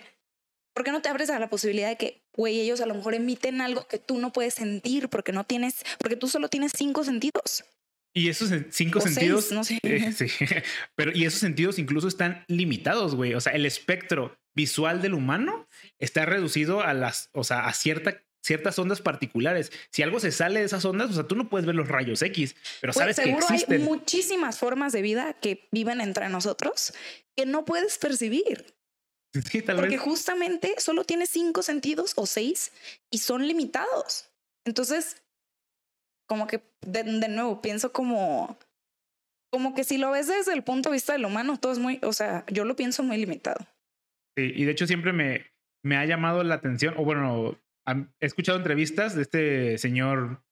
¿por 0.74 0.84
qué 0.84 0.92
no 0.92 1.02
te 1.02 1.08
abres 1.10 1.28
a 1.30 1.38
la 1.38 1.50
posibilidad 1.50 1.88
de 1.88 1.96
que, 1.96 2.22
güey, 2.34 2.60
ellos 2.60 2.80
a 2.80 2.86
lo 2.86 2.94
mejor 2.94 3.14
emiten 3.14 3.60
algo 3.60 3.86
que 3.88 3.98
tú 3.98 4.18
no 4.18 4.32
puedes 4.32 4.54
sentir 4.54 5.08
porque 5.10 5.32
no 5.32 5.44
tienes, 5.44 5.84
porque 5.98 6.16
tú 6.16 6.28
solo 6.28 6.48
tienes 6.48 6.72
cinco 6.76 7.04
sentidos? 7.04 7.64
Y 8.14 8.30
esos 8.30 8.50
cinco 8.70 8.98
O 8.98 9.02
seis, 9.02 9.14
sentidos. 9.14 9.52
no 9.52 9.62
sé. 9.62 9.78
eh, 9.82 10.10
sí, 10.16 10.28
pero 10.94 11.12
y 11.14 11.26
esos 11.26 11.40
sentidos 11.40 11.78
incluso 11.78 12.08
están 12.08 12.44
limitados, 12.48 13.14
güey. 13.14 13.34
O 13.34 13.40
sea, 13.42 13.52
el 13.52 13.66
espectro 13.66 14.34
visual 14.54 15.02
del 15.02 15.12
humano 15.12 15.68
está 15.98 16.24
reducido 16.24 16.80
a 16.80 16.94
las, 16.94 17.28
o 17.34 17.44
sea, 17.44 17.66
a 17.66 17.74
cierta, 17.74 18.22
ciertas 18.46 18.78
ondas 18.78 19.00
particulares. 19.00 19.72
Si 19.90 20.02
algo 20.02 20.20
se 20.20 20.30
sale 20.30 20.60
de 20.60 20.66
esas 20.66 20.84
ondas, 20.84 21.10
o 21.10 21.14
sea, 21.14 21.26
tú 21.26 21.34
no 21.34 21.48
puedes 21.48 21.66
ver 21.66 21.74
los 21.74 21.88
rayos 21.88 22.22
X, 22.22 22.54
pero 22.80 22.92
Güey, 22.92 23.02
sabes 23.02 23.16
que 23.16 23.22
seguro 23.24 23.46
hay 23.48 23.54
existen. 23.56 23.82
muchísimas 23.84 24.58
formas 24.58 24.92
de 24.92 25.02
vida 25.02 25.34
que 25.34 25.68
viven 25.72 26.00
entre 26.00 26.28
nosotros 26.28 26.94
que 27.36 27.44
no 27.44 27.64
puedes 27.64 27.98
percibir. 27.98 28.74
Sí, 29.50 29.60
tal 29.60 29.76
Porque 29.76 29.96
vez. 29.96 30.00
justamente 30.00 30.74
solo 30.78 31.04
tienes 31.04 31.28
cinco 31.28 31.62
sentidos 31.62 32.12
o 32.16 32.24
seis 32.24 32.72
y 33.10 33.18
son 33.18 33.46
limitados. 33.46 34.30
Entonces, 34.64 35.22
como 36.26 36.46
que 36.46 36.62
de, 36.86 37.02
de 37.02 37.28
nuevo 37.28 37.60
pienso 37.60 37.92
como, 37.92 38.58
como 39.52 39.74
que 39.74 39.84
si 39.84 39.98
lo 39.98 40.12
ves 40.12 40.28
desde 40.28 40.54
el 40.54 40.62
punto 40.62 40.88
de 40.88 40.94
vista 40.94 41.12
del 41.12 41.24
humano, 41.26 41.58
todo 41.58 41.72
es 41.72 41.78
muy, 41.78 41.98
o 42.02 42.12
sea, 42.12 42.44
yo 42.50 42.64
lo 42.64 42.76
pienso 42.76 43.02
muy 43.02 43.18
limitado. 43.18 43.66
Sí, 44.38 44.52
y 44.54 44.64
de 44.64 44.72
hecho 44.72 44.86
siempre 44.86 45.12
me, 45.12 45.44
me 45.84 45.96
ha 45.96 46.06
llamado 46.06 46.42
la 46.42 46.54
atención, 46.54 46.94
o 46.96 47.04
bueno, 47.04 47.58
he 47.86 48.26
escuchado 48.26 48.58
entrevistas 48.58 49.14
de 49.14 49.22
este 49.22 49.78
señor, 49.78 50.42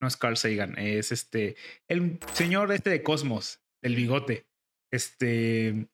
no 0.00 0.08
es 0.08 0.16
Carl 0.16 0.36
Sagan, 0.36 0.78
es 0.78 1.12
este, 1.12 1.56
el 1.88 2.18
señor 2.32 2.72
este 2.72 2.90
de 2.90 3.02
Cosmos, 3.02 3.62
del 3.82 3.96
bigote, 3.96 4.46
este, 4.92 5.88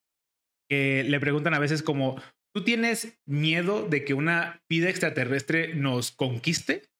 que 0.68 1.04
le 1.04 1.20
preguntan 1.20 1.54
a 1.54 1.58
veces 1.58 1.82
como, 1.82 2.20
¿tú 2.54 2.64
tienes 2.64 3.18
miedo 3.26 3.86
de 3.88 4.04
que 4.04 4.14
una 4.14 4.62
vida 4.68 4.88
extraterrestre 4.88 5.74
nos 5.74 6.12
conquiste? 6.12 6.90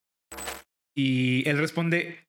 Y 0.97 1.49
él 1.49 1.59
responde, 1.59 2.29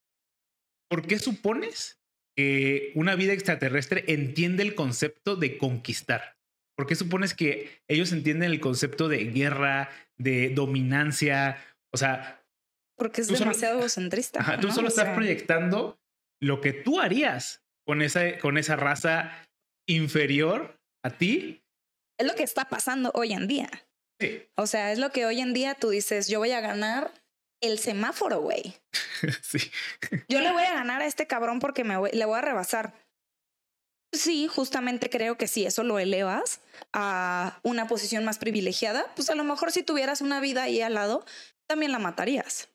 ¿por 0.90 1.08
qué 1.08 1.20
supones 1.20 2.02
que 2.36 2.92
una 2.96 3.16
vida 3.16 3.34
extraterrestre 3.34 4.04
entiende 4.08 4.64
el 4.64 4.76
concepto 4.76 5.36
de 5.36 5.58
conquistar? 5.58 6.38
¿Por 6.78 6.88
qué 6.88 6.96
supones 6.96 7.34
que 7.34 7.82
ellos 7.88 8.12
entienden 8.12 8.52
el 8.52 8.60
concepto 8.60 9.08
de 9.08 9.26
guerra, 9.26 9.90
de 10.18 10.50
dominancia? 10.50 11.58
O 11.94 11.98
sea, 11.98 12.42
Porque 12.98 13.22
es 13.22 13.28
Tú 13.28 13.36
solo- 13.36 13.50
demasiado 13.52 13.80
egocentrista. 13.80 14.40
ajá, 14.42 14.60
tú 14.60 14.68
¿no? 14.68 14.74
solo 14.74 14.88
O 14.88 14.90
estás 14.90 15.06
sea, 15.06 15.16
proyectando 15.16 16.00
lo 16.42 16.62
que 16.62 16.74
tú 16.74 17.00
harías 17.00 17.64
con 17.88 18.02
esa, 18.02 18.38
con 18.40 18.58
esa 18.58 18.76
raza 18.76 19.32
inferior 19.88 20.80
a 21.04 21.12
ti. 21.12 21.64
Es 22.20 22.28
lo 22.28 22.36
que 22.36 22.44
está 22.44 22.66
pasando 22.70 23.12
hoy 23.14 23.34
en 23.34 23.48
día. 23.48 23.70
Sí. 24.20 24.44
O 24.56 24.66
sea, 24.68 24.92
es 24.92 25.00
lo 25.00 25.12
que 25.12 25.26
hoy 25.26 25.42
en 25.42 25.54
día 25.54 25.76
tú 25.76 25.90
dices, 25.90 26.28
yo 26.28 26.40
voy 26.40 26.52
a 26.52 26.62
ganar 26.62 27.12
el 27.62 27.80
semáforo, 27.80 28.40
güey. 28.42 28.76
sí. 29.42 29.60
Yo 30.30 30.40
le 30.42 30.52
voy 30.52 30.64
a 30.64 30.74
ganar 30.74 31.02
a 31.02 31.06
este 31.06 31.28
cabrón 31.28 31.60
porque 31.60 31.84
me 31.84 31.98
voy- 31.98 32.12
le 32.14 32.26
voy 32.26 32.38
a 32.38 32.42
rebasar. 32.42 32.94
Sí, 34.16 34.48
justamente 34.48 35.10
creo 35.10 35.38
que 35.38 35.48
si 35.48 35.66
eso 35.66 35.84
lo 35.84 36.00
elevas 36.00 36.62
a 36.94 37.60
una 37.64 37.88
posición 37.88 38.24
más 38.24 38.38
privilegiada, 38.38 39.06
pues 39.16 39.30
a 39.30 39.36
lo 39.36 39.44
mejor 39.44 39.72
si 39.72 39.84
tuvieras 39.84 40.22
una 40.22 40.40
vida 40.40 40.64
ahí 40.64 40.82
al 40.82 40.94
lado, 40.94 41.26
también 41.68 41.92
la 41.92 42.00
matarías. 42.00 42.70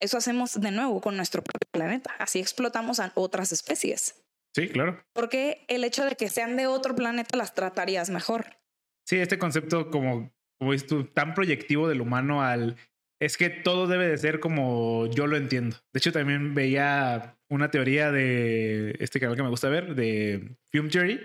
Eso 0.00 0.18
hacemos 0.18 0.60
de 0.60 0.70
nuevo 0.70 1.00
con 1.00 1.16
nuestro 1.16 1.42
propio 1.42 1.68
planeta. 1.70 2.14
Así 2.18 2.38
explotamos 2.38 3.00
a 3.00 3.12
otras 3.14 3.52
especies. 3.52 4.22
Sí, 4.54 4.68
claro. 4.68 5.02
Porque 5.14 5.64
el 5.68 5.84
hecho 5.84 6.04
de 6.04 6.16
que 6.16 6.28
sean 6.28 6.56
de 6.56 6.66
otro 6.66 6.94
planeta 6.94 7.36
las 7.36 7.54
tratarías 7.54 8.10
mejor. 8.10 8.58
Sí, 9.06 9.16
este 9.16 9.38
concepto 9.38 9.90
como, 9.90 10.32
como 10.58 10.76
tú, 10.76 11.04
tan 11.04 11.34
proyectivo 11.34 11.88
del 11.88 12.00
humano 12.00 12.42
al... 12.42 12.76
Es 13.20 13.38
que 13.38 13.48
todo 13.48 13.86
debe 13.86 14.08
de 14.08 14.18
ser 14.18 14.40
como 14.40 15.06
yo 15.06 15.26
lo 15.26 15.36
entiendo. 15.36 15.76
De 15.92 15.98
hecho, 15.98 16.12
también 16.12 16.54
veía 16.54 17.38
una 17.54 17.70
teoría 17.70 18.10
de 18.10 18.96
este 19.00 19.20
canal 19.20 19.36
que 19.36 19.42
me 19.42 19.48
gusta 19.48 19.68
ver, 19.68 19.94
de 19.94 20.56
Film 20.70 20.88
Theory, 20.88 21.20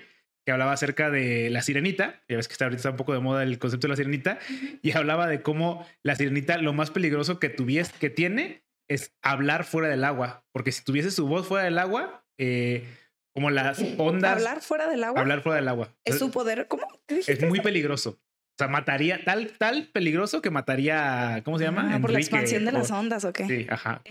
que 0.46 0.52
hablaba 0.52 0.72
acerca 0.72 1.10
de 1.10 1.50
la 1.50 1.62
sirenita. 1.62 2.22
Ya 2.30 2.38
ves 2.38 2.48
que 2.48 2.54
está 2.54 2.66
ahorita 2.66 2.78
está 2.78 2.90
un 2.92 2.98
poco 2.98 3.14
de 3.14 3.20
moda 3.20 3.44
el 3.44 3.60
concepto 3.60 3.88
de 3.88 3.90
la 3.90 3.96
sirenita. 3.96 4.40
Y 4.82 4.92
hablaba 4.92 5.28
de 5.28 5.42
cómo 5.42 5.86
la 6.04 6.16
sirenita 6.16 6.58
lo 6.58 6.74
más 6.74 6.92
peligroso 6.92 7.40
que 7.40 7.50
tuviese, 7.50 7.92
que 8.00 8.10
tiene 8.10 8.64
es 8.88 9.14
hablar 9.22 9.64
fuera 9.66 9.90
del 9.90 10.04
agua. 10.04 10.46
Porque 10.52 10.72
si 10.72 10.84
tuviese 10.84 11.12
su 11.12 11.28
voz 11.28 11.48
fuera 11.48 11.66
del 11.66 11.78
agua, 11.78 12.26
eh, 12.38 12.86
como 13.34 13.50
las 13.50 13.80
ondas. 13.98 14.38
Hablar 14.38 14.62
fuera 14.62 14.88
del 14.90 15.04
agua. 15.04 15.22
Hablar 15.22 15.42
fuera 15.42 15.58
del 15.58 15.68
agua. 15.68 15.96
Es 16.06 16.20
su 16.20 16.32
poder. 16.32 16.68
¿Cómo? 16.68 16.88
Es 17.08 17.42
muy 17.44 17.62
peligroso. 17.62 18.20
O 18.60 18.62
sea, 18.62 18.68
mataría, 18.68 19.24
tal, 19.24 19.54
tal 19.58 19.88
peligroso 19.94 20.42
que 20.42 20.50
mataría, 20.50 21.42
¿cómo 21.46 21.58
se 21.58 21.64
llama? 21.64 21.96
Ah, 21.96 22.00
por 22.02 22.12
la 22.12 22.18
Enrique 22.18 22.36
expansión 22.36 22.66
de 22.66 22.72
o- 22.72 22.74
las 22.74 22.92
ondas, 22.92 23.24
¿o 23.24 23.32
qué? 23.32 23.46
Sí, 23.48 23.66
ajá. 23.70 24.02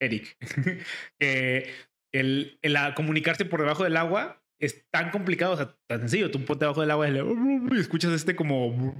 Eric. 0.00 0.34
que 1.18 1.68
el, 2.14 2.58
el 2.62 2.76
a- 2.76 2.94
comunicarse 2.94 3.44
por 3.44 3.60
debajo 3.60 3.84
del 3.84 3.98
agua 3.98 4.42
es 4.58 4.86
tan 4.90 5.10
complicado, 5.10 5.52
o 5.52 5.56
sea, 5.58 5.76
tan 5.86 6.00
sencillo. 6.00 6.30
Tú 6.30 6.42
ponte 6.46 6.64
debajo 6.64 6.80
del 6.80 6.90
agua 6.90 7.06
y, 7.06 7.12
le- 7.12 7.22
y 7.76 7.80
escuchas 7.80 8.12
este 8.12 8.34
como. 8.34 8.96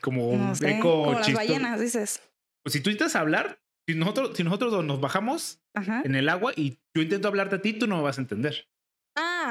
como 0.00 0.36
No 0.36 0.54
sé, 0.56 0.78
eco 0.78 1.04
como 1.04 1.20
las 1.20 1.32
ballenas, 1.32 1.78
dices. 1.80 2.20
Pues 2.64 2.72
si 2.72 2.80
tú 2.80 2.90
intentas 2.90 3.14
hablar, 3.14 3.60
si 3.86 3.94
nosotros, 3.94 4.36
si 4.36 4.42
nosotros 4.42 4.84
nos 4.84 5.00
bajamos 5.00 5.60
Ajá. 5.74 6.02
en 6.04 6.16
el 6.16 6.28
agua 6.28 6.52
y 6.56 6.80
yo 6.92 7.02
intento 7.02 7.28
hablarte 7.28 7.54
a 7.54 7.62
ti, 7.62 7.72
tú 7.72 7.86
no 7.86 7.98
me 7.98 8.02
vas 8.02 8.18
a 8.18 8.22
entender. 8.22 8.66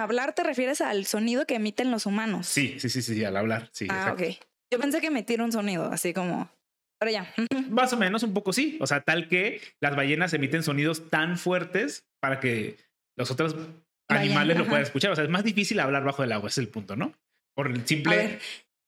Hablar 0.04 0.34
te 0.34 0.44
refieres 0.44 0.82
al 0.82 1.06
sonido 1.06 1.46
que 1.46 1.56
emiten 1.56 1.92
los 1.92 2.06
humanos. 2.06 2.48
Sí, 2.48 2.80
sí, 2.80 2.90
sí, 2.90 3.02
sí, 3.02 3.24
al 3.24 3.38
hablar. 3.38 3.70
Sí, 3.72 3.88
Ah, 3.90 4.14
exacto. 4.14 4.24
ok. 4.24 4.48
Yo 4.74 4.80
pensé 4.80 5.00
que 5.02 5.08
emitir 5.08 5.42
un 5.42 5.52
sonido, 5.52 5.86
así 5.92 6.14
como. 6.14 6.50
Pero 7.00 7.12
ya. 7.12 7.34
Más 7.70 7.92
o 7.94 7.98
menos, 7.98 8.24
un 8.24 8.34
poco 8.34 8.54
sí. 8.54 8.78
O 8.82 8.88
sea, 8.88 9.02
tal 9.02 9.28
que 9.28 9.62
las 9.82 9.96
ballenas 9.96 10.34
emiten 10.34 10.64
sonidos 10.64 11.10
tan 11.10 11.38
fuertes 11.38 12.06
para 12.22 12.40
que 12.40 12.78
los 13.18 13.30
otros 13.32 13.56
animales 14.10 14.58
lo 14.58 14.66
puedan 14.66 14.84
escuchar. 14.84 15.12
O 15.12 15.16
sea, 15.16 15.24
es 15.26 15.30
más 15.30 15.44
difícil 15.44 15.80
hablar 15.80 16.04
bajo 16.04 16.24
el 16.24 16.32
agua, 16.32 16.50
es 16.50 16.58
el 16.58 16.70
punto, 16.70 16.96
¿no? 16.96 17.14
Por 17.56 17.68
el 17.68 17.82
A 17.82 17.86
simple. 17.88 18.16
ver, 18.18 18.40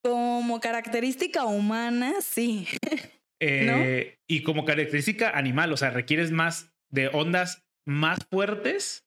como 0.04 0.60
característica 0.60 1.46
humana, 1.46 2.13
sí. 2.22 2.67
eh, 3.41 4.17
Y 4.28 4.43
como 4.43 4.65
característica 4.65 5.30
animal, 5.32 5.72
o 5.74 5.78
sea, 5.78 5.89
requieres 5.89 6.32
más 6.32 6.72
de 6.89 7.08
ondas 7.10 7.63
más 7.86 8.20
fuertes 8.30 9.06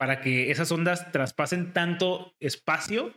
para 0.00 0.22
que 0.22 0.50
esas 0.50 0.72
ondas 0.72 1.12
traspasen 1.12 1.74
tanto 1.74 2.34
espacio 2.40 3.14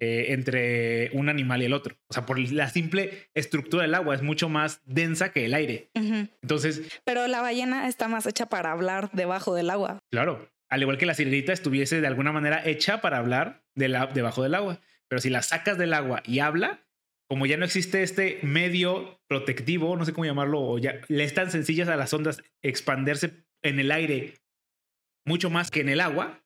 eh, 0.00 0.26
entre 0.30 1.10
un 1.12 1.28
animal 1.28 1.62
y 1.62 1.66
el 1.66 1.72
otro. 1.72 1.96
O 2.08 2.12
sea, 2.12 2.26
por 2.26 2.40
la 2.40 2.68
simple 2.70 3.30
estructura 3.34 3.84
del 3.84 3.94
agua 3.94 4.16
es 4.16 4.22
mucho 4.22 4.48
más 4.48 4.82
densa 4.84 5.30
que 5.30 5.44
el 5.44 5.54
aire. 5.54 5.92
Entonces, 5.94 6.82
Pero 7.04 7.28
la 7.28 7.40
ballena 7.40 7.86
está 7.86 8.08
más 8.08 8.26
hecha 8.26 8.46
para 8.46 8.72
hablar 8.72 9.10
debajo 9.12 9.54
del 9.54 9.70
agua. 9.70 10.00
Claro, 10.10 10.50
al 10.68 10.82
igual 10.82 10.98
que 10.98 11.06
la 11.06 11.14
sirenita 11.14 11.52
estuviese 11.52 12.00
de 12.00 12.08
alguna 12.08 12.32
manera 12.32 12.66
hecha 12.66 13.00
para 13.00 13.18
hablar 13.18 13.62
de 13.76 13.86
la, 13.86 14.08
debajo 14.08 14.42
del 14.42 14.56
agua. 14.56 14.80
Pero 15.06 15.20
si 15.20 15.30
la 15.30 15.42
sacas 15.42 15.78
del 15.78 15.94
agua 15.94 16.24
y 16.26 16.40
habla, 16.40 16.84
como 17.28 17.46
ya 17.46 17.58
no 17.58 17.64
existe 17.64 18.02
este 18.02 18.40
medio 18.42 19.20
protectivo, 19.28 19.96
no 19.96 20.04
sé 20.04 20.12
cómo 20.12 20.24
llamarlo, 20.24 20.62
o 20.62 20.78
ya 20.80 21.00
le 21.06 21.22
es 21.22 21.34
tan 21.34 21.52
sencillas 21.52 21.88
a 21.88 21.94
las 21.94 22.12
ondas 22.12 22.42
expandirse 22.60 23.46
en 23.62 23.78
el 23.78 23.92
aire 23.92 24.34
mucho 25.28 25.50
más 25.50 25.70
que 25.70 25.80
en 25.82 25.88
el 25.90 26.00
agua, 26.00 26.42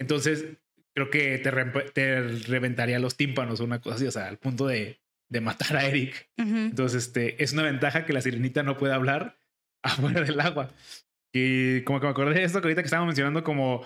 entonces 0.00 0.46
creo 0.94 1.10
que 1.10 1.38
te, 1.38 1.50
re- 1.50 1.90
te 1.92 2.20
reventaría 2.48 2.98
los 2.98 3.16
tímpanos 3.16 3.60
o 3.60 3.64
una 3.64 3.80
cosa 3.80 3.96
así, 3.96 4.06
o 4.06 4.10
sea, 4.10 4.26
al 4.28 4.38
punto 4.38 4.66
de, 4.66 4.98
de 5.30 5.40
matar 5.40 5.76
a 5.76 5.84
Eric. 5.86 6.30
Ujú. 6.38 6.56
Entonces, 6.56 7.06
este, 7.06 7.42
es 7.42 7.52
una 7.52 7.62
ventaja 7.62 8.06
que 8.06 8.12
la 8.12 8.20
sirenita 8.22 8.62
no 8.62 8.76
pueda 8.78 8.94
hablar 8.94 9.38
afuera 9.82 10.22
del 10.22 10.40
agua. 10.40 10.70
Y 11.32 11.82
como 11.82 12.00
que 12.00 12.06
me 12.06 12.10
acordé 12.10 12.34
de 12.34 12.44
esto 12.44 12.60
que 12.60 12.66
ahorita 12.66 12.82
que 12.82 12.86
estábamos 12.86 13.08
mencionando, 13.08 13.44
como 13.44 13.84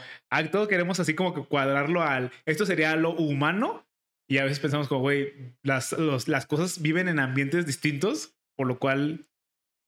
todos 0.50 0.66
queremos 0.68 0.98
así 0.98 1.14
como 1.14 1.34
que 1.34 1.42
cuadrarlo 1.42 2.02
al 2.02 2.30
esto 2.46 2.64
sería 2.64 2.96
lo 2.96 3.10
humano. 3.10 3.86
Y 4.26 4.38
a 4.38 4.44
veces 4.44 4.60
pensamos 4.60 4.88
como, 4.88 5.02
güey, 5.02 5.34
las, 5.62 5.92
los- 5.92 6.28
las 6.28 6.46
cosas 6.46 6.80
viven 6.80 7.08
en 7.08 7.18
ambientes 7.18 7.66
distintos, 7.66 8.34
por 8.56 8.66
lo 8.66 8.78
cual 8.78 9.26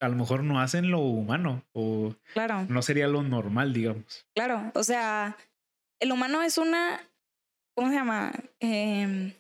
a 0.01 0.09
lo 0.09 0.15
mejor 0.17 0.43
no 0.43 0.61
hacen 0.61 0.91
lo 0.91 1.01
humano 1.01 1.63
o 1.73 2.15
Claro, 2.35 2.67
no 2.69 2.83
sería 2.83 3.07
lo 3.09 3.23
normal, 3.23 3.73
digamos. 3.73 4.27
claro. 4.35 4.71
O 4.75 4.83
sea, 4.85 5.37
el 6.01 6.13
humano 6.13 6.43
es 6.43 6.59
una. 6.59 7.01
¿Cómo 7.77 7.89
se 7.91 7.95
llama? 7.97 8.33
Em, 8.61 9.33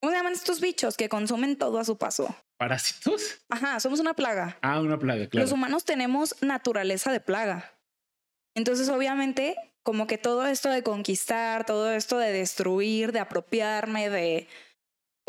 ¿Cómo 0.00 0.10
se 0.12 0.16
llaman 0.16 0.32
estos 0.32 0.60
bichos 0.60 0.96
que 0.96 1.08
consumen 1.08 1.56
todo 1.56 1.78
a 1.78 1.84
su 1.84 1.96
paso? 1.98 2.34
¿Parásitos? 2.58 3.40
Ajá, 3.48 3.80
somos 3.80 4.00
una 4.00 4.14
plaga. 4.14 4.58
Ah, 4.62 4.80
una 4.80 4.98
plaga, 4.98 5.28
claro. 5.28 5.44
Los 5.44 5.52
humanos 5.52 5.84
tenemos 5.84 6.34
naturaleza 6.42 7.12
de 7.12 7.20
plaga. 7.20 7.72
Entonces, 8.56 8.88
obviamente, 8.88 9.56
como 9.82 10.06
que 10.06 10.18
todo 10.18 10.46
esto 10.46 10.68
de 10.70 10.82
conquistar, 10.82 11.64
todo 11.64 11.92
esto 11.92 12.18
de 12.18 12.32
destruir, 12.32 13.12
de 13.12 13.20
apropiarme, 13.20 14.10
de 14.10 14.48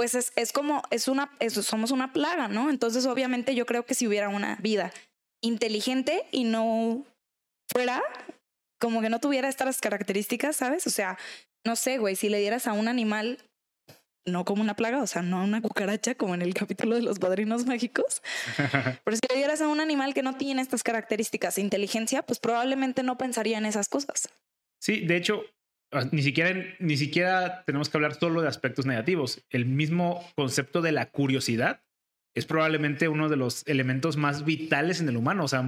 pues 0.02 0.16
es, 0.16 0.34
es 0.36 0.52
como, 0.52 0.82
es 0.90 1.08
una, 1.08 1.30
es- 1.40 1.54
somos 1.54 1.92
una 1.92 2.12
plaga, 2.12 2.48
¿no? 2.48 2.72
Entonces, 2.72 3.06
obviamente, 3.06 3.54
yo 3.54 3.68
creo 3.68 3.86
que 3.86 3.94
si 3.94 4.08
hubiera 4.08 4.30
una 4.30 4.56
vida 4.56 4.92
inteligente 5.44 6.26
y 6.32 6.44
no 6.44 7.06
fuera, 7.72 8.02
como 8.80 9.00
que 9.02 9.10
no 9.10 9.20
tuviera 9.20 9.48
estas 9.48 9.80
características, 9.80 10.56
¿sabes? 10.56 10.88
O 10.88 10.90
sea, 10.90 11.20
no 11.64 11.76
sé, 11.76 12.00
güey, 12.00 12.16
si 12.16 12.30
le 12.30 12.40
dieras 12.40 12.66
a 12.66 12.74
un 12.74 12.88
animal, 12.88 13.38
no 14.26 14.44
como 14.44 14.64
una 14.64 14.76
plaga, 14.76 15.04
o 15.04 15.06
sea, 15.06 15.22
no 15.22 15.40
a 15.40 15.44
una 15.44 15.62
cucaracha 15.62 16.16
como 16.16 16.34
en 16.34 16.42
el 16.42 16.56
capítulo 16.56 16.96
de 16.96 17.04
los 17.04 17.20
padrinos 17.20 17.68
mágicos, 17.68 18.24
pero 19.06 19.16
si 19.18 19.22
le 19.30 19.38
dieras 19.38 19.62
a 19.62 19.68
un 19.68 19.82
animal 19.82 20.16
que 20.16 20.24
no 20.24 20.36
tiene 20.36 20.64
estas 20.64 20.82
características 20.82 21.60
inteligencia, 21.60 22.24
pues 22.24 22.40
probablemente 22.40 23.04
no 23.04 23.20
pensaría 23.20 23.60
en 23.60 23.68
esas 23.68 23.88
cosas. 23.88 24.30
Sí, 24.80 25.02
de 25.06 25.18
hecho, 25.18 25.44
ni 26.12 26.22
siquiera, 26.22 26.64
ni 26.80 26.98
siquiera 26.98 27.64
tenemos 27.66 27.90
que 27.90 27.98
hablar 27.98 28.16
solo 28.16 28.42
de 28.42 28.48
aspectos 28.48 28.86
negativos. 28.86 29.44
El 29.50 29.66
mismo 29.66 30.26
concepto 30.36 30.82
de 30.82 30.92
la 30.92 31.08
curiosidad 31.08 31.84
es 32.34 32.46
probablemente 32.46 33.10
uno 33.10 33.30
de 33.30 33.36
los 33.36 33.68
elementos 33.68 34.18
más 34.18 34.46
vitales 34.46 35.02
en 35.02 35.10
el 35.10 35.18
humano. 35.18 35.44
O 35.44 35.48
sea, 35.48 35.64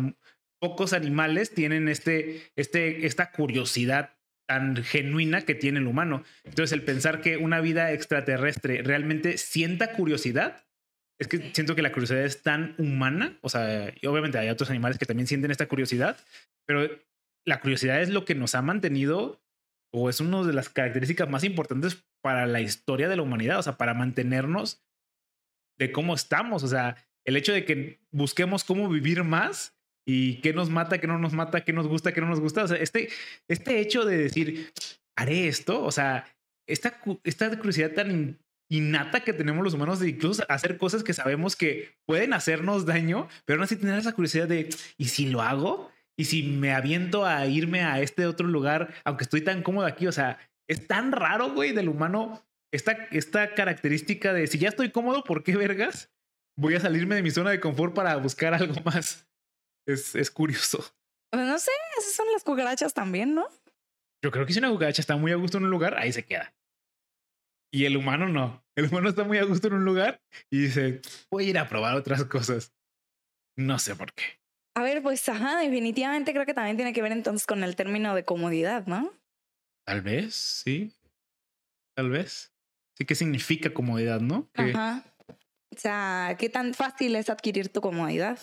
pocos 0.60 0.94
animales 0.94 1.54
tienen 1.54 1.90
este, 1.90 2.42
este, 2.56 3.06
esta 3.06 3.32
curiosidad 3.32 4.16
tan 4.48 4.78
genuina 4.78 5.42
que 5.42 5.56
tiene 5.56 5.80
el 5.80 5.88
humano. 5.88 6.24
Entonces, 6.44 6.72
el 6.72 6.84
pensar 6.84 7.22
que 7.22 7.38
una 7.38 7.60
vida 7.60 7.92
extraterrestre 7.92 8.82
realmente 8.82 9.38
sienta 9.38 9.94
curiosidad, 9.94 10.66
es 11.20 11.28
que 11.28 11.52
siento 11.54 11.76
que 11.76 11.82
la 11.82 11.92
curiosidad 11.92 12.24
es 12.24 12.44
tan 12.44 12.76
humana. 12.78 13.38
O 13.42 13.50
sea, 13.50 13.94
y 14.02 14.08
obviamente 14.08 14.38
hay 14.38 14.50
otros 14.50 14.70
animales 14.70 14.98
que 14.98 15.06
también 15.06 15.28
sienten 15.28 15.52
esta 15.52 15.68
curiosidad, 15.68 16.18
pero 16.66 16.90
la 17.46 17.60
curiosidad 17.60 18.02
es 18.02 18.10
lo 18.10 18.26
que 18.26 18.36
nos 18.36 18.56
ha 18.56 18.62
mantenido 18.62 19.42
o 19.93 20.10
es 20.10 20.19
una 20.19 20.43
de 20.43 20.53
las 20.53 20.69
características 20.69 21.29
más 21.29 21.43
importantes 21.43 22.03
para 22.21 22.45
la 22.47 22.62
historia 22.62 23.08
de 23.08 23.15
la 23.15 23.21
humanidad, 23.21 23.60
o 23.60 23.63
sea, 23.63 23.77
para 23.77 23.93
mantenernos 23.93 24.84
de 25.77 25.91
cómo 25.91 26.15
estamos, 26.15 26.63
o 26.63 26.67
sea, 26.67 26.95
el 27.25 27.38
hecho 27.38 27.53
de 27.53 27.65
que 27.65 27.99
busquemos 28.12 28.63
cómo 28.63 28.89
vivir 28.89 29.23
más 29.23 29.77
y 30.06 30.41
qué 30.41 30.53
nos 30.53 30.69
mata, 30.69 30.97
qué 30.99 31.08
no 31.08 31.17
nos 31.19 31.34
mata, 31.34 31.63
qué 31.63 31.73
nos 31.73 31.88
gusta, 31.88 32.12
qué 32.12 32.21
no 32.21 32.27
nos 32.27 32.39
gusta, 32.39 32.63
o 32.63 32.67
sea, 32.67 32.77
este, 32.77 33.10
este 33.47 33.79
hecho 33.79 34.03
de 34.03 34.17
decir, 34.17 34.73
haré 35.15 35.47
esto, 35.47 35.84
o 35.84 35.91
sea, 35.91 36.25
esta, 36.67 36.99
esta 37.23 37.49
curiosidad 37.58 37.91
tan 37.91 38.12
in- 38.12 38.39
innata 38.69 39.23
que 39.23 39.34
tenemos 39.34 39.63
los 39.63 39.73
humanos 39.75 39.99
de 39.99 40.10
incluso 40.10 40.43
hacer 40.49 40.77
cosas 40.77 41.03
que 41.03 41.13
sabemos 41.13 41.56
que 41.56 41.95
pueden 42.06 42.34
hacernos 42.34 42.86
daño, 42.86 43.27
pero 43.45 43.58
aún 43.60 43.63
así 43.63 43.75
tener 43.75 43.99
esa 43.99 44.13
curiosidad 44.13 44.47
de, 44.47 44.69
¿y 44.97 45.06
si 45.06 45.27
lo 45.29 45.41
hago? 45.41 45.91
¿Y 46.17 46.26
si 46.26 46.43
me 46.43 46.73
aviento 46.73 47.26
a 47.26 47.45
irme 47.47 47.82
a 47.82 47.99
este 48.02 48.26
otro 48.26 48.47
lugar, 48.47 48.93
aunque 49.04 49.23
estoy 49.23 49.41
tan 49.41 49.63
cómodo 49.63 49.86
aquí? 49.86 50.08
O 50.08 50.12
sea, 50.12 50.39
es 50.69 50.88
tan 50.88 51.12
raro, 51.12 51.52
güey, 51.52 51.71
del 51.71 51.89
humano 51.89 52.43
esta, 52.73 52.93
esta 53.12 53.54
característica 53.54 54.34
de 54.34 54.47
si 54.47 54.58
ya 54.58 54.69
estoy 54.69 54.91
cómodo, 54.91 55.23
¿por 55.23 55.43
qué 55.43 55.56
vergas? 55.56 56.12
Voy 56.58 56.76
a 56.76 56.80
salirme 56.80 57.15
de 57.15 57.21
mi 57.21 57.30
zona 57.30 57.52
de 57.52 57.60
confort 57.60 57.93
para 57.93 58.15
buscar 58.17 58.54
algo 58.54 58.76
más. 58.84 59.28
Es, 59.88 60.15
es 60.15 60.32
curioso. 60.32 60.84
No 61.34 61.60
sé, 61.60 61.71
esas 61.99 62.13
son 62.13 62.28
las 62.32 62.43
cucarachas 62.43 62.93
también, 62.93 63.36
¿no? 63.36 63.47
Yo 64.23 64.32
creo 64.32 64.45
que 64.45 64.54
si 64.54 64.60
una 64.60 64.69
cucaracha 64.69 65.02
está 65.02 65.17
muy 65.17 65.32
a 65.32 65.36
gusto 65.36 65.58
en 65.58 65.65
un 65.65 65.69
lugar, 65.69 65.97
ahí 65.97 66.12
se 66.13 66.26
queda. 66.26 66.56
Y 67.71 67.86
el 67.86 67.97
humano 67.97 68.28
no. 68.28 68.63
El 68.76 68.86
humano 68.86 69.10
está 69.10 69.23
muy 69.23 69.38
a 69.38 69.43
gusto 69.43 69.67
en 69.67 69.73
un 69.73 69.86
lugar 69.86 70.21
y 70.49 70.62
dice, 70.63 71.02
voy 71.30 71.45
a 71.45 71.49
ir 71.49 71.58
a 71.58 71.67
probar 71.67 71.95
otras 71.95 72.23
cosas. 72.26 72.73
No 73.58 73.78
sé 73.78 73.95
por 73.95 74.13
qué. 74.13 74.23
A 74.76 74.82
ver, 74.84 75.02
pues 75.04 75.28
ajá, 75.30 75.60
definitivamente 75.60 76.34
creo 76.34 76.46
que 76.46 76.54
también 76.54 76.76
tiene 76.78 76.94
que 76.94 77.02
ver 77.02 77.12
entonces 77.12 77.46
con 77.46 77.64
el 77.64 77.76
término 77.76 78.16
de 78.16 78.24
comodidad, 78.26 78.86
¿no? 78.88 79.12
Tal 79.86 80.02
vez, 80.02 80.34
sí. 80.34 80.92
Tal 81.96 82.10
vez. 82.10 82.52
Sí, 82.98 83.06
¿qué 83.06 83.16
significa 83.16 83.74
comodidad, 83.74 84.20
no? 84.20 84.50
Que- 84.54 84.72
Ajá. 84.72 85.04
O 85.28 85.78
sea, 85.80 86.36
¿qué 86.40 86.50
tan 86.50 86.74
fácil 86.74 87.16
es 87.16 87.30
adquirir 87.30 87.70
tu 87.70 87.82
comodidad? 87.82 88.40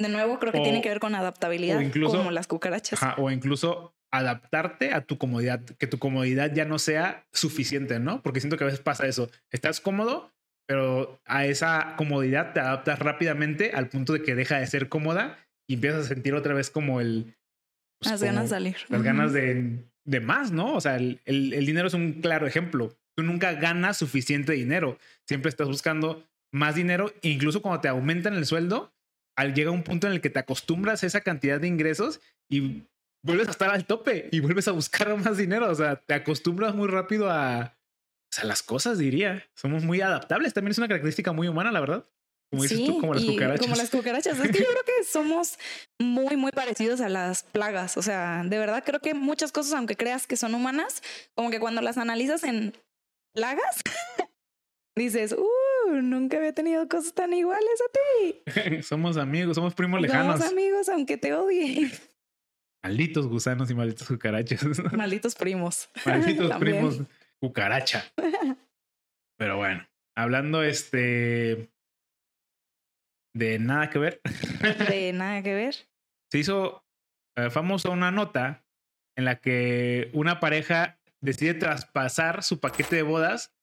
De 0.00 0.08
nuevo, 0.08 0.38
creo 0.38 0.52
que 0.52 0.58
O- 0.60 0.62
tiene 0.62 0.82
que 0.82 0.88
ver 0.88 1.00
con 1.00 1.14
adaptabilidad, 1.14 1.78
o 1.78 1.82
incluso- 1.82 2.18
como 2.18 2.30
las 2.30 2.46
cucarachas. 2.46 3.02
Ajá, 3.02 3.14
o 3.20 3.30
incluso 3.30 3.94
adaptarte 4.12 4.92
a 4.92 5.02
tu 5.02 5.18
comodidad, 5.18 5.60
que 5.64 5.86
tu 5.86 5.98
comodidad 5.98 6.52
ya 6.54 6.64
no 6.64 6.78
sea 6.78 7.26
suficiente, 7.32 7.98
¿no? 8.00 8.22
Porque 8.22 8.40
siento 8.40 8.56
que 8.56 8.64
a 8.64 8.68
veces 8.68 8.80
pasa 8.80 9.06
eso. 9.06 9.30
Estás 9.50 9.80
cómodo, 9.80 10.32
pero 10.66 11.20
a 11.26 11.46
esa 11.46 11.94
comodidad 11.96 12.52
te 12.52 12.60
adaptas 12.60 12.98
rápidamente 12.98 13.72
al 13.74 13.88
punto 13.88 14.12
de 14.14 14.22
que 14.22 14.34
deja 14.34 14.58
de 14.58 14.66
ser 14.66 14.88
cómoda 14.88 15.38
y 15.68 15.74
empiezas 15.74 16.06
a 16.06 16.08
sentir 16.08 16.34
otra 16.34 16.54
vez 16.54 16.70
como 16.70 17.00
el... 17.00 17.34
pues, 18.00 18.10
las 18.12 18.22
ganas 18.22 18.44
de 18.44 18.48
salir. 18.48 18.76
Las 18.88 19.02
ganas 19.02 19.32
de 19.32 19.84
de 20.04 20.20
más, 20.20 20.52
¿no? 20.52 20.74
O 20.74 20.80
sea, 20.80 20.96
el, 20.96 21.20
el- 21.26 21.52
el 21.52 21.66
dinero 21.66 21.86
es 21.88 21.92
un 21.94 22.22
claro 22.22 22.46
ejemplo. 22.46 22.96
Tú 23.14 23.22
nunca 23.22 23.52
ganas 23.52 23.98
suficiente 23.98 24.52
dinero. 24.54 24.98
Siempre 25.26 25.50
estás 25.50 25.68
buscando 25.68 26.24
más 26.50 26.74
dinero. 26.76 27.12
E 27.22 27.28
incluso 27.28 27.60
cuando 27.60 27.80
te 27.82 27.88
aumentan 27.88 28.32
el 28.34 28.46
sueldo, 28.46 28.90
al 29.36 29.52
llega 29.54 29.70
un 29.70 29.82
punto 29.82 30.06
en 30.06 30.14
el 30.14 30.22
que 30.22 30.30
te 30.30 30.38
acostumbras 30.38 31.02
a 31.02 31.06
esa 31.06 31.20
cantidad 31.20 31.60
de 31.60 31.68
ingresos 31.68 32.20
y 32.48 32.84
vuelves 33.22 33.48
a 33.48 33.50
estar 33.50 33.68
al 33.70 33.84
tope 33.84 34.28
y 34.32 34.40
vuelves 34.40 34.66
a 34.68 34.72
buscar 34.72 35.14
más 35.22 35.36
dinero. 35.36 35.68
O 35.70 35.74
sea, 35.74 35.96
te 35.96 36.14
acostumbras 36.14 36.74
muy 36.74 36.88
rápido 36.88 37.30
a, 37.30 37.76
pues, 38.30 38.42
a 38.42 38.46
las 38.46 38.62
cosas, 38.62 38.96
diría. 38.96 39.44
Somos 39.54 39.84
muy 39.84 40.00
adaptables. 40.00 40.54
También 40.54 40.70
es 40.70 40.78
una 40.78 40.88
característica 40.88 41.32
muy 41.32 41.48
humana, 41.48 41.70
la 41.70 41.80
verdad. 41.80 42.06
Como 42.50 42.62
dices 42.62 42.84
tú, 42.86 43.00
como 43.00 43.14
las 43.14 43.24
cucarachas. 43.24 43.60
Como 43.60 43.76
las 43.76 43.90
cucarachas. 43.90 44.38
Es 44.38 44.50
que 44.50 44.58
yo 44.58 44.64
creo 44.64 44.84
que 44.84 45.04
somos 45.04 45.58
muy, 45.98 46.36
muy 46.36 46.50
parecidos 46.50 47.00
a 47.00 47.08
las 47.08 47.42
plagas. 47.42 47.98
O 47.98 48.02
sea, 48.02 48.42
de 48.44 48.58
verdad 48.58 48.82
creo 48.84 49.00
que 49.00 49.12
muchas 49.12 49.52
cosas, 49.52 49.74
aunque 49.74 49.96
creas 49.96 50.26
que 50.26 50.36
son 50.36 50.54
humanas, 50.54 51.02
como 51.34 51.50
que 51.50 51.60
cuando 51.60 51.82
las 51.82 51.98
analizas 51.98 52.44
en 52.44 52.72
plagas, 53.34 53.82
dices, 54.96 55.32
uh, 55.32 55.92
nunca 56.00 56.38
había 56.38 56.54
tenido 56.54 56.88
cosas 56.88 57.12
tan 57.12 57.34
iguales 57.34 57.82
a 57.84 57.92
ti. 57.92 58.82
somos 58.82 59.18
amigos, 59.18 59.54
somos 59.54 59.74
primos 59.74 60.00
lejanos. 60.00 60.38
Somos 60.38 60.52
amigos, 60.52 60.88
aunque 60.88 61.18
te 61.18 61.34
odie. 61.34 61.90
Malditos 62.82 63.26
gusanos 63.26 63.70
y 63.70 63.74
malditos 63.74 64.06
cucarachas. 64.06 64.62
Malditos 64.92 65.34
primos. 65.34 65.90
Malditos 66.06 66.56
primos 66.58 67.00
cucaracha. 67.40 68.10
Pero 69.36 69.56
bueno, 69.56 69.86
hablando 70.16 70.62
este 70.62 71.68
de 73.34 73.58
nada 73.58 73.90
que 73.90 73.98
ver, 73.98 74.20
De 74.88 75.12
nada 75.14 75.42
que 75.42 75.54
ver. 75.54 75.74
se 76.30 76.38
hizo 76.38 76.84
eh, 77.36 77.50
famosa 77.50 77.90
una 77.90 78.10
nota 78.10 78.64
en 79.16 79.24
la 79.24 79.40
que 79.40 80.10
una 80.12 80.40
pareja 80.40 80.98
decide 81.20 81.54
traspasar 81.54 82.42
su 82.42 82.60
paquete 82.60 82.96
de 82.96 83.02
bodas 83.02 83.54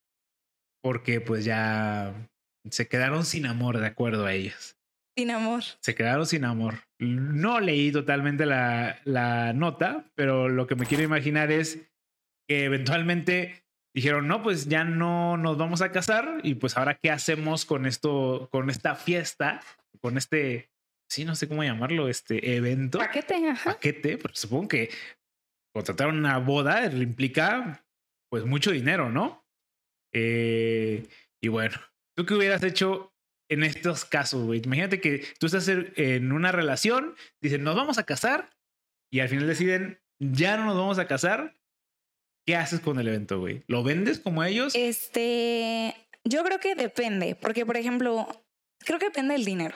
porque 0.83 1.21
pues 1.21 1.45
ya 1.45 2.29
se 2.69 2.87
quedaron 2.87 3.25
sin 3.25 3.45
amor, 3.45 3.79
de 3.79 3.87
acuerdo 3.87 4.25
a 4.25 4.33
ellas. 4.33 4.77
Sin 5.17 5.31
amor. 5.31 5.63
Se 5.81 5.95
quedaron 5.95 6.25
sin 6.25 6.43
amor. 6.45 6.75
No 6.99 7.59
leí 7.59 7.91
totalmente 7.91 8.45
la, 8.45 8.99
la 9.05 9.53
nota, 9.53 10.11
pero 10.15 10.49
lo 10.49 10.67
que 10.67 10.75
me 10.75 10.85
quiero 10.85 11.03
imaginar 11.03 11.51
es 11.51 11.89
que 12.47 12.65
eventualmente 12.65 13.64
dijeron, 13.95 14.27
no, 14.27 14.43
pues 14.43 14.67
ya 14.67 14.83
no 14.83 15.37
nos 15.37 15.57
vamos 15.57 15.81
a 15.81 15.91
casar 15.91 16.39
y 16.43 16.55
pues 16.55 16.77
ahora 16.77 16.99
qué 17.01 17.09
hacemos 17.09 17.65
con 17.65 17.85
esto, 17.85 18.49
con 18.51 18.69
esta 18.69 18.95
fiesta, 18.95 19.61
con 20.01 20.17
este, 20.17 20.69
sí, 21.09 21.23
no 21.25 21.33
sé 21.35 21.47
cómo 21.47 21.63
llamarlo, 21.63 22.09
este 22.09 22.55
evento, 22.57 22.99
Paquete, 22.99 23.49
ajá. 23.49 23.71
paquete, 23.71 24.17
porque 24.17 24.37
supongo 24.37 24.67
que 24.67 24.89
contratar 25.73 26.09
una 26.09 26.37
boda 26.39 26.85
implica 26.85 27.83
pues 28.29 28.43
mucho 28.45 28.71
dinero, 28.71 29.09
¿no? 29.09 29.45
Eh, 30.13 31.07
y 31.41 31.47
bueno, 31.47 31.77
¿tú 32.15 32.25
qué 32.25 32.33
hubieras 32.33 32.63
hecho 32.63 33.13
en 33.49 33.63
estos 33.63 34.05
casos, 34.05 34.43
güey? 34.45 34.61
Imagínate 34.63 34.99
que 35.01 35.25
tú 35.39 35.45
estás 35.45 35.67
en- 35.67 35.93
en 35.95 36.31
una 36.31 36.51
relación, 36.51 37.15
dicen, 37.41 37.63
nos 37.63 37.75
vamos 37.75 37.97
a 37.97 38.03
casar 38.05 38.49
y 39.11 39.19
al 39.19 39.29
final 39.29 39.47
deciden, 39.47 40.01
ya 40.19 40.57
no 40.57 40.65
nos 40.65 40.75
vamos 40.77 40.99
a 40.99 41.07
casar. 41.07 41.55
¿Qué 42.45 42.55
haces 42.55 42.79
con 42.79 42.99
el 42.99 43.07
evento, 43.07 43.39
güey? 43.39 43.63
¿Lo 43.67 43.83
vendes 43.83 44.19
como 44.19 44.43
ellos? 44.43 44.75
Este, 44.75 45.95
yo 46.23 46.43
creo 46.43 46.59
que 46.59 46.75
depende, 46.75 47.35
porque 47.35 47.65
por 47.65 47.75
ejemplo, 47.75 48.27
creo 48.79 48.99
que 48.99 49.05
depende 49.05 49.33
del 49.33 49.45
dinero. 49.45 49.75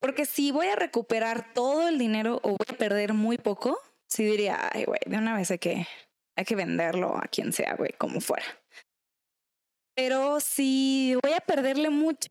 Porque 0.00 0.26
si 0.26 0.50
voy 0.50 0.66
a 0.66 0.76
recuperar 0.76 1.54
todo 1.54 1.88
el 1.88 1.98
dinero 1.98 2.40
o 2.42 2.50
voy 2.50 2.66
a 2.68 2.76
perder 2.76 3.14
muy 3.14 3.38
poco, 3.38 3.78
sí 4.08 4.24
diría, 4.24 4.68
ay, 4.72 4.84
güey, 4.84 5.00
de 5.06 5.16
una 5.16 5.36
vez 5.36 5.50
hay 5.50 5.58
que, 5.58 5.86
hay 6.36 6.44
que 6.44 6.56
venderlo 6.56 7.16
a 7.16 7.28
quien 7.28 7.52
sea, 7.52 7.74
güey, 7.76 7.92
como 7.96 8.20
fuera. 8.20 8.44
Pero 9.94 10.40
si 10.40 11.16
voy 11.22 11.32
a 11.32 11.40
perderle 11.40 11.90
mucho, 11.90 12.28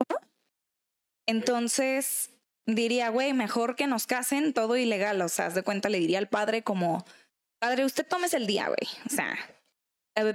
entonces 1.28 2.32
diría, 2.66 3.10
güey, 3.10 3.34
mejor 3.34 3.76
que 3.76 3.88
nos 3.88 4.06
casen 4.06 4.54
todo 4.54 4.76
ilegal. 4.76 5.22
O 5.22 5.30
sea, 5.30 5.48
haz 5.48 5.56
de 5.56 5.64
cuenta, 5.64 5.90
le 5.90 6.00
diría 6.00 6.20
al 6.20 6.28
padre 6.28 6.64
como, 6.64 7.06
padre, 7.62 7.86
usted 7.86 8.06
tomes 8.06 8.34
el 8.34 8.48
día, 8.48 8.68
güey. 8.68 8.90
O 9.06 9.10
sea, 9.10 9.38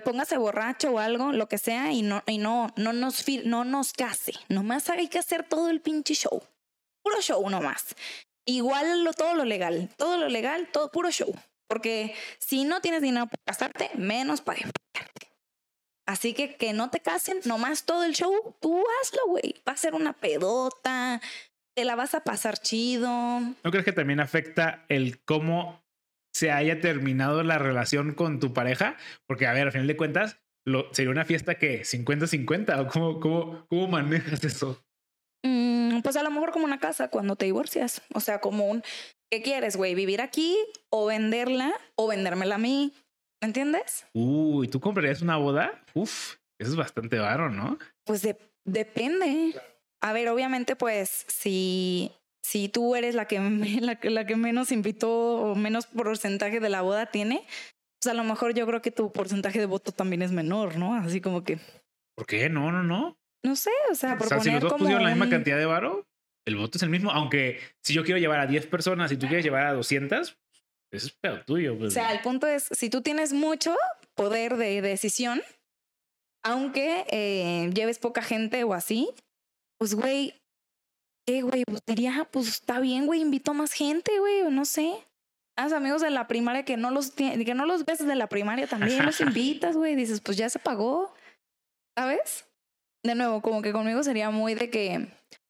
póngase 0.04 0.38
borracho 0.38 0.92
o 0.92 0.98
algo, 0.98 1.32
lo 1.32 1.48
que 1.48 1.58
sea, 1.58 1.92
y 1.92 2.02
no, 2.02 2.22
y 2.26 2.38
no, 2.38 2.72
no 2.76 2.92
nos 2.92 3.24
no 3.44 3.64
nos 3.64 3.92
case. 3.92 4.32
Nomás 4.48 4.88
hay 4.88 5.08
que 5.08 5.18
hacer 5.18 5.42
todo 5.42 5.68
el 5.68 5.80
pinche 5.80 6.14
show. 6.14 6.42
Puro 7.02 7.20
show 7.20 7.50
nomás. 7.50 7.94
Igual 8.46 9.02
lo, 9.02 9.12
todo 9.12 9.34
lo 9.34 9.44
legal. 9.44 9.90
Todo 9.96 10.16
lo 10.16 10.28
legal, 10.28 10.68
todo 10.72 10.90
puro 10.92 11.10
show. 11.10 11.34
Porque 11.68 12.14
si 12.38 12.64
no 12.64 12.80
tienes 12.80 13.02
dinero 13.02 13.26
para 13.26 13.42
casarte, 13.44 13.90
menos 13.94 14.40
para. 14.40 14.60
Así 16.06 16.32
que 16.32 16.54
que 16.54 16.72
no 16.72 16.90
te 16.90 17.00
casen, 17.00 17.40
nomás 17.44 17.84
todo 17.84 18.04
el 18.04 18.14
show, 18.14 18.54
tú 18.60 18.84
hazlo, 19.02 19.22
güey. 19.26 19.56
Va 19.68 19.72
a 19.72 19.76
ser 19.76 19.94
una 19.94 20.12
pedota, 20.12 21.20
te 21.74 21.84
la 21.84 21.96
vas 21.96 22.14
a 22.14 22.22
pasar 22.22 22.58
chido. 22.58 23.08
¿No 23.10 23.70
crees 23.72 23.84
que 23.84 23.92
también 23.92 24.20
afecta 24.20 24.84
el 24.88 25.20
cómo 25.24 25.85
se 26.36 26.50
haya 26.50 26.80
terminado 26.80 27.42
la 27.42 27.58
relación 27.58 28.12
con 28.14 28.40
tu 28.40 28.52
pareja? 28.52 28.96
Porque, 29.26 29.46
a 29.46 29.52
ver, 29.52 29.66
al 29.66 29.72
final 29.72 29.86
de 29.86 29.96
cuentas, 29.96 30.38
lo, 30.66 30.92
sería 30.92 31.10
una 31.10 31.24
fiesta 31.24 31.56
que 31.58 31.82
50-50 31.84 32.80
o 32.80 32.88
cómo, 32.88 33.20
cómo, 33.20 33.66
cómo 33.68 33.88
manejas 33.88 34.42
eso. 34.44 34.82
Mm, 35.44 36.00
pues 36.02 36.16
a 36.16 36.22
lo 36.22 36.30
mejor 36.30 36.50
como 36.52 36.64
una 36.64 36.78
casa 36.78 37.08
cuando 37.08 37.36
te 37.36 37.46
divorcias. 37.46 38.02
O 38.14 38.20
sea, 38.20 38.40
como 38.40 38.66
un, 38.68 38.82
¿qué 39.30 39.42
quieres, 39.42 39.76
güey? 39.76 39.94
¿Vivir 39.94 40.20
aquí 40.20 40.56
o 40.90 41.06
venderla 41.06 41.72
o 41.94 42.08
vendérmela 42.08 42.56
a 42.56 42.58
mí? 42.58 42.92
¿Me 43.40 43.46
entiendes? 43.48 44.06
Uy, 44.14 44.68
¿tú 44.68 44.80
comprarías 44.80 45.22
una 45.22 45.36
boda? 45.36 45.84
Uf, 45.94 46.34
eso 46.58 46.70
es 46.70 46.76
bastante 46.76 47.18
varo, 47.18 47.50
¿no? 47.50 47.78
Pues 48.04 48.22
de- 48.22 48.36
depende. 48.64 49.54
A 50.02 50.12
ver, 50.12 50.28
obviamente, 50.28 50.74
pues 50.74 51.24
si, 51.28 52.10
si 52.46 52.68
tú 52.68 52.94
eres 52.94 53.14
la 53.16 53.26
que, 53.26 53.40
la, 53.80 53.98
la 54.02 54.26
que 54.26 54.36
menos 54.36 54.70
invitó 54.70 55.10
o 55.10 55.54
menos 55.56 55.86
porcentaje 55.86 56.60
de 56.60 56.68
la 56.68 56.82
boda 56.82 57.06
tiene, 57.06 57.44
pues 58.00 58.12
a 58.12 58.14
lo 58.14 58.22
mejor 58.22 58.54
yo 58.54 58.66
creo 58.66 58.82
que 58.82 58.92
tu 58.92 59.12
porcentaje 59.12 59.58
de 59.58 59.66
voto 59.66 59.90
también 59.90 60.22
es 60.22 60.30
menor, 60.30 60.76
¿no? 60.76 60.94
Así 60.94 61.20
como 61.20 61.42
que, 61.42 61.58
¿Por 62.14 62.26
qué? 62.26 62.48
No, 62.48 62.70
no, 62.70 62.82
no. 62.82 63.16
no 63.44 63.56
sé, 63.56 63.70
o 63.90 63.94
sea, 63.94 64.14
O 64.14 64.18
por 64.18 64.28
sea, 64.28 64.40
si 64.40 64.50
los 64.50 64.60
dos 64.60 64.72
como 64.72 64.84
pusieron 64.84 65.02
la 65.02 65.10
misma 65.10 65.28
cantidad 65.28 65.58
de 65.58 65.66
varo, 65.66 66.06
el 66.46 66.56
voto 66.56 66.78
es 66.78 66.82
el 66.82 66.88
mismo. 66.90 67.10
Aunque 67.10 67.58
si 67.82 67.92
yo 67.94 68.04
quiero 68.04 68.18
llevar 68.20 68.38
a 68.38 68.46
10 68.46 68.66
personas 68.68 69.10
y 69.10 69.16
tú 69.16 69.26
quieres 69.26 69.44
llevar 69.44 69.66
a 69.66 69.72
200, 69.72 70.36
eso 70.92 71.06
es 71.08 71.12
pedo 71.20 71.42
tuyo. 71.44 71.74
O 71.74 71.78
Pues. 71.78 71.94
sea, 71.94 72.12
el 72.12 72.20
punto 72.20 72.46
es, 72.46 72.68
si 72.70 72.88
tú 72.90 73.02
tienes 73.02 73.32
mucho 73.32 73.74
poder 74.14 74.56
de 74.56 74.80
decisión, 74.80 75.42
aunque 76.44 77.04
eh, 77.10 77.70
lleves 77.74 77.98
poca 77.98 78.22
gente 78.22 78.62
o 78.64 78.72
así, 78.72 79.10
pues, 79.78 79.94
güey, 79.94 80.34
¿qué, 81.26 81.42
güey? 81.42 81.64
Pues 81.64 81.80
diría, 81.86 82.14
"Ah, 82.20 82.28
pues 82.30 82.48
está 82.48 82.80
bien, 82.80 83.06
güey, 83.06 83.20
invito 83.20 83.52
más 83.54 83.72
gente, 83.72 84.18
güey, 84.18 84.42
o 84.42 84.50
no 84.50 84.64
sé. 84.64 85.04
A 85.58 85.64
los 85.64 85.72
amigos 85.72 86.02
de 86.02 86.10
la 86.10 86.28
primaria 86.28 86.64
que 86.64 86.76
no 86.76 86.90
los, 86.90 87.10
que 87.12 87.54
no 87.54 87.66
los 87.66 87.84
ves 87.86 87.98
desde 87.98 88.14
la 88.14 88.28
primaria 88.28 88.66
también 88.66 89.04
los 89.06 89.20
invitas, 89.20 89.76
güey. 89.76 89.96
Dices, 89.96 90.20
pues 90.20 90.36
ya 90.36 90.48
se 90.50 90.58
pagó, 90.58 91.12
¿sabes? 91.96 92.46
De 93.02 93.14
nuevo, 93.14 93.40
como 93.40 93.62
que 93.62 93.72
conmigo 93.72 94.02
sería 94.02 94.30
muy 94.30 94.54
de 94.54 94.68
que, 94.70 95.08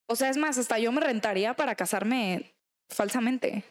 o 0.09 0.15
sea, 0.17 0.31
es 0.31 0.37
más, 0.37 0.59
hasta 0.59 0.79
yo 0.79 0.93
me 0.93 1.01
rentaría 1.01 1.55
para 1.55 1.75
casarme 1.75 2.55
falsamente. 2.89 3.65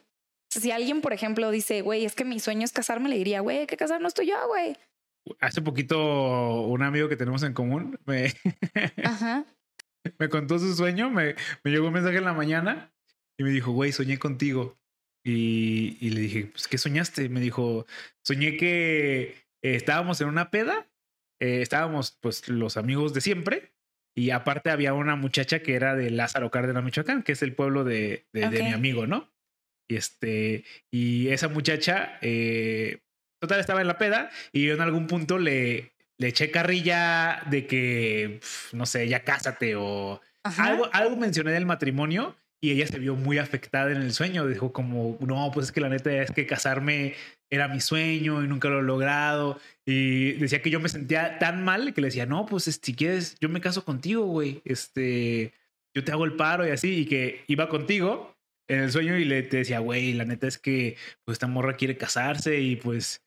Si 0.51 0.71
alguien, 0.71 1.01
por 1.01 1.13
ejemplo, 1.13 1.51
dice, 1.51 1.81
güey, 1.81 2.05
es 2.05 2.15
que 2.15 2.25
mi 2.25 2.39
sueño 2.39 2.65
es 2.65 2.71
casarme, 2.71 3.09
le 3.09 3.17
diría, 3.17 3.41
güey, 3.41 3.67
que 3.67 3.77
casarnos 3.77 4.13
tú 4.13 4.21
y 4.21 4.27
yo, 4.27 4.47
güey. 4.47 4.77
Hace 5.39 5.61
poquito 5.61 6.61
un 6.63 6.83
amigo 6.83 7.09
que 7.09 7.15
tenemos 7.17 7.43
en 7.43 7.53
común 7.53 7.99
me, 8.05 8.33
Ajá. 9.03 9.45
Me 10.19 10.29
contó 10.29 10.59
su 10.59 10.73
sueño, 10.75 11.09
me, 11.09 11.35
me 11.63 11.71
llegó 11.71 11.87
un 11.87 11.93
mensaje 11.93 12.17
en 12.17 12.25
la 12.25 12.33
mañana 12.33 12.93
y 13.37 13.43
me 13.43 13.49
dijo, 13.49 13.71
güey, 13.71 13.91
soñé 13.91 14.17
contigo. 14.17 14.79
Y, 15.23 15.97
y 15.99 16.11
le 16.11 16.21
dije, 16.21 16.45
pues, 16.51 16.67
¿qué 16.67 16.77
soñaste? 16.77 17.29
Me 17.29 17.39
dijo, 17.39 17.87
soñé 18.23 18.57
que 18.57 19.21
eh, 19.21 19.75
estábamos 19.75 20.21
en 20.21 20.27
una 20.27 20.51
peda, 20.51 20.87
eh, 21.39 21.61
estábamos 21.61 22.17
pues 22.21 22.47
los 22.47 22.77
amigos 22.77 23.13
de 23.13 23.21
siempre 23.21 23.73
y 24.15 24.29
aparte 24.29 24.69
había 24.69 24.93
una 24.93 25.15
muchacha 25.15 25.59
que 25.59 25.73
era 25.73 25.95
de 25.95 26.11
Lázaro 26.11 26.51
Cárdenas, 26.51 26.83
Michoacán, 26.83 27.23
que 27.23 27.33
es 27.33 27.41
el 27.41 27.55
pueblo 27.55 27.83
de, 27.83 28.27
de, 28.33 28.49
de 28.49 28.63
mi 28.63 28.71
amigo, 28.71 29.07
¿no? 29.07 29.33
Y 29.89 29.97
este, 29.97 30.63
y 30.91 31.27
esa 31.29 31.47
muchacha, 31.49 32.17
eh, 32.21 33.01
total, 33.41 33.59
estaba 33.59 33.81
en 33.81 33.87
la 33.87 33.97
peda 33.97 34.29
y 34.53 34.65
yo 34.65 34.73
en 34.73 34.81
algún 34.81 35.07
punto 35.07 35.37
le, 35.37 35.94
le 36.17 36.27
eché 36.29 36.51
carrilla 36.51 37.41
de 37.49 37.67
que, 37.67 38.39
no 38.73 38.85
sé, 38.85 39.07
ya 39.07 39.23
cásate 39.23 39.75
o 39.75 40.21
Ajá. 40.43 40.65
algo, 40.65 40.89
algo 40.93 41.15
mencioné 41.17 41.51
del 41.51 41.65
matrimonio 41.65 42.35
y 42.61 42.71
ella 42.71 42.87
se 42.87 42.99
vio 42.99 43.15
muy 43.15 43.37
afectada 43.37 43.91
en 43.91 43.97
el 44.01 44.13
sueño. 44.13 44.47
Dijo 44.47 44.71
como, 44.71 45.17
no, 45.21 45.51
pues 45.53 45.67
es 45.67 45.71
que 45.71 45.81
la 45.81 45.89
neta 45.89 46.11
es 46.21 46.31
que 46.31 46.45
casarme 46.45 47.13
era 47.49 47.67
mi 47.67 47.79
sueño 47.79 48.43
y 48.43 48.47
nunca 48.47 48.69
lo 48.69 48.79
he 48.79 48.83
logrado. 48.83 49.59
Y 49.85 50.31
decía 50.33 50.61
que 50.61 50.69
yo 50.71 50.79
me 50.79 50.89
sentía 50.89 51.37
tan 51.37 51.63
mal 51.63 51.93
que 51.93 52.01
le 52.01 52.07
decía, 52.07 52.25
no, 52.25 52.45
pues 52.45 52.67
es- 52.67 52.79
si 52.81 52.95
quieres, 52.95 53.35
yo 53.39 53.49
me 53.49 53.61
caso 53.61 53.85
contigo, 53.85 54.25
güey. 54.25 54.61
Este, 54.65 55.53
yo 55.93 56.03
te 56.03 56.11
hago 56.11 56.25
el 56.25 56.33
paro 56.33 56.65
y 56.67 56.71
así. 56.71 56.99
Y 57.01 57.05
que 57.05 57.43
iba 57.47 57.69
contigo 57.69 58.35
en 58.67 58.79
el 58.79 58.91
sueño 58.91 59.15
y 59.17 59.25
le 59.25 59.43
te 59.43 59.57
decía, 59.57 59.77
güey, 59.79 60.13
la 60.13 60.25
neta 60.25 60.47
es 60.47 60.57
que 60.57 60.95
pues 61.23 61.35
esta 61.35 61.45
morra 61.47 61.75
quiere 61.75 61.97
casarse 61.97 62.59
y 62.61 62.77
pues 62.77 63.21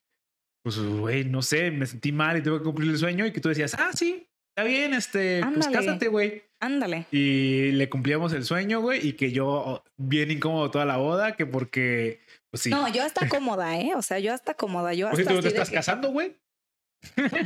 pues, 0.77 0.87
güey, 0.89 1.25
no 1.25 1.43
sé, 1.43 1.71
me 1.71 1.87
sentí 1.87 2.13
mal 2.13 2.37
y 2.37 2.43
tuve 2.43 2.59
que 2.59 2.65
cumplir 2.65 2.91
el 2.91 2.99
sueño 2.99 3.27
y 3.27 3.33
que 3.33 3.41
tú 3.41 3.49
decías, 3.49 3.75
ah, 3.79 3.91
sí, 3.95 4.27
está 4.55 4.67
bien, 4.69 4.95
este, 4.95 5.41
pues 5.43 5.55
Ándale. 5.67 5.73
cásate, 5.77 6.09
güey. 6.09 6.43
Ándale. 6.61 7.07
Y 7.13 7.71
le 7.73 7.89
cumplíamos 7.89 8.33
el 8.33 8.45
sueño, 8.45 8.81
güey, 8.81 9.07
y 9.07 9.13
que 9.13 9.31
yo 9.31 9.85
bien 9.97 10.31
incómodo 10.31 10.71
toda 10.71 10.85
la 10.85 10.97
boda, 10.97 11.37
que 11.37 11.47
porque, 11.47 12.21
pues 12.51 12.63
sí. 12.63 12.71
No, 12.71 12.89
yo 12.93 13.05
hasta 13.05 13.29
cómoda, 13.29 13.79
¿eh? 13.79 13.93
O 13.95 14.03
sea, 14.03 14.19
yo 14.19 14.35
hasta 14.35 14.55
cómoda. 14.55 14.93
Yo 14.95 15.09
Pues 15.11 15.21
hasta 15.21 15.31
si 15.31 15.37
tú 15.37 15.43
te 15.43 15.49
de 15.49 15.55
estás 15.55 15.69
que- 15.71 15.77
casando, 15.77 16.11
güey. 16.11 16.37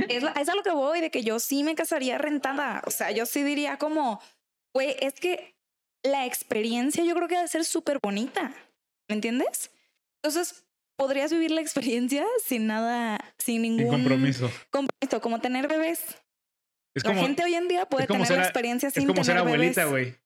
Es, 0.08 0.24
es 0.40 0.48
a 0.48 0.54
lo 0.54 0.62
que 0.62 0.70
voy, 0.70 1.00
de 1.02 1.10
que 1.10 1.22
yo 1.22 1.38
sí 1.38 1.62
me 1.62 1.74
casaría 1.74 2.16
rentada. 2.16 2.82
O 2.86 2.90
sea, 2.90 3.10
yo 3.10 3.26
sí 3.26 3.42
diría 3.42 3.76
como, 3.76 4.20
güey, 4.74 4.96
es 5.00 5.12
que 5.14 5.54
la 6.02 6.24
experiencia 6.26 7.04
yo 7.04 7.14
creo 7.14 7.28
que 7.28 7.36
debe 7.36 7.48
ser 7.48 7.64
súper 7.64 7.98
bonita. 8.02 8.54
¿Me 9.10 9.14
entiendes? 9.16 9.70
Entonces, 10.22 10.64
podrías 11.02 11.32
vivir 11.32 11.50
la 11.50 11.60
experiencia 11.60 12.24
sin 12.44 12.68
nada, 12.68 13.18
sin 13.36 13.62
ningún 13.62 13.80
Sin 13.80 13.90
compromiso. 13.90 14.50
compromiso, 14.70 15.20
como 15.20 15.40
tener 15.40 15.66
bebés. 15.66 16.00
Es 16.94 17.02
la 17.02 17.10
como, 17.10 17.22
gente 17.22 17.42
hoy 17.42 17.54
en 17.56 17.66
día 17.66 17.86
puede 17.86 18.04
es 18.04 18.08
tener 18.08 18.26
ser 18.28 18.36
la 18.38 18.44
experiencia 18.44 18.86
es 18.88 18.94
sin 18.94 19.06
como 19.08 19.24
ser 19.24 19.34
tener 19.34 19.48
abuelita, 19.48 19.84
bebés. 19.86 19.90
güey. 20.10 20.22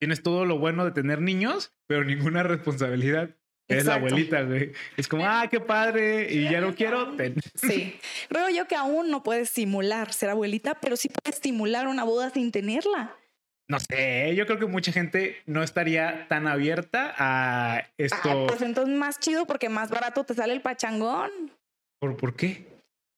Tienes 0.00 0.22
todo 0.22 0.46
lo 0.46 0.58
bueno 0.58 0.86
de 0.86 0.92
tener 0.92 1.20
niños, 1.20 1.74
pero 1.86 2.04
ninguna 2.04 2.42
responsabilidad. 2.42 3.36
Eres 3.68 3.84
la 3.84 3.94
abuelita, 3.96 4.42
güey. 4.42 4.72
Es 4.96 5.08
como, 5.08 5.26
ah, 5.26 5.46
qué 5.50 5.60
padre, 5.60 6.32
y 6.32 6.44
ya 6.50 6.60
no 6.62 6.74
quiero. 6.74 7.14
ten. 7.16 7.34
Sí. 7.54 7.98
Creo 8.30 8.48
yo 8.48 8.66
que 8.66 8.76
aún 8.76 9.10
no 9.10 9.22
puedes 9.22 9.50
simular 9.50 10.12
ser 10.14 10.30
abuelita, 10.30 10.80
pero 10.80 10.96
sí 10.96 11.08
puedes 11.08 11.36
estimular 11.36 11.86
una 11.86 12.04
boda 12.04 12.30
sin 12.30 12.50
tenerla. 12.50 13.14
No 13.68 13.78
sé, 13.80 14.34
yo 14.34 14.44
creo 14.46 14.58
que 14.58 14.66
mucha 14.66 14.92
gente 14.92 15.36
no 15.46 15.62
estaría 15.62 16.26
tan 16.28 16.46
abierta 16.46 17.14
a 17.16 17.76
Ah, 17.76 17.88
esto. 17.96 18.46
pues 18.48 18.60
entonces 18.62 18.94
más 18.94 19.18
chido 19.20 19.46
porque 19.46 19.68
más 19.68 19.88
barato 19.90 20.24
te 20.24 20.34
sale 20.34 20.52
el 20.52 20.60
pachangón. 20.60 21.30
¿Por, 22.00 22.16
¿Por 22.16 22.36
qué? 22.36 22.66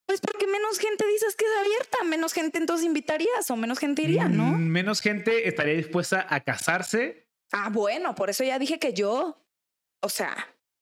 Pues 0.06 0.20
porque 0.20 0.46
menos 0.46 0.78
gente 0.78 1.04
dices 1.06 1.34
que 1.34 1.46
es 1.46 1.50
abierta, 1.60 2.04
menos 2.04 2.34
gente 2.34 2.58
entonces 2.58 2.84
invitarías 2.86 3.50
o 3.50 3.56
menos 3.56 3.78
gente 3.78 4.02
iría, 4.02 4.28
¿no? 4.28 4.44
Mm, 4.44 4.68
Menos 4.68 5.00
gente 5.00 5.48
estaría 5.48 5.74
dispuesta 5.74 6.26
a 6.28 6.40
casarse. 6.40 7.26
Ah, 7.52 7.70
bueno, 7.70 8.14
por 8.14 8.28
eso 8.30 8.44
ya 8.44 8.58
dije 8.58 8.78
que 8.78 8.92
yo, 8.92 9.40
o 10.02 10.08
sea, 10.10 10.36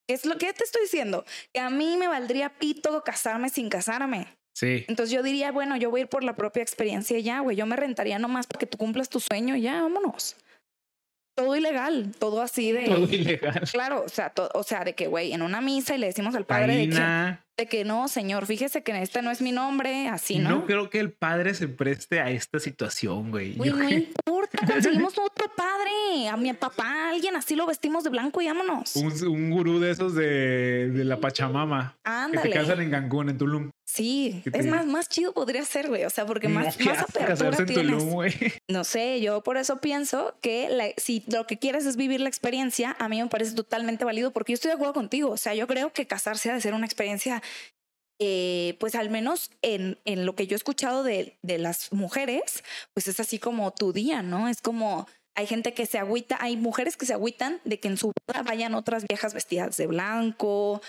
¿qué 0.09 0.15
es 0.15 0.27
lo 0.27 0.37
que 0.39 0.53
te 0.53 0.65
estoy 0.65 0.83
diciendo? 0.83 1.25
Que 1.55 1.61
a 1.61 1.71
mí 1.71 1.97
me 1.97 2.09
valdría 2.09 2.59
pito 2.59 3.05
casarme 3.05 3.49
sin 3.49 3.69
casarme. 3.71 4.27
Sí. 4.55 4.85
Entonces 4.89 5.15
yo 5.15 5.23
diría, 5.23 5.51
bueno, 5.53 5.77
yo 5.77 5.91
voy 5.91 6.01
a 6.01 6.03
ir 6.05 6.09
por 6.09 6.25
la 6.25 6.37
propia 6.37 6.63
experiencia 6.63 7.19
ya, 7.19 7.41
güey. 7.41 7.57
Yo 7.57 7.67
me 7.67 7.77
rentaría 7.77 8.19
nomás 8.19 8.47
porque 8.47 8.67
tú 8.67 8.77
cumplas 8.79 9.09
tu 9.09 9.19
sueño 9.21 9.57
ya, 9.57 9.83
vámonos. 9.83 10.37
Todo 11.35 11.57
ilegal, 11.57 12.13
todo 12.19 12.43
así 12.43 12.73
de. 12.73 12.85
Todo 12.85 13.05
ilegal. 13.11 13.63
Claro, 13.73 14.03
o 14.05 14.09
sea, 14.09 14.29
to- 14.31 14.51
o 14.55 14.63
sea, 14.63 14.85
de 14.85 14.95
que, 14.95 15.07
güey, 15.07 15.33
en 15.33 15.41
una 15.43 15.63
misa 15.63 15.95
y 15.95 15.99
le 15.99 16.07
decimos 16.09 16.35
al 16.35 16.45
padre 16.45 16.77
de 16.77 16.89
que. 16.91 16.95
De 17.59 17.67
que 17.67 17.85
no, 17.85 18.09
señor, 18.09 18.47
fíjese 18.47 18.83
que 18.83 19.01
este 19.03 19.21
no 19.23 19.31
es 19.31 19.43
mi 19.43 19.53
nombre, 19.53 20.09
así, 20.09 20.39
No 20.39 20.49
¿no? 20.51 20.67
creo 20.67 20.89
que 20.91 20.99
el 21.01 21.13
padre 21.13 21.53
se 21.55 21.69
preste 21.69 22.19
a 22.21 22.31
esta 22.31 22.59
situación, 22.59 23.31
güey. 23.31 23.55
Güey, 23.57 23.71
no 23.73 23.89
importa, 23.91 24.67
conseguimos 24.67 25.13
otro 25.19 25.51
padre, 25.55 26.29
a 26.29 26.37
mi 26.37 26.53
papá, 26.55 26.85
a 26.87 27.11
alguien 27.11 27.37
así 27.37 27.55
lo 27.55 27.67
vestimos 27.67 28.05
de 28.05 28.11
blanco 28.11 28.41
y 28.41 28.47
vámonos. 28.47 28.97
un, 28.97 29.13
un 29.29 29.51
gurú 29.51 29.81
de 29.81 29.91
esos 29.91 30.15
de, 30.15 30.91
de 30.91 31.05
la 31.05 31.21
Pachamama. 31.21 31.97
Que 32.03 32.11
Ándale. 32.11 32.43
se 32.43 32.59
casan 32.59 32.81
en 32.81 32.91
Cancún, 32.91 33.29
en 33.29 33.39
Tulum. 33.39 33.71
Sí, 33.85 34.41
¿Qué 34.45 34.51
te 34.51 34.61
es 34.61 34.67
más, 34.67 34.87
más 34.87 35.09
chido 35.11 35.35
podría 35.35 35.63
ser, 35.67 35.89
güey. 35.89 36.05
O 36.05 36.11
sea, 36.11 36.25
porque 36.25 36.49
No, 36.49 36.61
más, 36.61 36.81
más 36.81 36.99
apertura 37.01 37.59
en 37.59 37.67
tienes. 37.67 37.99
Tulum. 37.99 38.25
No 38.71 38.85
sé, 38.85 39.21
yo 39.21 39.43
por 39.43 39.59
eso 39.59 39.83
pienso 39.83 40.35
que 40.41 40.71
la- 40.71 40.95
si 40.97 41.23
lo 41.31 41.47
que 41.47 41.59
quieres 41.59 41.85
es 41.85 41.97
vivir 41.97 42.21
la 42.23 42.29
experiencia, 42.31 42.97
a 42.99 43.09
mí 43.11 43.21
me 43.21 43.29
parece 43.29 43.55
totalmente 43.55 44.07
válido 44.07 44.31
porque 44.31 44.53
yo 44.53 44.55
estoy 44.55 44.71
de 44.71 44.77
acuerdo 44.77 44.95
contigo. 44.95 45.31
O 45.31 45.37
sea, 45.37 45.55
yo 45.55 45.67
creo 45.67 45.93
que 45.93 46.07
casarse 46.07 46.51
ha 46.51 46.55
de 46.55 46.63
ser 46.63 46.73
una 46.73 46.87
experiencia, 46.87 47.42
eh, 48.21 48.77
pues 48.79 48.95
al 48.95 49.11
menos 49.11 49.51
en, 49.63 49.99
en 50.05 50.27
lo 50.27 50.35
que 50.37 50.47
yo 50.47 50.55
he 50.55 50.57
escuchado 50.57 51.03
de, 51.03 51.39
de 51.43 51.59
las 51.59 51.93
mujeres, 51.93 52.63
pues 52.95 53.09
es 53.09 53.19
así 53.21 53.39
como 53.39 53.73
tu 53.73 53.93
día, 53.93 54.23
¿no? 54.23 54.49
Es 54.49 54.61
como 54.61 55.09
hay 55.35 55.47
gente 55.47 55.73
que 55.75 55.87
se 55.87 55.99
agüita, 55.99 56.37
hay 56.41 56.57
mujeres 56.57 56.97
que 56.97 57.07
se 57.07 57.15
agüitan 57.15 57.61
de 57.65 57.81
que 57.81 57.89
en 57.89 57.97
su 57.97 58.13
boda 58.29 58.43
vayan 58.43 58.75
otras 58.75 59.05
viejas 59.09 59.35
vestidas 59.35 59.77
de 59.77 59.87
blanco. 59.87 60.83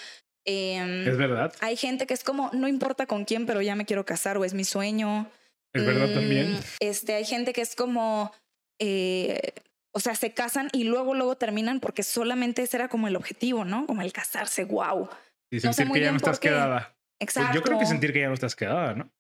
em, 0.45 1.07
Es 1.07 1.17
verdad. 1.17 1.53
hay 1.61 1.77
gente 1.77 2.05
que 2.05 2.13
es 2.13 2.23
como, 2.23 2.49
no 2.53 2.67
importa 2.67 3.05
con 3.05 3.23
quién, 3.25 3.45
pero 3.45 3.61
ya 3.61 3.75
me 3.75 3.85
quiero 3.85 4.05
casar 4.05 4.37
o 4.37 4.43
es 4.45 4.53
mi 4.53 4.65
sueño. 4.65 5.29
Es 5.73 5.85
verdad 5.85 6.09
Mm, 6.09 6.13
también. 6.13 6.59
Este, 6.81 7.13
hay 7.15 7.25
gente 7.25 7.53
que 7.53 7.61
es 7.61 7.75
como, 7.75 8.31
eh, 8.79 9.53
o 9.95 9.99
sea, 10.01 10.15
se 10.15 10.33
casan 10.33 10.69
y 10.73 10.83
luego, 10.83 11.15
luego 11.15 11.35
terminan 11.37 11.79
porque 11.79 12.03
solamente 12.03 12.61
ese 12.63 12.77
era 12.77 12.89
como 12.89 13.07
el 13.07 13.15
objetivo, 13.15 13.63
¿no? 13.63 13.85
Como 13.87 14.01
el 14.01 14.11
casarse, 14.11 14.65
wow. 14.65 15.07
Y 15.53 15.67
no 15.67 15.73
sé 15.73 15.83
sentir 15.83 15.87
muy 15.87 15.99
que 15.99 16.05
ya 16.05 16.11
no 16.11 16.13
bien 16.13 16.15
estás 16.17 16.39
quedada. 16.39 16.97
Pues 17.19 17.29
Exacto. 17.29 17.53
yo 17.55 17.61
creo 17.63 17.79
que 17.79 17.85
sentir 17.85 18.11
que 18.13 18.19
ya 18.21 18.27
no 18.27 18.33
estás 18.33 18.55
quedada, 18.55 18.93
¿no? 18.95 19.11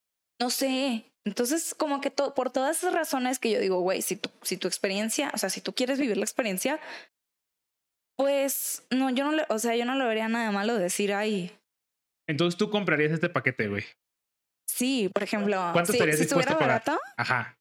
No 0.41 0.49
sé. 0.49 1.05
Entonces, 1.25 1.73
como 1.73 2.01
que 2.01 2.09
to- 2.09 2.33
por 2.33 2.51
todas 2.51 2.77
esas 2.77 2.93
razones 2.93 3.39
que 3.39 3.51
yo 3.51 3.59
digo, 3.59 3.79
güey, 3.79 4.01
si 4.01 4.15
tu, 4.17 4.29
si 4.41 4.57
tu 4.57 4.67
experiencia, 4.67 5.31
o 5.33 5.37
sea, 5.37 5.49
si 5.49 5.61
tú 5.61 5.73
quieres 5.73 5.99
vivir 5.99 6.17
la 6.17 6.23
experiencia, 6.25 6.79
pues 8.17 8.85
no, 8.89 9.09
yo 9.09 9.23
no 9.23 9.31
le, 9.31 9.45
o 9.49 9.59
sea, 9.59 9.75
yo 9.75 9.85
no 9.85 9.95
le 9.95 10.05
vería 10.05 10.27
nada 10.27 10.51
malo 10.51 10.75
decir, 10.77 11.13
ay, 11.13 11.51
Entonces 12.27 12.57
tú 12.57 12.69
comprarías 12.69 13.11
este 13.11 13.29
paquete, 13.29 13.67
güey. 13.67 13.83
sí, 14.69 15.09
por 15.13 15.23
ejemplo, 15.23 15.57
¿Cuánto 15.73 15.91
si, 15.91 15.97
estarías 15.97 16.17
si 16.17 16.23
estuviera 16.23 16.51
dispuesto 16.51 16.63
a 16.65 16.67
pagar? 16.67 16.83
barato, 16.85 17.01
Ajá. 17.17 17.57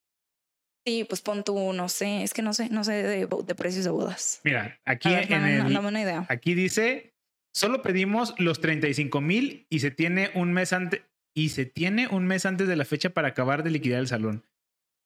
sí, 0.87 1.05
pues 1.05 1.23
pon 1.23 1.45
tú, 1.45 1.73
no 1.73 1.89
sé, 1.89 2.23
es 2.23 2.35
que 2.35 2.43
no 2.43 2.53
sé, 2.53 2.69
no 2.69 2.85
sé 2.85 2.93
de, 3.03 3.27
de 3.27 3.55
precios 3.55 3.85
de 3.85 3.91
bodas. 3.91 4.41
Mira, 4.45 4.79
aquí 4.85 5.09
ver, 5.09 5.25
en 5.25 5.31
dame, 5.31 5.57
el, 5.59 5.73
dame 5.73 5.89
una 5.89 6.01
idea. 6.03 6.27
Aquí 6.29 6.55
dice, 6.55 7.12
solo 7.55 7.83
pedimos 7.83 8.35
los 8.39 8.61
35 8.61 9.21
mil 9.21 9.67
y 9.71 9.81
se 9.81 9.91
tiene 9.91 10.31
un 10.35 10.53
mes 10.53 10.73
antes 10.73 11.03
y 11.35 11.51
se 11.51 11.65
tiene 11.65 12.09
un 12.09 12.27
mes 12.27 12.45
antes 12.47 12.69
de 12.69 12.77
la 12.77 12.85
fecha 12.85 13.11
para 13.11 13.29
acabar 13.29 13.63
de 13.63 13.71
liquidar 13.71 14.01
el 14.01 14.09
salón. 14.09 14.45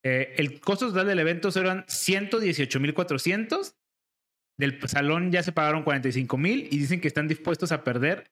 Eh, 0.04 0.35
el 0.38 0.61
costo 0.61 0.88
total 0.88 1.06
del 1.06 1.18
evento 1.18 1.48
eran 1.59 1.85
118 1.88 2.80
mil 2.80 2.94
400. 2.94 3.76
Del 4.59 4.80
salón 4.88 5.30
ya 5.32 5.42
se 5.42 5.52
pagaron 5.52 5.82
45 5.82 6.37
mil 6.38 6.68
y 6.70 6.78
dicen 6.78 7.00
que 7.00 7.09
están 7.09 7.28
dispuestos 7.28 7.72
a 7.72 7.85
perder 7.85 8.30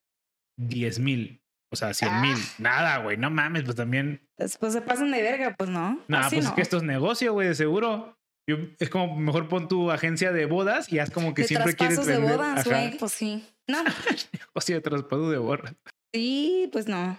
10 0.58 0.98
mil. 1.00 1.40
O 1.72 1.76
sea, 1.76 1.92
100 1.92 2.20
mil. 2.20 2.36
Ah. 2.36 2.54
Nada, 2.58 2.98
güey. 2.98 3.16
No 3.16 3.30
mames, 3.30 3.64
pues 3.64 3.76
también. 3.76 4.20
Después 4.38 4.72
se 4.72 4.80
pasan 4.80 5.10
de 5.10 5.22
verga, 5.22 5.54
pues 5.56 5.70
no. 5.70 6.00
Así 6.10 6.36
pues 6.36 6.44
no. 6.44 6.50
es 6.50 6.54
que 6.54 6.62
esto 6.62 6.76
es 6.78 6.82
negocio, 6.84 7.32
güey, 7.32 7.48
de 7.48 7.54
seguro. 7.54 8.16
Yo- 8.48 8.58
es 8.78 8.90
como 8.90 9.16
mejor 9.18 9.48
pon 9.48 9.68
tu 9.68 9.90
agencia 9.90 10.32
de 10.32 10.46
bodas 10.46 10.92
y 10.92 10.98
haz 10.98 11.10
como 11.10 11.34
que 11.34 11.42
de 11.42 11.48
siempre 11.48 11.74
quieres 11.74 11.96
traspasos 11.96 12.22
de 12.22 12.32
bodas, 12.36 12.64
güey, 12.64 12.98
pues 12.98 13.12
sí. 13.12 13.44
No, 13.68 13.82
Negocio 14.32 14.76
de 14.76 14.80
traspaso 14.80 15.30
de 15.30 15.38
bodas. 15.38 15.74
sí, 16.12 16.68
pues 16.72 16.86
no. 16.86 17.18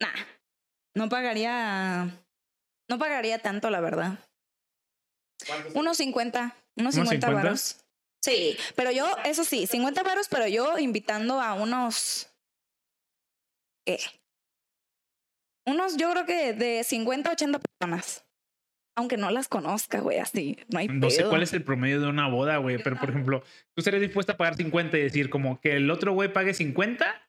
Nah, 0.00 0.24
no 0.96 1.08
pagaría, 1.08 2.04
no 2.88 2.98
pagaría 2.98 3.38
tanto, 3.38 3.70
la 3.70 3.80
verdad. 3.80 4.18
Unos 5.74 5.98
50, 5.98 6.56
unos 6.76 6.94
¿Unos 6.94 7.08
50 7.08 7.26
50? 7.26 7.30
varos. 7.30 7.84
Sí, 8.24 8.56
pero 8.74 8.90
yo, 8.90 9.06
eso 9.24 9.44
sí, 9.44 9.66
50 9.66 10.02
varos, 10.02 10.28
pero 10.28 10.48
yo 10.48 10.78
invitando 10.78 11.40
a 11.40 11.54
unos, 11.54 12.28
¿qué? 13.86 13.98
Unos, 15.66 15.96
yo 15.96 16.10
creo 16.10 16.26
que 16.26 16.52
de 16.54 16.84
50 16.84 17.30
a 17.30 17.32
80 17.34 17.60
personas. 17.60 18.23
Aunque 18.96 19.16
no 19.16 19.30
las 19.30 19.48
conozca, 19.48 20.00
güey, 20.00 20.18
así, 20.18 20.56
no 20.68 20.78
hay 20.78 20.88
No 20.88 21.10
sé 21.10 21.18
pedo. 21.18 21.30
cuál 21.30 21.42
es 21.42 21.52
el 21.52 21.64
promedio 21.64 22.00
de 22.00 22.08
una 22.08 22.28
boda, 22.28 22.58
güey, 22.58 22.78
pero 22.82 22.96
por 22.96 23.10
ejemplo, 23.10 23.40
tú 23.74 23.80
estarías 23.80 24.00
dispuesta 24.02 24.32
a 24.32 24.36
pagar 24.36 24.54
50 24.56 24.96
y 24.98 25.02
decir 25.02 25.30
como 25.30 25.60
que 25.60 25.72
el 25.76 25.90
otro 25.90 26.12
güey 26.12 26.32
pague 26.32 26.54
50 26.54 27.22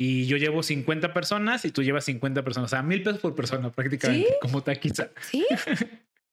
y 0.00 0.26
yo 0.26 0.38
llevo 0.38 0.62
50 0.62 1.12
personas 1.12 1.64
y 1.64 1.70
tú 1.70 1.82
llevas 1.82 2.04
50 2.06 2.42
personas, 2.42 2.72
o 2.72 2.74
sea, 2.74 2.82
mil 2.82 3.02
pesos 3.02 3.20
por 3.20 3.34
persona 3.34 3.70
prácticamente, 3.70 4.28
¿Sí? 4.28 4.34
como 4.40 4.62
taquiza. 4.62 5.10
Sí, 5.20 5.46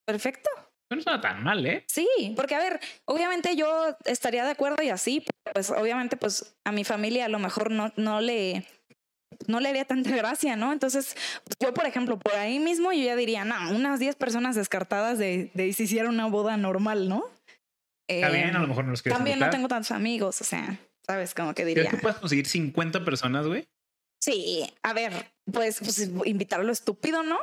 perfecto. 0.06 0.50
No 0.90 1.02
suena 1.02 1.22
tan 1.22 1.44
mal, 1.44 1.66
¿eh? 1.66 1.86
Sí, 1.88 2.34
porque 2.36 2.56
a 2.56 2.60
ver, 2.60 2.80
obviamente 3.06 3.56
yo 3.56 3.96
estaría 4.06 4.44
de 4.44 4.52
acuerdo 4.52 4.84
y 4.84 4.90
así, 4.90 5.24
pues 5.54 5.70
obviamente 5.70 6.18
pues 6.18 6.54
a 6.66 6.72
mi 6.74 6.84
familia 6.84 7.26
a 7.26 7.30
lo 7.30 7.40
mejor 7.40 7.72
no, 7.72 7.94
no 7.96 8.20
le 8.20 8.66
no 9.48 9.60
le 9.60 9.70
haría 9.70 9.86
tanta 9.86 10.16
gracia, 10.16 10.56
¿no? 10.56 10.72
Entonces, 10.74 11.16
pues, 11.44 11.58
yo 11.60 11.74
por 11.74 11.86
ejemplo, 11.86 12.18
por 12.20 12.34
ahí 12.36 12.60
mismo 12.60 12.92
yo 12.92 13.04
ya 13.04 13.16
diría, 13.16 13.44
no, 13.46 13.72
unas 13.76 14.00
10 14.00 14.16
personas 14.16 14.56
descartadas 14.56 15.18
de, 15.18 15.52
de 15.54 15.74
si 15.74 15.84
hiciera 15.84 16.10
una 16.10 16.28
boda 16.28 16.58
normal, 16.58 17.10
¿no? 17.10 17.26
Está 18.10 18.30
Eh, 18.30 18.34
bien, 18.44 18.56
a 18.56 18.60
lo 18.60 18.68
mejor 18.68 18.86
no 18.86 18.92
los 18.92 19.04
También 19.04 19.40
no 19.40 19.46
invitar. 19.46 19.52
tengo 19.52 19.68
tantos 19.68 19.92
amigos, 19.92 20.42
o 20.42 20.44
sea, 20.44 20.78
¿sabes? 21.06 21.34
Como 21.34 21.54
que 21.54 21.64
¿Crees 21.64 21.76
diría. 21.76 21.92
que 21.92 21.98
puedes 21.98 22.18
conseguir 22.18 22.46
50 22.48 23.04
personas, 23.06 23.48
güey? 23.48 23.68
Sí, 24.24 24.72
a 24.84 24.94
ver, 24.94 25.14
pues, 25.52 25.80
pues 25.80 26.10
invitar 26.26 26.60
a 26.60 26.64
lo 26.64 26.72
estúpido, 26.72 27.24
¿no? 27.24 27.40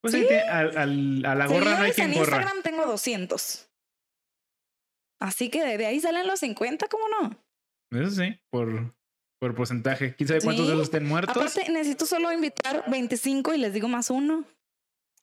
Pues 0.00 0.14
Sí. 0.14 0.26
al- 0.48 0.76
al- 0.78 1.24
a 1.26 1.34
la 1.34 1.46
gorra 1.46 1.76
no 1.78 1.84
hay 1.84 1.92
quien 1.92 2.12
en. 2.12 2.18
Instagram 2.18 2.62
tengo 2.62 2.86
200. 2.86 3.68
Así 5.20 5.50
que 5.50 5.64
de, 5.64 5.78
de 5.78 5.86
ahí 5.86 6.00
salen 6.00 6.26
los 6.26 6.40
50, 6.40 6.86
¿cómo 6.88 7.04
no? 7.08 7.36
Eso 8.00 8.10
sí, 8.22 8.38
por, 8.50 8.92
por 9.42 9.56
porcentaje. 9.56 10.14
¿Quién 10.14 10.28
sabe 10.28 10.40
cuántos 10.40 10.68
de 10.68 10.74
esos 10.74 10.84
estén 10.84 11.04
muertos? 11.04 11.36
Aparte, 11.36 11.68
necesito 11.72 12.06
solo 12.06 12.32
invitar 12.32 12.84
25 12.88 13.52
y 13.54 13.58
les 13.58 13.72
digo 13.74 13.88
más 13.88 14.08
uno. 14.08 14.44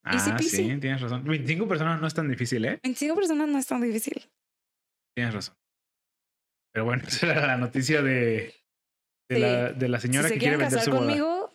ah, 0.03 0.19
sí, 0.39 0.77
tienes 0.81 0.99
razón. 0.99 1.23
25 1.23 1.69
personas 1.69 2.01
no 2.01 2.05
es 2.07 2.13
tan 2.13 2.27
difícil, 2.27 2.65
¿eh? 2.65 2.81
25 2.83 3.15
personas 3.15 3.47
no 3.47 3.57
es 3.57 3.65
tan 3.65 3.79
difícil. 3.79 4.29
Tienes 5.15 5.33
razón. 5.33 5.55
Pero 6.73 6.83
bueno, 6.83 7.03
esa 7.07 7.31
era 7.31 7.47
la 7.47 7.55
noticia 7.55 8.01
de, 8.01 8.53
de, 9.29 9.35
Sí. 9.35 9.39
la, 9.39 9.71
de 9.71 9.87
la 9.87 9.99
señora 10.01 10.27
si 10.27 10.33
se 10.33 10.33
que 10.33 10.39
quiere 10.41 10.57
vender 10.57 10.79
casar 10.79 10.83
su 10.83 10.91
boda. 10.91 10.99
conmigo, 11.07 11.53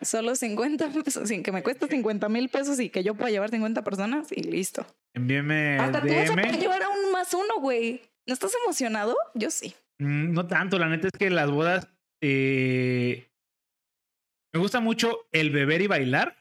Solo 0.00 0.34
50 0.34 0.88
pesos, 1.04 1.28
sin 1.28 1.42
que 1.42 1.52
me 1.52 1.62
cueste 1.62 1.88
50 1.88 2.26
mil 2.30 2.48
pesos 2.48 2.80
y 2.80 2.88
que 2.88 3.04
yo 3.04 3.14
pueda 3.16 3.28
llevar 3.28 3.50
50 3.50 3.84
personas 3.84 4.32
y 4.32 4.44
listo. 4.44 4.86
Envíeme 5.14 5.78
Hasta 5.78 6.00
tú 6.00 6.08
vas 6.08 6.30
a 6.30 6.32
poder 6.32 6.58
llevar 6.58 6.82
a 6.82 6.88
un 6.88 7.12
más 7.12 7.34
uno, 7.34 7.60
güey. 7.60 8.00
¿No 8.26 8.32
estás 8.32 8.52
emocionado? 8.64 9.14
Yo 9.34 9.50
sí. 9.50 9.74
Mm, 9.98 10.32
No 10.32 10.46
tanto, 10.46 10.78
la 10.78 10.88
neta 10.88 11.08
es 11.08 11.12
que 11.18 11.30
las 11.30 11.50
bodas. 11.50 11.88
eh, 12.22 13.28
me 14.52 14.60
gusta 14.60 14.80
mucho 14.80 15.26
el 15.32 15.50
beber 15.50 15.82
y 15.82 15.86
bailar, 15.86 16.36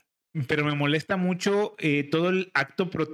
pero 0.47 0.63
me 0.63 0.73
molesta 0.73 1.17
mucho 1.17 1.75
eh, 1.79 2.07
todo 2.09 2.29
el 2.29 2.49
acto 2.53 2.89
pro- 2.89 3.07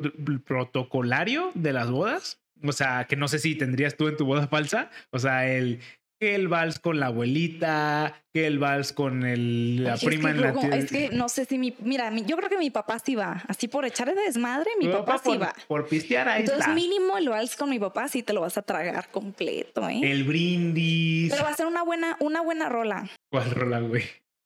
protocolario 0.46 1.52
de 1.56 1.74
las 1.74 1.90
bodas. 1.90 2.40
O 2.64 2.72
sea, 2.72 3.06
que 3.06 3.16
no 3.16 3.28
sé 3.28 3.40
si 3.40 3.56
tendrías 3.56 3.98
tú 3.98 4.08
en 4.08 4.18
tu 4.18 4.26
boda 4.26 4.48
falsa. 4.48 4.92
O 5.10 5.18
sea, 5.18 5.52
el 5.52 5.80
que 6.22 6.36
el 6.36 6.48
vals 6.48 6.78
con 6.78 7.00
la 7.00 7.08
abuelita, 7.08 8.14
que 8.32 8.46
el 8.46 8.60
vals 8.60 8.94
con 8.94 9.26
el, 9.26 9.84
la 9.84 9.94
Ay, 9.94 10.06
prima 10.06 10.30
es 10.30 10.36
que 10.36 10.40
en 10.40 10.46
la 10.46 10.52
luego- 10.52 10.62
tía- 10.70 10.78
Es 10.78 10.92
que 10.92 11.10
no 11.10 11.28
sé 11.30 11.46
si 11.46 11.58
mi. 11.58 11.76
Mira, 11.80 12.12
mi- 12.12 12.24
yo 12.26 12.38
creo 12.38 12.48
que 12.48 12.60
mi 12.60 12.70
papá 12.70 13.00
sí 13.00 13.16
va. 13.16 13.42
Así 13.48 13.68
por 13.68 13.86
echar 13.86 14.08
de 14.14 14.22
desmadre, 14.22 14.70
mi 14.80 14.86
Tu 14.86 14.92
papá, 14.92 15.18
sí 15.18 15.30
por, 15.30 15.42
va. 15.42 15.56
por 15.68 15.88
pistear, 15.88 16.30
ahí 16.30 16.42
Entonces, 16.42 16.62
está. 16.62 16.76
mínimo 16.76 17.18
el 17.18 17.28
vals 17.28 17.56
con 17.56 17.72
mi 17.72 17.80
papá 17.80 18.08
sí 18.08 18.22
te 18.22 18.34
lo 18.34 18.42
vas 18.42 18.56
a 18.56 18.62
tragar 18.62 19.10
completo, 19.10 19.90
¿eh? 19.90 20.00
El 20.04 20.24
brindis. 20.24 21.32
Pero 21.32 21.44
va 21.44 21.50
a 21.50 21.56
ser 21.56 21.66
una 21.66 21.82
buena, 21.82 22.18
una 22.20 22.42
buena 22.42 22.70
rola. 22.70 23.10
¿Cuál 23.32 23.50
rola, 23.50 23.80
güey? 23.80 24.04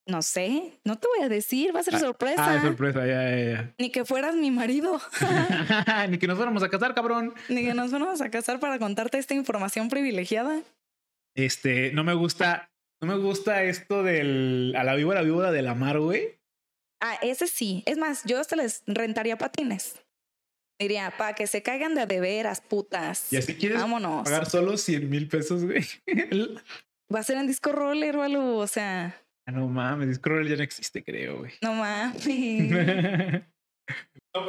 No 0.08 0.22
sé, 0.22 0.80
no 0.86 0.98
te 0.98 1.08
voy 1.14 1.26
a 1.26 1.30
decir, 1.30 1.76
va 1.76 1.82
a 1.82 1.84
ser 1.84 2.00
sorpresa. 2.00 2.56
Ah, 2.56 2.62
sorpresa, 2.62 3.06
ya, 3.06 3.36
ya, 3.36 3.74
Ni 3.80 3.90
que 3.90 4.06
fueras 4.06 4.36
mi 4.36 4.50
marido, 4.50 5.02
ya. 5.20 6.08
Ni 6.10 6.20
que 6.20 6.28
nos 6.28 6.38
fuéramos 6.38 6.64
a 6.64 6.70
casar, 6.70 6.94
cabrón. 6.96 7.34
ni 7.50 7.66
que 7.66 7.74
nos 7.74 7.90
fuéramos 7.90 8.22
a 8.22 8.30
casar 8.30 8.62
para 8.62 8.80
contarte 8.80 9.18
esta 9.18 9.34
información 9.34 9.90
privilegiada. 9.90 10.62
Este, 11.36 11.92
no 11.92 12.04
me 12.04 12.14
gusta, 12.14 12.72
no 13.02 13.08
me 13.08 13.18
gusta 13.18 13.64
esto 13.64 14.04
del 14.04 14.74
a 14.78 14.84
la 14.84 14.96
víbora 14.96 15.22
víbora 15.22 15.52
de 15.52 15.62
la 15.62 15.76
mar, 15.76 16.00
güey. 16.00 16.40
Ah, 17.02 17.18
ese 17.22 17.48
sí. 17.48 17.84
Es 17.86 17.98
más, 17.98 18.24
yo 18.26 18.40
hasta 18.40 18.56
les 18.56 18.84
rentaría 18.88 19.38
patines. 19.38 20.02
Diría, 20.80 21.14
para 21.18 21.34
que 21.34 21.48
se 21.48 21.62
caigan 21.64 21.96
de 21.96 22.02
a 22.02 22.06
de 22.06 22.20
veras, 22.20 22.60
putas. 22.62 23.32
Y 23.32 23.38
así 23.38 23.56
quieres 23.56 23.80
Vámonos. 23.80 24.24
pagar 24.24 24.50
solo 24.50 24.78
100 24.78 25.10
mil 25.10 25.28
pesos, 25.28 25.64
güey. 25.64 25.86
Va 27.14 27.20
a 27.20 27.24
ser 27.24 27.38
en 27.38 27.48
disco 27.48 27.72
roller 27.72 28.16
o 28.18 28.68
sea, 28.68 29.22
Ah, 29.48 29.52
no 29.52 29.68
mames, 29.68 30.08
Discroll 30.08 30.48
ya 30.50 30.56
no 30.56 30.64
existe, 30.64 31.04
creo, 31.04 31.38
güey. 31.40 31.52
no 31.62 31.74
mames. 31.76 32.24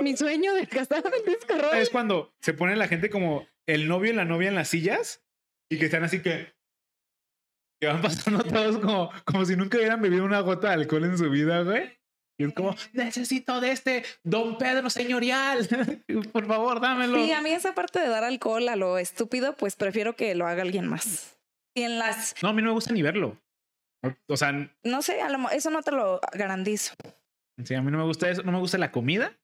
Mi 0.03 0.17
sueño 0.17 0.55
de 0.55 0.67
casarme 0.67 1.19
en 1.19 1.25
disco 1.27 1.55
roller. 1.55 1.83
es 1.83 1.91
cuando 1.91 2.35
se 2.41 2.55
pone 2.55 2.75
la 2.77 2.89
gente 2.89 3.11
como 3.11 3.47
el 3.69 3.89
novio 3.89 4.13
y 4.13 4.17
la 4.17 4.25
novia 4.25 4.49
en 4.49 4.55
las 4.55 4.69
sillas 4.69 5.23
y 5.71 5.79
que 5.79 5.85
están 5.85 6.03
así 6.03 6.23
que 6.23 6.55
que 7.81 7.87
van 7.87 8.03
pasando 8.03 8.43
todos 8.45 8.79
como, 8.79 9.11
como 9.25 9.45
si 9.45 9.57
nunca 9.57 9.79
hubieran 9.79 10.01
bebido 10.01 10.25
una 10.25 10.41
gota 10.41 10.69
de 10.69 10.75
alcohol 10.75 11.05
en 11.05 11.19
su 11.19 11.31
vida, 11.31 11.63
güey. 11.63 11.97
Y 12.39 12.45
es 12.45 12.53
como, 12.53 12.75
necesito 12.93 13.61
de 13.61 13.73
este 13.73 14.05
Don 14.23 14.59
Pedro 14.59 14.91
señorial. 14.91 15.67
Por 16.33 16.47
favor, 16.47 16.81
dámelo. 16.81 17.17
Sí, 17.25 17.33
a 17.33 17.41
mí 17.41 17.51
esa 17.51 17.75
parte 17.75 17.99
de 17.99 18.09
dar 18.09 18.25
alcohol 18.25 18.69
a 18.69 18.77
lo 18.77 18.99
estúpido, 18.99 19.57
pues 19.57 19.77
prefiero 19.77 20.17
que 20.17 20.35
lo 20.35 20.47
haga 20.47 20.63
alguien 20.63 20.87
más. 20.87 21.39
Y 21.75 21.83
en 21.83 21.99
las, 21.99 22.35
No, 22.43 22.51
a 22.51 22.53
mí 22.53 22.63
no 22.63 22.69
me 22.69 22.75
gusta 22.75 22.93
ni 22.93 23.03
verlo. 23.03 23.39
O 24.29 24.37
sea, 24.37 24.53
no 24.85 25.03
sé, 25.03 25.21
a 25.21 25.29
lo 25.31 25.51
eso 25.51 25.71
no 25.71 25.83
te 25.83 25.91
lo 25.91 26.21
garantizo. 26.33 26.95
sí, 27.65 27.75
a 27.75 27.83
mí 27.83 27.91
no 27.91 27.99
me 27.99 28.05
gusta 28.05 28.31
eso. 28.31 28.43
No 28.43 28.53
me 28.53 28.59
gusta 28.59 28.79
la 28.79 28.93
comida, 28.93 29.37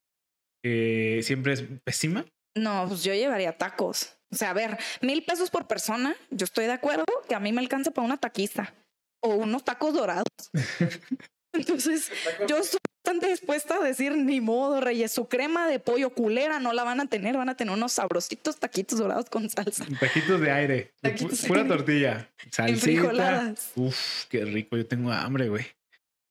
que 0.62 1.20
siempre 1.22 1.54
es 1.54 1.64
pésima. 1.84 2.24
No, 2.55 2.86
pues 2.88 3.03
yo 3.03 3.14
llevaría 3.14 3.57
tacos. 3.57 4.14
O 4.30 4.36
sea, 4.36 4.50
a 4.50 4.55
ver, 4.55 4.78
mil 5.00 5.24
pesos 5.24 5.50
por 5.50 5.66
persona, 5.66 6.16
yo 6.30 6.44
estoy 6.44 6.64
de 6.64 6.72
acuerdo 6.72 7.05
que 7.28 7.34
a 7.34 7.40
mí 7.40 7.53
me 7.53 7.61
alcanza 7.61 7.90
para 7.90 8.07
una 8.07 8.16
taquiza 8.16 8.72
o 9.20 9.34
unos 9.34 9.64
tacos 9.64 9.94
dorados. 9.94 10.24
Entonces, 11.53 12.11
yo 12.48 12.57
estoy 12.57 12.78
bastante 13.05 13.28
dispuesta 13.28 13.76
a 13.76 13.80
decir, 13.84 14.16
ni 14.16 14.40
modo, 14.40 14.80
reyes, 14.80 15.12
su 15.12 15.28
crema 15.28 15.68
de 15.68 15.80
pollo 15.80 16.11
culera 16.11 16.61
no 16.61 16.72
la 16.72 16.82
van 16.82 17.00
a 17.00 17.07
tener, 17.07 17.36
van 17.36 17.50
a 17.50 17.57
tener 17.57 17.74
unos 17.74 17.92
sabrositos 17.92 18.59
taquitos 18.59 18.98
dorados 18.98 19.28
con 19.28 19.50
salsa. 19.50 19.84
Taquitos 20.00 20.40
de 20.40 20.50
aire. 20.50 20.94
Taquitos 21.03 21.44
pura 21.44 21.66
tortilla. 21.66 22.30
Salsita. 22.50 23.55
Uf, 23.76 24.24
qué 24.30 24.46
rico. 24.46 24.78
Yo 24.78 24.86
tengo 24.86 25.12
hambre, 25.12 25.50
güey. 25.50 25.66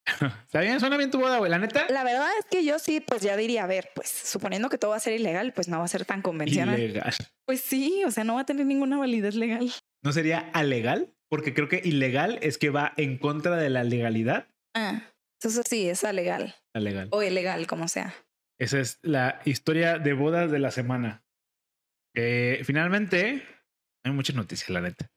Está 0.05 0.61
bien, 0.61 0.79
suena 0.79 0.97
bien 0.97 1.11
tu 1.11 1.19
boda, 1.19 1.37
güey. 1.37 1.49
La 1.49 1.59
neta. 1.59 1.85
La 1.89 2.03
verdad 2.03 2.29
es 2.39 2.45
que 2.45 2.65
yo 2.65 2.79
sí, 2.79 2.99
pues 2.99 3.21
ya 3.21 3.37
diría, 3.37 3.63
a 3.63 3.67
ver, 3.67 3.89
pues 3.93 4.09
suponiendo 4.09 4.69
que 4.69 4.77
todo 4.77 4.91
va 4.91 4.97
a 4.97 5.01
ser 5.01 5.13
ilegal, 5.13 5.53
pues 5.53 5.67
no 5.67 5.79
va 5.79 5.85
a 5.85 5.87
ser 5.87 6.05
tan 6.05 6.21
convencional. 6.21 6.79
Ilegal. 6.79 7.13
Pues 7.45 7.61
sí, 7.61 8.03
o 8.05 8.11
sea, 8.11 8.23
no 8.23 8.35
va 8.35 8.41
a 8.41 8.45
tener 8.45 8.65
ninguna 8.65 8.97
validez 8.97 9.35
legal. 9.35 9.71
¿No 10.03 10.11
sería 10.11 10.49
alegal? 10.53 11.13
Porque 11.29 11.53
creo 11.53 11.69
que 11.69 11.81
ilegal 11.83 12.39
es 12.41 12.57
que 12.57 12.69
va 12.69 12.93
en 12.97 13.17
contra 13.17 13.55
de 13.57 13.69
la 13.69 13.83
legalidad. 13.83 14.47
Ah, 14.73 15.01
entonces 15.41 15.65
sí, 15.69 15.89
es 15.89 16.03
legal 16.03 16.55
Alegal. 16.73 17.07
o 17.11 17.23
ilegal, 17.23 17.67
como 17.67 17.87
sea. 17.87 18.13
Esa 18.59 18.79
es 18.79 18.99
la 19.01 19.41
historia 19.45 19.97
de 19.97 20.13
bodas 20.13 20.51
de 20.51 20.59
la 20.59 20.71
semana. 20.71 21.23
Eh, 22.13 22.61
finalmente, 22.63 23.43
hay 24.03 24.11
muchas 24.11 24.35
noticias, 24.35 24.69
la 24.69 24.81
neta. 24.81 25.11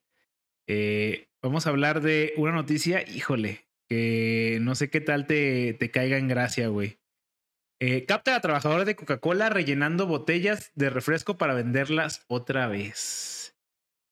Eh, 0.67 1.29
vamos 1.43 1.67
a 1.67 1.71
hablar 1.71 2.01
de 2.01 2.33
una 2.37 2.53
noticia, 2.53 3.07
híjole, 3.07 3.64
que 3.89 4.59
no 4.61 4.75
sé 4.75 4.91
qué 4.91 5.01
tal 5.01 5.27
te, 5.27 5.75
te 5.75 5.91
caiga 5.91 6.19
en 6.19 6.29
gracia, 6.29 6.69
güey. 6.69 6.99
Eh, 7.81 8.07
capta 8.07 8.37
a 8.37 8.41
trabajadores 8.41 8.87
de 8.87 8.97
Coca-Cola 8.97 9.51
rellenando 9.51 10.07
botellas 10.07 10.73
de 10.75 10.91
refresco 10.91 11.37
para 11.37 11.55
venderlas 11.55 12.25
otra 12.29 12.67
vez. 12.67 13.57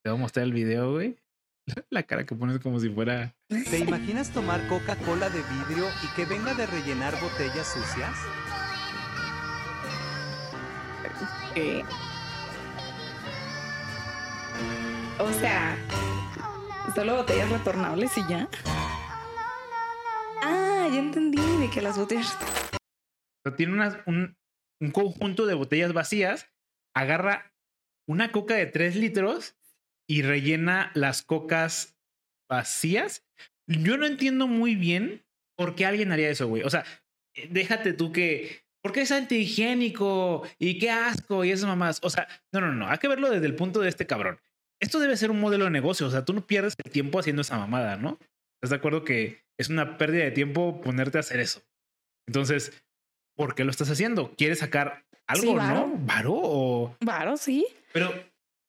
Te 0.02 0.10
voy 0.10 0.18
a 0.18 0.20
mostrar 0.20 0.44
el 0.44 0.52
video, 0.52 0.92
güey. 0.92 1.16
La 1.90 2.02
cara 2.02 2.26
que 2.26 2.34
pones 2.34 2.58
como 2.58 2.80
si 2.80 2.90
fuera. 2.90 3.34
¿Te 3.48 3.78
imaginas 3.78 4.30
tomar 4.30 4.66
Coca-Cola 4.68 5.30
de 5.30 5.42
vidrio 5.42 5.86
y 6.02 6.14
que 6.16 6.24
venga 6.24 6.54
de 6.54 6.66
rellenar 6.66 7.18
botellas 7.20 7.72
sucias? 7.72 8.16
¿Qué? 11.54 11.84
O 15.18 15.32
sea, 15.32 15.76
solo 16.94 17.16
botellas 17.16 17.50
retornables 17.50 18.16
y 18.18 18.28
ya. 18.28 18.48
Ah, 20.83 20.89
ya 20.89 20.99
entendí 20.99 21.41
de 21.61 21.70
que 21.70 21.80
las 21.80 21.97
botellas. 21.97 22.37
Tiene 23.57 23.89
un, 24.07 24.37
un 24.80 24.91
conjunto 24.91 25.47
de 25.47 25.55
botellas 25.55 25.93
vacías, 25.93 26.51
agarra 26.93 27.55
una 28.09 28.33
coca 28.33 28.55
de 28.55 28.66
3 28.66 28.97
litros 28.97 29.57
y 30.09 30.22
rellena 30.22 30.91
las 30.95 31.22
cocas 31.22 31.97
vacías. 32.51 33.24
Yo 33.68 33.97
no 33.97 34.07
entiendo 34.07 34.49
muy 34.49 34.74
bien 34.74 35.24
por 35.57 35.76
qué 35.76 35.87
alguien 35.87 36.11
haría 36.11 36.30
eso, 36.30 36.49
güey. 36.49 36.64
O 36.64 36.70
sea, 36.70 36.85
déjate 37.51 37.93
tú 37.93 38.11
que. 38.11 38.64
¿Por 38.83 38.91
qué 38.91 39.03
es 39.03 39.12
antihigiénico? 39.12 40.43
Y 40.59 40.80
qué 40.80 40.91
asco 40.91 41.45
y 41.45 41.53
esas 41.53 41.68
mamás. 41.68 42.01
O 42.03 42.11
sea, 42.11 42.26
no, 42.53 42.61
no, 42.61 42.72
no. 42.72 42.89
Hay 42.89 42.99
que 42.99 43.07
verlo 43.07 43.30
desde 43.30 43.47
el 43.47 43.55
punto 43.55 43.78
de 43.78 43.89
este 43.89 44.09
cabrón. 44.09 44.41
Esto 44.80 44.99
debe 44.99 45.16
ser 45.16 45.30
un 45.30 45.39
modelo 45.39 45.66
de 45.66 45.70
negocio. 45.70 46.09
O 46.09 46.11
sea, 46.11 46.24
tú 46.24 46.33
no 46.33 46.45
pierdes 46.45 46.74
el 46.85 46.91
tiempo 46.91 47.20
haciendo 47.20 47.43
esa 47.43 47.57
mamada, 47.57 47.95
¿no? 47.95 48.18
¿Estás 48.57 48.70
de 48.70 48.76
acuerdo 48.76 49.05
que 49.05 49.41
es 49.59 49.68
una 49.68 49.98
pérdida 49.98 50.24
de 50.24 50.30
tiempo 50.30 50.80
ponerte 50.80 51.18
a 51.18 51.20
hacer 51.20 51.40
eso? 51.40 51.62
Entonces, 52.26 52.72
¿por 53.36 53.55
qué 53.55 53.64
lo 53.64 53.70
estás 53.70 53.90
haciendo? 53.90 54.34
¿Quieres 54.36 54.61
sacar 54.61 55.05
algo, 55.26 55.53
Sí, 55.53 55.55
varo. 55.55 55.86
no? 55.88 55.92
¿Varo? 55.98 56.32
O... 56.34 56.96
Varo, 57.00 57.36
sí. 57.36 57.66
Pero, 57.92 58.12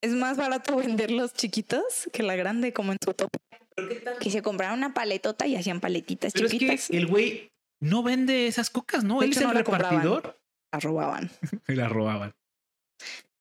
Es 0.02 0.12
más 0.12 0.38
barato 0.38 0.76
vender 0.76 1.12
los 1.12 1.34
chiquitos 1.34 2.10
que 2.12 2.24
la 2.24 2.36
grande, 2.36 2.74
como 2.74 2.92
en 2.92 2.98
su 3.04 3.14
top. 3.14 3.30
Que 4.20 4.30
se 4.30 4.42
compraron 4.42 4.78
una 4.78 4.94
paletota 4.94 5.48
y 5.48 5.56
hacían 5.56 5.80
paletitas 5.80 6.32
pero 6.34 6.46
es 6.46 6.52
chiquitas. 6.52 6.88
que 6.90 6.98
el 6.98 7.08
güey 7.08 7.52
no 7.80 8.04
vende 8.04 8.48
esas 8.48 8.70
cocas, 8.70 9.04
¿no? 9.04 9.20
De 9.20 9.26
Él 9.26 9.32
hecho, 9.32 9.40
es 9.40 9.46
el 9.46 9.48
no 9.48 9.54
la 9.54 9.60
repartidor. 9.64 10.40
Las 10.72 10.84
robaban. 10.84 11.32
Y 11.68 11.74
la 11.76 11.88
robaban. 11.90 12.34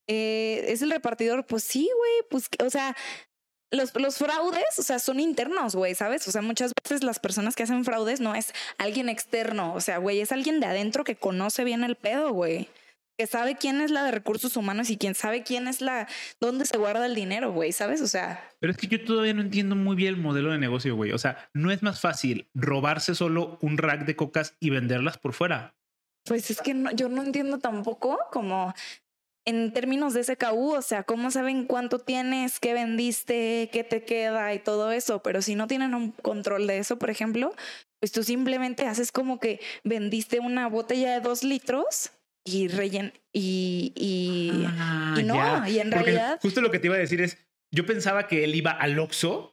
Eh, 0.09 0.65
es 0.69 0.83
el 0.83 0.91
repartidor, 0.91 1.47
pues 1.47 1.65
sí, 1.65 1.89
güey, 1.97 2.13
pues, 2.31 2.49
o 2.65 2.71
sea, 2.71 2.97
los, 3.73 3.95
los 3.97 4.17
fraudes, 4.19 4.79
o 4.79 4.83
sea, 4.83 4.99
son 4.99 5.19
internos, 5.19 5.75
güey, 5.75 5.95
¿sabes? 5.95 6.29
O 6.29 6.31
sea, 6.31 6.43
muchas 6.43 6.73
veces 6.83 7.03
las 7.03 7.19
personas 7.19 7.57
que 7.57 7.63
hacen 7.65 7.85
fraudes 7.85 8.21
no 8.21 8.35
es 8.35 8.53
alguien 8.79 9.09
externo, 9.09 9.75
o 9.75 9.81
sea, 9.81 9.99
güey, 9.99 10.21
es 10.21 10.31
alguien 10.33 10.61
de 10.61 10.67
adentro 10.67 11.05
que 11.05 11.17
conoce 11.17 11.65
bien 11.65 11.83
el 11.85 11.97
pedo, 11.97 12.33
güey. 12.33 12.69
Que 13.19 13.27
sabe 13.27 13.57
quién 13.57 13.83
es 13.83 13.91
la 13.91 14.05
de 14.05 14.11
recursos 14.11 14.57
humanos 14.57 14.89
y 14.89 14.97
quién 14.97 15.15
sabe 15.15 15.43
quién 15.43 15.69
es 15.69 15.81
la, 15.83 16.09
dónde 16.41 16.65
se 16.65 16.79
guarda 16.79 17.05
el 17.05 17.15
dinero, 17.15 17.53
güey, 17.53 17.71
¿sabes? 17.73 18.01
O 18.01 18.07
sea, 18.09 18.43
Pero 18.59 18.73
es 18.73 18.79
que 18.79 18.87
yo 18.87 19.05
todavía 19.05 19.35
no 19.35 19.43
entiendo 19.43 19.77
muy 19.77 19.95
bien 19.97 20.15
el 20.15 20.21
modelo 20.21 20.51
de 20.51 20.59
negocio, 20.59 20.97
güey. 20.97 21.13
O 21.13 21.19
sea, 21.19 21.49
no 21.53 21.71
es 21.71 21.83
más 21.83 22.01
fácil 22.01 22.49
robarse 22.55 23.15
solo 23.15 23.59
un 23.61 23.77
rack 23.77 24.07
de 24.07 24.17
cocas 24.17 24.55
y 24.61 24.71
venderlas 24.71 25.19
por 25.19 25.35
fuera. 25.35 25.75
pues 26.25 26.51
es 26.51 26.61
que 26.63 26.73
no- 26.73 26.91
yo 26.93 27.09
no 27.09 27.23
entiendo 27.23 27.59
tampoco 27.59 28.19
como 28.31 28.73
en 29.45 29.73
términos 29.73 30.15
de 30.15 30.23
SKU, 30.23 30.75
o 30.75 30.83
sea, 30.83 31.03
cómo 31.03 31.31
saben 31.31 31.65
cuánto 31.65 31.99
tienes, 31.99 32.61
qué 32.61 32.75
vendiste, 32.75 33.69
qué 33.73 33.85
te 33.85 34.05
queda 34.05 34.55
y 34.55 34.59
todo 34.61 34.93
eso, 34.93 35.23
pero 35.23 35.43
si 35.43 35.55
no 35.55 35.67
tienen 35.67 35.95
un 35.95 36.13
control 36.13 36.67
de 36.67 36.79
eso, 36.79 36.99
por 36.99 37.11
ejemplo, 37.11 37.55
pues 37.99 38.13
tú 38.13 38.23
simplemente 38.23 38.87
haces 38.87 39.11
como 39.13 39.41
que 39.41 39.61
vendiste 39.85 40.41
una 40.41 40.69
botella 40.69 41.15
de 41.15 41.21
dos 41.21 41.43
litros 41.45 42.11
y 42.45 42.69
rellen 42.69 43.13
y, 43.33 43.93
y, 43.97 44.65
Ah, 44.79 45.15
y 45.19 45.23
no, 45.25 45.35
ya. 45.35 45.69
y 45.69 45.79
en 45.79 45.91
Porque 45.91 46.05
realidad 46.05 46.39
Justo 46.43 46.61
lo 46.61 46.71
que 46.71 46.79
te 46.79 46.87
iba 46.89 46.97
a 46.97 47.01
decir 47.01 47.21
es, 47.21 47.39
yo 47.73 47.87
pensaba 47.87 48.27
que 48.27 48.45
él 48.45 48.55
iba 48.55 48.71
al 48.71 48.99
Oxxo 48.99 49.52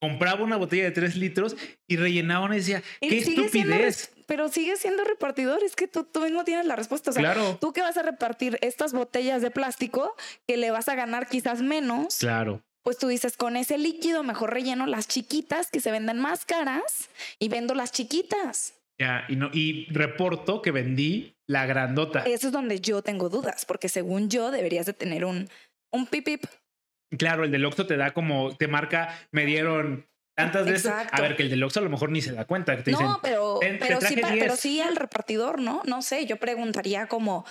compraba 0.00 0.42
una 0.42 0.56
botella 0.56 0.84
de 0.84 0.90
tres 0.92 1.16
litros 1.16 1.56
y 1.88 1.96
rellenaba 1.96 2.46
una 2.46 2.56
y 2.56 2.60
decía, 2.60 2.82
Y 3.00 3.08
qué 3.10 3.22
sigue 3.22 3.44
estupidez. 3.46 4.12
pero 4.26 4.48
sigue 4.48 4.76
siendo 4.76 5.04
repartidor. 5.04 5.62
Es 5.62 5.76
que 5.76 5.88
tú, 5.88 6.04
tú 6.04 6.20
mismo 6.22 6.44
tienes 6.44 6.66
la 6.66 6.76
respuesta. 6.76 7.10
O 7.10 7.12
sea, 7.12 7.22
Claro. 7.22 7.58
tú 7.60 7.72
que 7.72 7.82
vas 7.82 7.96
a 7.96 8.02
repartir 8.02 8.58
estas 8.62 8.92
botellas 8.92 9.42
de 9.42 9.50
plástico 9.50 10.14
que 10.46 10.56
le 10.56 10.70
vas 10.70 10.88
a 10.88 10.94
ganar 10.94 11.28
quizás 11.28 11.62
menos, 11.62 12.16
Claro. 12.18 12.62
pues 12.82 12.96
tú 12.98 13.08
dices, 13.08 13.36
con 13.36 13.56
ese 13.56 13.76
líquido 13.78 14.22
mejor 14.22 14.54
relleno 14.54 14.86
las 14.86 15.06
chiquitas 15.06 15.70
que 15.70 15.80
se 15.80 15.90
venden 15.90 16.18
más 16.18 16.44
caras 16.46 17.10
y 17.38 17.48
vendo 17.48 17.74
las 17.74 17.92
chiquitas. 17.92 18.74
Ya, 18.98 19.24
y, 19.28 19.36
no, 19.36 19.50
y 19.52 19.86
reporto 19.90 20.60
que 20.62 20.70
vendí 20.72 21.34
la 21.46 21.64
grandota. 21.66 22.22
Eso 22.24 22.48
es 22.48 22.52
donde 22.52 22.80
yo 22.80 23.02
tengo 23.02 23.28
dudas, 23.30 23.64
porque 23.64 23.88
según 23.88 24.28
yo 24.30 24.50
deberías 24.50 24.84
de 24.86 24.92
tener 24.92 25.24
un, 25.24 25.48
un 25.90 26.06
pipip. 26.06 26.44
Claro, 27.18 27.44
el 27.44 27.50
del 27.50 27.64
Oxxo 27.64 27.86
te 27.86 27.96
da 27.96 28.12
como, 28.12 28.56
te 28.56 28.68
marca, 28.68 29.18
me 29.32 29.44
dieron 29.46 30.06
tantas 30.36 30.64
veces. 30.66 30.92
A 31.10 31.20
ver, 31.20 31.36
que 31.36 31.42
el 31.42 31.50
del 31.50 31.62
Oxxo 31.62 31.80
a 31.80 31.82
lo 31.82 31.90
mejor 31.90 32.10
ni 32.10 32.22
se 32.22 32.32
da 32.32 32.44
cuenta. 32.46 32.76
Que 32.76 32.82
te 32.82 32.90
dicen, 32.92 33.06
No, 33.06 33.18
pero, 33.22 33.58
"Ten, 33.60 33.78
te 33.78 33.86
pero, 33.86 34.00
sí, 34.00 34.14
traje 34.14 34.20
pa- 34.22 34.30
10". 34.32 34.44
pero 34.44 34.56
sí 34.56 34.80
al 34.80 34.96
repartidor, 34.96 35.60
¿no? 35.60 35.82
No 35.86 36.02
sé, 36.02 36.26
yo 36.26 36.36
preguntaría 36.36 37.06
como, 37.08 37.44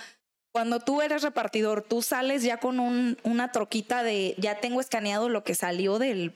cuando 0.52 0.80
tú 0.80 1.00
eres 1.02 1.22
repartidor, 1.22 1.82
tú 1.82 2.02
sales 2.02 2.42
ya 2.42 2.56
con 2.56 2.80
un, 2.80 3.16
una 3.22 3.52
troquita 3.52 4.02
de, 4.02 4.34
ya 4.38 4.60
tengo 4.60 4.80
escaneado 4.80 5.28
lo 5.28 5.44
que 5.44 5.54
salió 5.54 5.98
del 5.98 6.32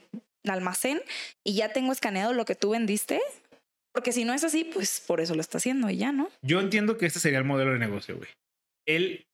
almacén 0.47 1.01
y 1.43 1.55
ya 1.55 1.73
tengo 1.73 1.91
escaneado 1.91 2.31
lo 2.33 2.45
que 2.45 2.55
tú 2.55 2.69
vendiste. 2.69 3.19
Porque 3.93 4.11
si 4.11 4.23
no 4.25 4.33
es 4.33 4.43
así, 4.43 4.63
pues 4.65 5.01
por 5.05 5.19
eso 5.21 5.35
lo 5.35 5.41
está 5.41 5.57
haciendo 5.57 5.89
y 5.89 5.97
ya, 5.97 6.11
¿no? 6.11 6.29
Yo 6.41 6.59
entiendo 6.59 6.97
que 6.97 7.05
este 7.07 7.19
sería 7.19 7.39
el 7.39 7.45
modelo 7.45 7.71
de 7.73 7.79
negocio, 7.79 8.15
güey. 8.17 8.29
Él 8.87 9.25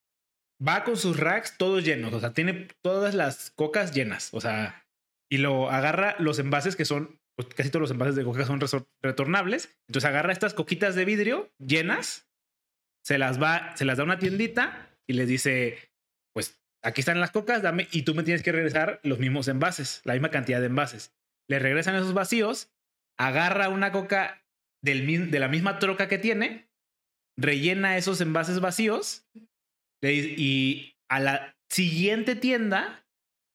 va 0.66 0.84
con 0.84 0.98
sus 0.98 1.18
racks 1.18 1.58
todos 1.58 1.84
llenos, 1.84 2.14
o 2.14 2.20
sea, 2.20 2.34
tiene 2.34 2.68
todas 2.82 3.16
las 3.16 3.52
cocas 3.52 3.94
llenas, 3.94 4.30
o 4.34 4.42
sea, 4.42 4.86
y 5.30 5.38
lo 5.38 5.70
agarra 5.70 6.16
los 6.20 6.40
envases 6.40 6.76
que 6.76 6.86
son, 6.86 7.20
pues 7.36 7.48
casi 7.50 7.70
todos 7.70 7.82
los 7.82 7.92
envases 7.92 8.16
de 8.16 8.24
coca 8.24 8.46
son 8.46 8.60
retornables. 9.02 9.76
Entonces 9.88 10.10
agarra 10.10 10.34
estas 10.34 10.54
coquitas 10.54 10.94
de 10.96 11.06
vidrio 11.06 11.50
llenas, 11.58 12.30
se 13.04 13.18
las 13.18 13.42
va, 13.42 13.76
se 13.76 13.86
las 13.86 13.98
da 13.98 14.04
a 14.04 14.06
una 14.06 14.20
tiendita 14.20 14.90
y 15.08 15.14
les 15.14 15.28
dice, 15.28 15.92
pues 16.34 16.62
aquí 16.84 17.02
están 17.02 17.20
las 17.20 17.32
cocas, 17.32 17.62
dame, 17.62 17.88
y 17.92 18.04
tú 18.04 18.14
me 18.14 18.24
tienes 18.24 18.44
que 18.44 18.52
regresar 18.52 19.00
los 19.04 19.20
mismos 19.20 19.48
envases, 19.48 20.02
la 20.04 20.14
misma 20.14 20.30
cantidad 20.30 20.60
de 20.60 20.68
envases. 20.68 21.14
Le 21.48 21.60
regresan 21.60 21.96
esos 21.96 22.14
vacíos, 22.14 22.72
agarra 23.18 23.70
una 23.70 23.92
coca 23.92 24.46
de 24.84 25.40
la 25.40 25.48
misma 25.48 25.80
troca 25.80 26.08
que 26.08 26.18
tiene, 26.18 26.70
rellena 27.38 27.98
esos 27.98 28.20
envases 28.20 28.60
vacíos 28.60 29.26
y 30.10 30.96
a 31.10 31.20
la 31.20 31.56
siguiente 31.70 32.36
tienda 32.36 33.06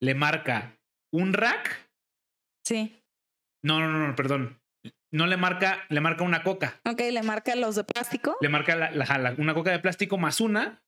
le 0.01 0.14
marca 0.14 0.78
un 1.12 1.32
rack. 1.32 1.90
Sí. 2.64 3.03
No, 3.64 3.80
no, 3.80 3.88
no, 3.90 4.07
no, 4.07 4.14
perdón. 4.14 4.61
No 5.12 5.26
le 5.26 5.36
marca, 5.36 5.84
le 5.88 6.01
marca 6.01 6.24
una 6.24 6.42
coca. 6.42 6.80
Ok, 6.84 7.01
le 7.11 7.22
marca 7.22 7.55
los 7.57 7.74
de 7.76 7.84
plástico. 7.84 8.36
Le 8.40 8.49
marca 8.49 8.76
la- 8.76 8.90
la- 8.90 9.18
la- 9.18 9.34
una 9.38 9.55
coca 9.55 9.70
de 9.70 9.78
plástico 9.78 10.18
más 10.18 10.40
una. 10.40 10.82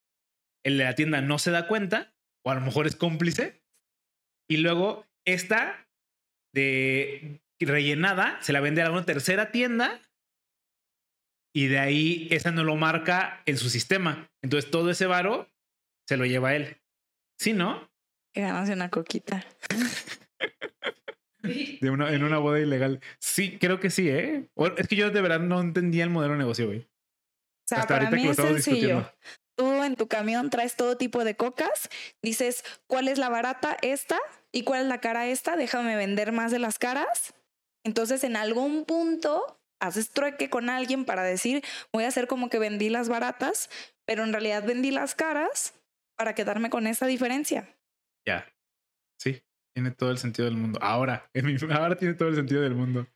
El 0.65 0.77
de 0.79 0.85
la 0.85 0.95
tienda 0.95 1.21
no 1.23 1.39
se 1.39 1.51
da 1.51 1.67
cuenta, 1.69 2.13
o 2.45 2.51
a 2.51 2.55
lo 2.55 2.61
mejor 2.61 2.87
es 2.87 2.97
cómplice. 2.97 3.63
Y 4.51 4.59
luego 4.59 5.07
esta 5.27 5.89
de 6.55 7.41
rellenada 7.61 8.39
se 8.41 8.53
la 8.53 8.61
vende 8.61 8.83
a 8.83 8.91
una 8.91 9.05
tercera 9.05 9.51
tienda. 9.51 10.01
Y 11.59 11.67
de 11.67 11.81
ahí 11.81 12.29
esa 12.31 12.53
no 12.53 12.63
lo 12.63 12.77
marca 12.77 13.43
en 13.45 13.57
su 13.57 13.69
sistema. 13.69 14.31
Entonces 14.45 14.71
todo 14.71 14.91
ese 14.93 15.07
varo 15.07 15.49
se 16.07 16.17
lo 16.17 16.25
lleva 16.25 16.55
él. 16.55 16.77
¿Sí, 17.37 17.53
no? 17.53 17.91
Que 18.33 18.43
ganas 18.43 18.69
una 18.69 18.91
coquita. 18.91 19.45
De 21.43 21.91
una, 21.91 22.13
en 22.13 22.23
una 22.23 22.39
boda 22.39 22.61
ilegal. 22.61 23.01
Sí, 23.19 23.59
creo 23.59 23.81
que 23.81 23.91
sí, 23.91 24.09
¿eh? 24.09 24.49
O- 24.55 24.69
Es 24.69 24.87
que 24.87 24.95
yo 24.95 25.11
de 25.11 25.21
verdad 25.21 25.41
no 25.41 25.61
entendía 25.61 26.05
el 26.05 26.11
modelo 26.11 26.35
de 26.35 26.39
negocio, 26.39 26.67
güey. 26.67 26.79
O 26.81 26.85
sea, 27.69 27.79
Hasta 27.81 27.95
para 27.95 28.09
ahorita 28.09 28.11
que 28.11 28.17
mí 28.17 28.25
lo 28.27 28.31
es 28.31 28.39
estamos 28.39 28.63
sencillo. 28.63 28.87
discutiendo. 28.97 29.13
Tú 29.57 29.83
en 29.83 29.97
tu 29.97 30.07
camión 30.07 30.51
traes 30.51 30.77
todo 30.77 30.97
tipo 30.97 31.25
de 31.25 31.35
cocas, 31.35 31.91
dices 32.23 32.63
cuál 32.87 33.09
es 33.09 33.19
la 33.19 33.29
barata 33.31 33.77
esta 33.83 34.19
y 34.53 34.63
cuál 34.63 34.83
es 34.83 34.87
la 34.87 35.01
cara 35.01 35.27
esta, 35.27 35.57
déjame 35.57 35.97
vender 35.97 36.31
más 36.31 36.53
de 36.53 36.61
las 36.61 36.79
caras. 36.79 37.35
Entonces 37.85 38.23
en 38.23 38.37
algún 38.37 38.85
punto 38.85 39.58
haces 39.81 40.11
trueque 40.11 40.51
con 40.51 40.71
alguien 40.71 41.05
para 41.05 41.23
decir 41.23 41.63
voy 41.93 42.05
a 42.05 42.09
hacer 42.09 42.27
como 42.27 42.49
que 42.51 42.59
vendí 42.59 42.89
las 42.89 43.09
baratas, 43.09 43.71
pero 44.07 44.25
en 44.25 44.33
realidad 44.33 44.65
vendí 44.65 44.91
las 44.91 45.15
caras 45.15 45.75
para 46.17 46.35
quedarme 46.35 46.71
con 46.71 46.87
esa 46.87 47.07
diferencia. 47.07 47.69
Ya. 48.27 48.47
Sí, 49.21 49.43
tiene 49.75 49.91
todo 49.93 50.11
el 50.11 50.19
sentido 50.19 50.47
del 50.47 50.57
mundo. 50.57 50.79
Ahora, 50.83 51.29
en 51.35 51.47
mi- 51.47 51.57
ahora 51.73 51.97
tiene 51.97 52.15
todo 52.15 52.29
el 52.29 52.35
sentido 52.37 52.63
del 52.63 52.75
mundo. 52.75 53.07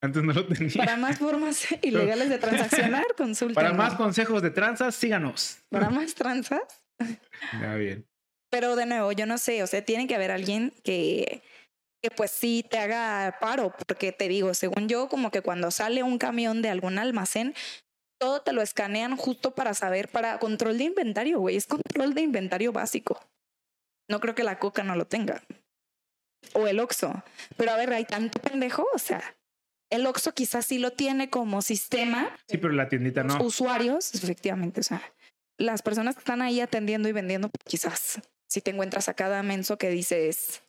Antes 0.00 0.22
no 0.22 0.32
lo 0.32 0.46
tenía. 0.46 0.74
Para 0.76 0.96
más 0.96 1.18
formas 1.18 1.66
ilegales 1.82 2.28
de 2.28 2.38
transaccionar, 2.38 3.04
consulta. 3.16 3.54
Para 3.54 3.72
más 3.72 3.94
consejos 3.94 4.42
de 4.42 4.50
tranzas, 4.50 4.94
síganos. 4.94 5.58
para 5.70 5.90
más 5.90 6.14
tranzas. 6.14 6.60
Ya 7.60 7.74
bien. 7.74 8.06
Pero 8.50 8.76
de 8.76 8.86
nuevo, 8.86 9.12
yo 9.12 9.26
no 9.26 9.38
sé, 9.38 9.62
o 9.62 9.66
sea, 9.66 9.84
tiene 9.84 10.06
que 10.06 10.14
haber 10.14 10.30
alguien 10.30 10.72
que, 10.82 11.42
que 12.02 12.10
pues 12.10 12.30
sí 12.30 12.64
te 12.68 12.78
haga 12.78 13.38
paro, 13.40 13.74
porque 13.86 14.12
te 14.12 14.28
digo, 14.28 14.54
según 14.54 14.88
yo, 14.88 15.08
como 15.08 15.30
que 15.30 15.42
cuando 15.42 15.70
sale 15.70 16.02
un 16.02 16.18
camión 16.18 16.62
de 16.62 16.70
algún 16.70 16.98
almacén, 16.98 17.54
todo 18.20 18.42
te 18.42 18.52
lo 18.52 18.62
escanean 18.62 19.16
justo 19.16 19.54
para 19.54 19.74
saber, 19.74 20.08
para 20.08 20.38
control 20.38 20.78
de 20.78 20.84
inventario, 20.84 21.40
güey, 21.40 21.56
es 21.56 21.66
control 21.66 22.14
de 22.14 22.22
inventario 22.22 22.72
básico. 22.72 23.20
No 24.08 24.20
creo 24.20 24.34
que 24.34 24.44
la 24.44 24.58
coca 24.58 24.82
no 24.82 24.94
lo 24.96 25.06
tenga. 25.06 25.42
O 26.54 26.66
el 26.66 26.80
Oxxo. 26.80 27.22
Pero 27.56 27.72
a 27.72 27.76
ver, 27.76 27.92
hay 27.92 28.04
tanto 28.04 28.40
pendejo, 28.40 28.86
o 28.94 28.98
sea, 28.98 29.22
el 29.90 30.06
Oxxo 30.06 30.32
quizás 30.34 30.66
sí 30.66 30.78
lo 30.78 30.92
tiene 30.92 31.30
como 31.30 31.62
sistema, 31.62 32.36
Sí, 32.48 32.58
pero 32.58 32.72
la 32.72 32.88
tiendita 32.88 33.22
no. 33.24 33.42
usuarios, 33.42 34.14
efectivamente, 34.14 34.80
o 34.80 34.84
sea, 34.84 35.02
las 35.58 35.82
personas 35.82 36.14
que 36.14 36.20
están 36.20 36.42
ahí 36.42 36.60
atendiendo 36.60 37.08
y 37.08 37.12
vendiendo, 37.12 37.50
quizás 37.64 38.20
si 38.48 38.60
te 38.60 38.70
encuentras 38.70 39.08
a 39.08 39.14
cada 39.14 39.42
menso 39.42 39.76
que 39.78 39.90
dices, 39.90 40.62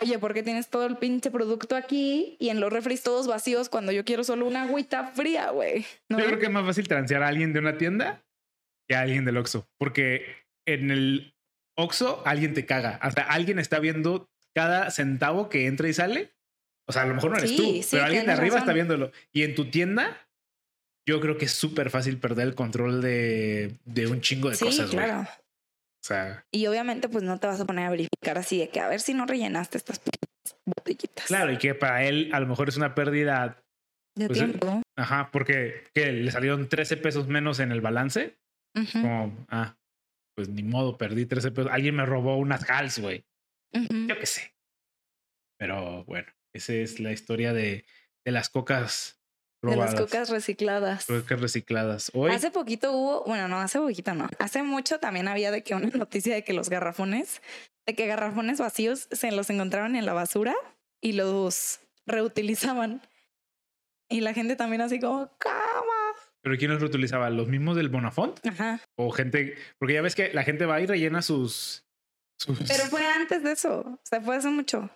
oye, 0.00 0.18
¿por 0.18 0.34
qué 0.34 0.42
tienes 0.42 0.68
todo 0.68 0.86
el 0.86 0.96
pinche 0.96 1.30
producto 1.30 1.76
aquí 1.76 2.36
y 2.38 2.48
en 2.48 2.60
los 2.60 2.72
refris 2.72 3.02
todos 3.02 3.26
vacíos 3.26 3.68
cuando 3.68 3.92
yo 3.92 4.04
quiero 4.04 4.24
solo 4.24 4.46
una 4.46 4.62
agüita 4.62 5.08
fría, 5.08 5.50
güey? 5.50 5.84
¿No? 6.08 6.18
Yo 6.18 6.26
creo 6.26 6.38
que 6.38 6.46
es 6.46 6.52
más 6.52 6.64
fácil 6.64 6.88
transear 6.88 7.22
a 7.22 7.28
alguien 7.28 7.52
de 7.52 7.58
una 7.60 7.76
tienda 7.78 8.24
que 8.88 8.94
a 8.96 9.00
alguien 9.02 9.24
del 9.24 9.36
Oxxo. 9.36 9.68
Porque 9.78 10.26
en 10.66 10.90
el 10.90 11.34
Oxxo 11.76 12.22
alguien 12.26 12.54
te 12.54 12.66
caga. 12.66 12.96
Hasta 13.02 13.22
alguien 13.22 13.58
está 13.58 13.78
viendo 13.78 14.30
cada 14.54 14.90
centavo 14.90 15.48
que 15.48 15.66
entra 15.66 15.88
y 15.88 15.92
sale. 15.92 16.32
O 16.88 16.92
sea, 16.92 17.02
a 17.02 17.06
lo 17.06 17.14
mejor 17.14 17.30
no 17.30 17.36
eres 17.38 17.50
Sí, 17.50 17.56
tú, 17.56 17.62
sí, 17.82 17.88
pero 17.92 18.04
alguien 18.04 18.26
de 18.26 18.32
arriba 18.32 18.56
está 18.56 18.72
razón. 18.72 18.74
viéndolo. 18.74 19.12
Y 19.32 19.44
en 19.44 19.54
tu 19.54 19.70
tienda, 19.70 20.28
yo 21.08 21.20
creo 21.20 21.38
que 21.38 21.44
es 21.44 21.52
súper 21.52 21.90
fácil 21.90 22.18
perder 22.18 22.48
el 22.48 22.54
control 22.54 23.00
de, 23.00 23.76
de 23.84 24.06
un 24.08 24.20
chingo 24.20 24.50
de 24.50 24.56
sí, 24.56 24.64
cosas, 24.64 24.92
güey. 24.92 25.04
claro. 25.06 25.28
O 26.02 26.04
sea, 26.04 26.44
Y 26.50 26.66
obviamente, 26.66 27.08
pues 27.08 27.22
no 27.22 27.38
te 27.38 27.46
vas 27.46 27.60
a 27.60 27.64
poner 27.64 27.86
a 27.86 27.90
verificar 27.90 28.36
así 28.36 28.58
de 28.58 28.68
que 28.68 28.80
a 28.80 28.88
ver 28.88 29.00
si 29.00 29.14
no 29.14 29.24
rellenaste 29.24 29.78
estas 29.78 30.00
botellitas. 30.66 31.26
claro, 31.26 31.52
y 31.52 31.58
que 31.58 31.76
para 31.76 32.04
él 32.04 32.30
a 32.32 32.40
lo 32.40 32.48
mejor 32.48 32.68
es 32.68 32.76
una 32.76 32.94
pérdida. 32.94 33.62
De 34.16 34.26
pues, 34.26 34.38
tiempo. 34.38 34.82
Ajá, 34.96 35.30
porque 35.32 35.84
que 35.94 36.12
le 36.12 36.30
salieron 36.32 36.68
13 36.68 36.96
pesos 36.96 37.28
menos 37.28 37.60
en 37.60 37.70
el 37.70 37.80
balance. 37.80 38.36
Como, 38.92 39.46
ah, 39.48 39.76
pues 40.34 40.48
ni 40.48 40.64
modo, 40.64 40.98
perdí 40.98 41.24
13 41.24 41.52
pesos. 41.52 41.70
Alguien 41.70 41.94
me 41.94 42.04
robó 42.04 42.36
unas 42.36 42.68
Hals, 42.68 42.98
güey. 42.98 43.24
Yo 43.72 44.18
qué 44.18 44.26
sé. 44.26 44.54
Pero 45.58 46.04
bueno, 46.04 46.32
esa 46.52 46.72
es 46.74 46.98
la 46.98 47.12
historia 47.12 47.52
de, 47.52 47.84
de 48.24 48.32
las 48.32 48.50
cocas 48.50 49.21
De 49.62 49.76
las 49.76 49.94
cocas 49.94 50.28
recicladas. 50.28 51.06
cocas 51.06 51.40
recicladas. 51.40 52.10
Hoy, 52.14 52.32
Hace 52.32 52.50
poquito 52.50 52.92
hubo, 52.92 53.24
bueno, 53.24 53.46
no, 53.46 53.60
hace 53.60 53.78
poquito 53.78 54.12
no. 54.12 54.28
Hace 54.40 54.64
mucho 54.64 54.98
también 54.98 55.28
había 55.28 55.52
de 55.52 55.62
que 55.62 55.74
una 55.74 55.86
noticia 55.96 56.34
de 56.34 56.42
que 56.42 56.52
los 56.52 56.68
garrafones, 56.68 57.40
de 57.86 57.94
que 57.94 58.06
garrafones 58.06 58.58
vacíos 58.58 59.08
se 59.12 59.30
los 59.30 59.50
encontraban 59.50 59.94
en 59.94 60.04
la 60.04 60.14
basura 60.14 60.54
y 61.00 61.12
los 61.12 61.78
reutilizaban. 62.06 63.02
Y 64.08 64.20
la 64.20 64.34
gente 64.34 64.56
también 64.56 64.82
así 64.82 64.98
como, 64.98 65.28
¿cómo? 65.38 65.92
¿Pero 66.42 66.56
quién 66.58 66.72
los 66.72 66.80
reutilizaba? 66.80 67.30
¿Los 67.30 67.46
mismos 67.46 67.76
del 67.76 67.88
Bonafont? 67.88 68.44
Ajá. 68.44 68.80
O 68.96 69.12
gente, 69.12 69.54
porque 69.78 69.94
ya 69.94 70.02
ves 70.02 70.16
que 70.16 70.32
la 70.32 70.42
gente 70.42 70.66
va 70.66 70.80
y 70.80 70.86
rellena 70.86 71.22
sus... 71.22 71.84
sus 72.36 72.58
Pero 72.58 72.84
fue 72.90 73.06
antes 73.06 73.44
de 73.44 73.52
eso. 73.52 73.80
O 73.86 74.00
sea, 74.02 74.20
fue 74.20 74.36
hace 74.36 74.48
mucho. 74.48 74.90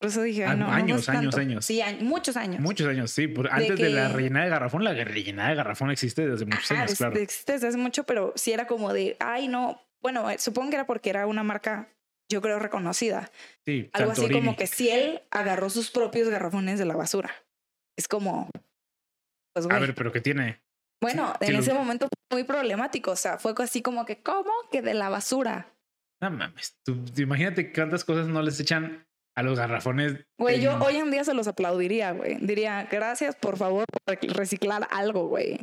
Por 0.00 0.10
eso 0.10 0.22
dije, 0.22 0.44
Ah, 0.44 0.54
no, 0.54 0.70
años, 0.70 1.08
años, 1.08 1.34
años. 1.36 1.64
Sí, 1.64 1.80
años, 1.80 2.02
muchos 2.02 2.36
años. 2.36 2.60
muchos 2.60 2.86
años, 2.86 3.10
sí. 3.10 3.26
por- 3.26 3.50
antes 3.50 3.76
de, 3.78 3.90
la 3.90 4.08
rellenada 4.08 4.44
de 4.44 4.50
garrafón, 4.50 4.84
la 4.84 4.92
rellenada 4.94 5.48
de 5.50 5.54
garrafón 5.56 5.90
existe 5.90 6.28
desde 6.28 6.44
muchos 6.44 6.70
Ajá, 6.70 6.82
años, 6.82 6.96
claro. 6.98 7.16
existe 7.18 7.52
desde 7.54 7.68
hace 7.68 7.78
mucho, 7.78 8.04
pero 8.04 8.32
sí 8.36 8.52
era 8.52 8.66
como 8.68 8.92
de, 8.92 9.16
ay, 9.18 9.48
no. 9.48 9.82
Bueno, 10.00 10.30
eh, 10.30 10.38
supongo 10.38 10.70
que 10.70 10.76
era 10.76 10.86
porque 10.86 11.10
era 11.10 11.26
una 11.26 11.42
marca, 11.42 11.88
yo 12.30 12.40
creo, 12.40 12.60
reconocida. 12.60 13.28
Sí, 13.64 13.90
Algo 13.92 14.12
así 14.12 14.30
como 14.30 14.54
que 14.54 14.68
si 14.68 14.88
él 14.90 15.22
agarró 15.32 15.68
sus 15.68 15.90
propios 15.90 16.28
garrafones 16.28 16.78
de 16.78 16.84
la 16.84 16.94
basura. 16.94 17.32
Es 17.96 18.06
como, 18.06 18.48
pues 19.52 19.66
A 19.68 19.78
ver, 19.80 19.96
pero 19.96 20.12
¿qué 20.12 20.20
tiene? 20.20 20.60
bueno, 21.00 21.32
sí 21.40 21.46
en 21.48 21.54
lo- 21.54 21.58
ese 21.60 21.74
momento 21.74 22.06
fue 22.30 22.38
muy 22.40 22.44
problemático. 22.44 23.10
O 23.10 23.16
sea, 23.16 23.38
fue 23.38 23.52
así 23.58 23.82
como 23.82 24.06
que, 24.06 24.22
¿cómo? 24.22 24.52
Que 24.70 24.80
de 24.82 24.94
la 24.94 25.08
basura. 25.08 25.74
No 26.20 26.30
mames. 26.30 26.76
Tú 26.84 26.96
imagínate 27.16 27.72
cuántas 27.72 28.04
cosas 28.04 28.28
no 28.28 28.42
les 28.42 28.60
echan 28.60 29.04
a 29.38 29.42
los 29.42 29.58
garrafones. 29.58 30.16
Güey, 30.36 30.60
yo 30.60 30.76
hoy 30.78 30.96
en 30.96 31.10
día 31.12 31.22
se 31.22 31.32
los 31.32 31.46
aplaudiría, 31.46 32.10
güey. 32.12 32.38
Diría, 32.40 32.88
gracias 32.90 33.36
por 33.36 33.56
favor 33.56 33.84
por 34.04 34.18
reciclar 34.36 34.88
algo, 34.90 35.28
güey. 35.28 35.58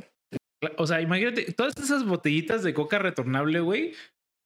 O 0.78 0.88
sea, 0.88 1.02
imagínate, 1.02 1.52
todas 1.52 1.76
esas 1.78 2.06
botellitas 2.06 2.64
de 2.64 2.74
coca 2.74 3.00
retornable, 3.00 3.60
güey. 3.60 3.94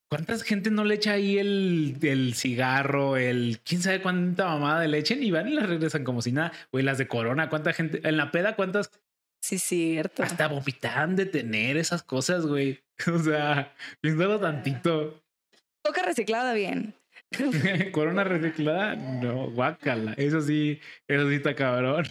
¿Cuánta 0.09 0.36
gente 0.39 0.71
no 0.71 0.84
le 0.84 0.95
echa 0.95 1.11
ahí 1.13 1.38
el, 1.38 1.97
el 2.01 2.34
cigarro, 2.34 3.15
el 3.17 3.59
quién 3.63 3.84
sabe 3.84 4.01
cuánta 4.01 4.47
mamada 4.47 4.88
le 4.88 4.97
echen 4.97 5.21
y 5.21 5.30
van 5.30 5.47
y 5.47 5.53
las 5.53 5.69
regresan 5.69 6.03
como 6.03 6.23
si 6.23 6.32
nada? 6.32 6.51
Güey, 6.71 6.84
las 6.84 6.97
de 6.97 7.07
corona, 7.07 7.49
¿cuánta 7.49 7.73
gente? 7.73 8.01
En 8.03 8.17
la 8.17 8.32
peda, 8.32 8.55
¿cuántas 8.55 8.89
Sí, 9.43 9.59
cierto. 9.59 10.23
hasta 10.23 10.47
vomitan 10.47 11.15
de 11.15 11.27
tener 11.27 11.77
esas 11.77 12.01
cosas, 12.01 12.45
güey? 12.47 12.84
O 13.13 13.19
sea, 13.19 13.73
piénsalo 14.01 14.39
tantito. 14.39 15.23
Coca 15.86 16.01
reciclada 16.01 16.53
bien. 16.53 16.95
corona 17.91 18.23
reciclada, 18.23 18.95
no, 18.95 19.51
guácala. 19.51 20.13
Eso 20.17 20.41
sí, 20.41 20.80
eso 21.07 21.30
sí 21.30 21.36
está 21.36 21.55
cabrón. 21.55 22.05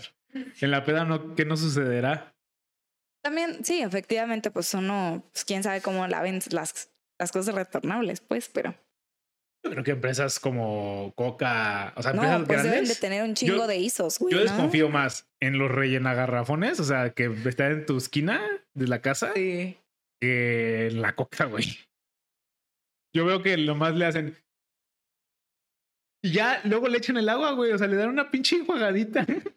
En 0.60 0.70
la 0.70 0.84
peda 0.84 1.04
no, 1.04 1.34
¿qué 1.34 1.44
no 1.44 1.56
sucederá? 1.56 2.34
También, 3.22 3.64
sí, 3.64 3.82
efectivamente, 3.82 4.50
pues 4.50 4.72
uno, 4.74 5.24
pues 5.32 5.44
quién 5.44 5.62
sabe 5.62 5.80
cómo 5.80 6.06
laven 6.06 6.40
las, 6.50 6.90
las 7.18 7.32
cosas 7.32 7.54
retornables, 7.54 8.20
pues, 8.20 8.48
pero 8.48 8.74
Yo 9.64 9.72
creo 9.72 9.82
que 9.82 9.90
empresas 9.90 10.38
como 10.38 11.12
Coca, 11.16 11.92
o 11.96 12.02
sea, 12.02 12.12
no, 12.12 12.22
empresas 12.22 12.46
pues 12.46 12.62
deben 12.62 12.70
de 12.70 12.76
grandes. 12.76 13.00
tener 13.00 13.24
un 13.24 13.34
chingo 13.34 13.56
Yo- 13.56 13.66
de 13.66 13.76
ISOs, 13.78 14.18
güey. 14.20 14.32
Yo 14.32 14.38
¿no? 14.38 14.44
desconfío 14.44 14.88
más 14.88 15.28
en 15.40 15.58
los 15.58 15.70
rellenagarrafones, 15.70 16.78
o 16.78 16.84
sea, 16.84 17.10
que 17.10 17.24
están 17.46 17.72
en 17.72 17.86
tu 17.86 17.96
esquina 17.96 18.40
de 18.74 18.86
la 18.86 19.00
casa, 19.00 19.32
Sí. 19.34 19.76
que 20.20 20.86
en 20.86 21.02
la 21.02 21.16
coca, 21.16 21.46
güey. 21.46 21.66
Yo 23.14 23.24
veo 23.24 23.42
que 23.42 23.56
lo 23.56 23.74
más 23.74 23.94
le 23.96 24.04
hacen. 24.04 24.36
Y 26.28 26.32
ya 26.32 26.60
luego 26.64 26.88
le 26.88 26.98
echan 26.98 27.16
el 27.16 27.28
agua, 27.28 27.52
güey. 27.52 27.72
O 27.72 27.78
sea, 27.78 27.86
le 27.86 27.96
dan 27.96 28.10
una 28.10 28.30
pinche 28.30 28.56
enjuagadita. 28.56 29.24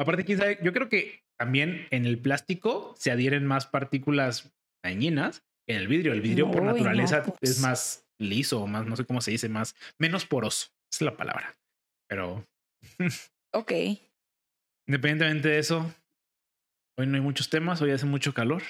Aparte, 0.00 0.24
quién 0.24 0.38
sabe, 0.38 0.58
yo 0.62 0.72
creo 0.72 0.88
que 0.88 1.22
también 1.38 1.86
en 1.90 2.06
el 2.06 2.18
plástico 2.18 2.94
se 2.96 3.10
adhieren 3.10 3.44
más 3.44 3.66
partículas 3.66 4.50
dañinas 4.82 5.42
que 5.66 5.74
en 5.74 5.80
el 5.82 5.88
vidrio. 5.88 6.12
El 6.12 6.22
vidrio 6.22 6.50
por 6.50 6.62
no, 6.62 6.72
naturaleza 6.72 7.24
pues. 7.24 7.50
es 7.50 7.60
más 7.60 8.06
liso, 8.18 8.66
más, 8.66 8.86
no 8.86 8.96
sé 8.96 9.04
cómo 9.04 9.20
se 9.20 9.32
dice, 9.32 9.48
más, 9.48 9.76
menos 9.98 10.24
poroso. 10.24 10.68
Es 10.90 11.02
la 11.02 11.16
palabra. 11.16 11.54
Pero 12.08 12.44
Ok. 13.52 13.72
Independientemente 14.86 15.48
de 15.48 15.58
eso, 15.58 15.94
hoy 16.96 17.06
no 17.06 17.16
hay 17.16 17.20
muchos 17.20 17.50
temas, 17.50 17.82
hoy 17.82 17.90
hace 17.90 18.06
mucho 18.06 18.32
calor. 18.32 18.62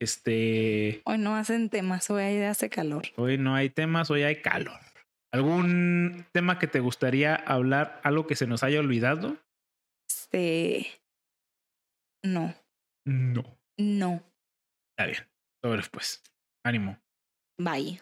Este, 0.00 1.02
Hoy 1.04 1.18
no 1.18 1.36
hacen 1.36 1.68
temas, 1.68 2.10
hoy 2.10 2.38
hace 2.38 2.70
calor. 2.70 3.02
hoy 3.16 3.36
no 3.36 3.54
hay 3.54 3.68
temas, 3.68 4.10
hoy 4.10 4.22
hay 4.22 4.40
calor. 4.40 4.80
¿Algún 5.32 6.26
tema 6.32 6.58
que 6.58 6.66
te 6.66 6.80
gustaría 6.80 7.34
hablar, 7.34 8.00
algo 8.04 8.26
que 8.26 8.34
se 8.36 8.46
nos 8.46 8.62
haya 8.62 8.80
olvidado? 8.80 9.36
Este. 10.08 10.86
No, 12.24 12.54
No. 13.06 13.42
no. 13.78 14.22
Está 14.96 15.06
bien. 15.06 15.30
Sobre 15.62 15.82
pues. 15.90 16.22
Ánimo. 16.64 16.98
Bye. 17.58 18.00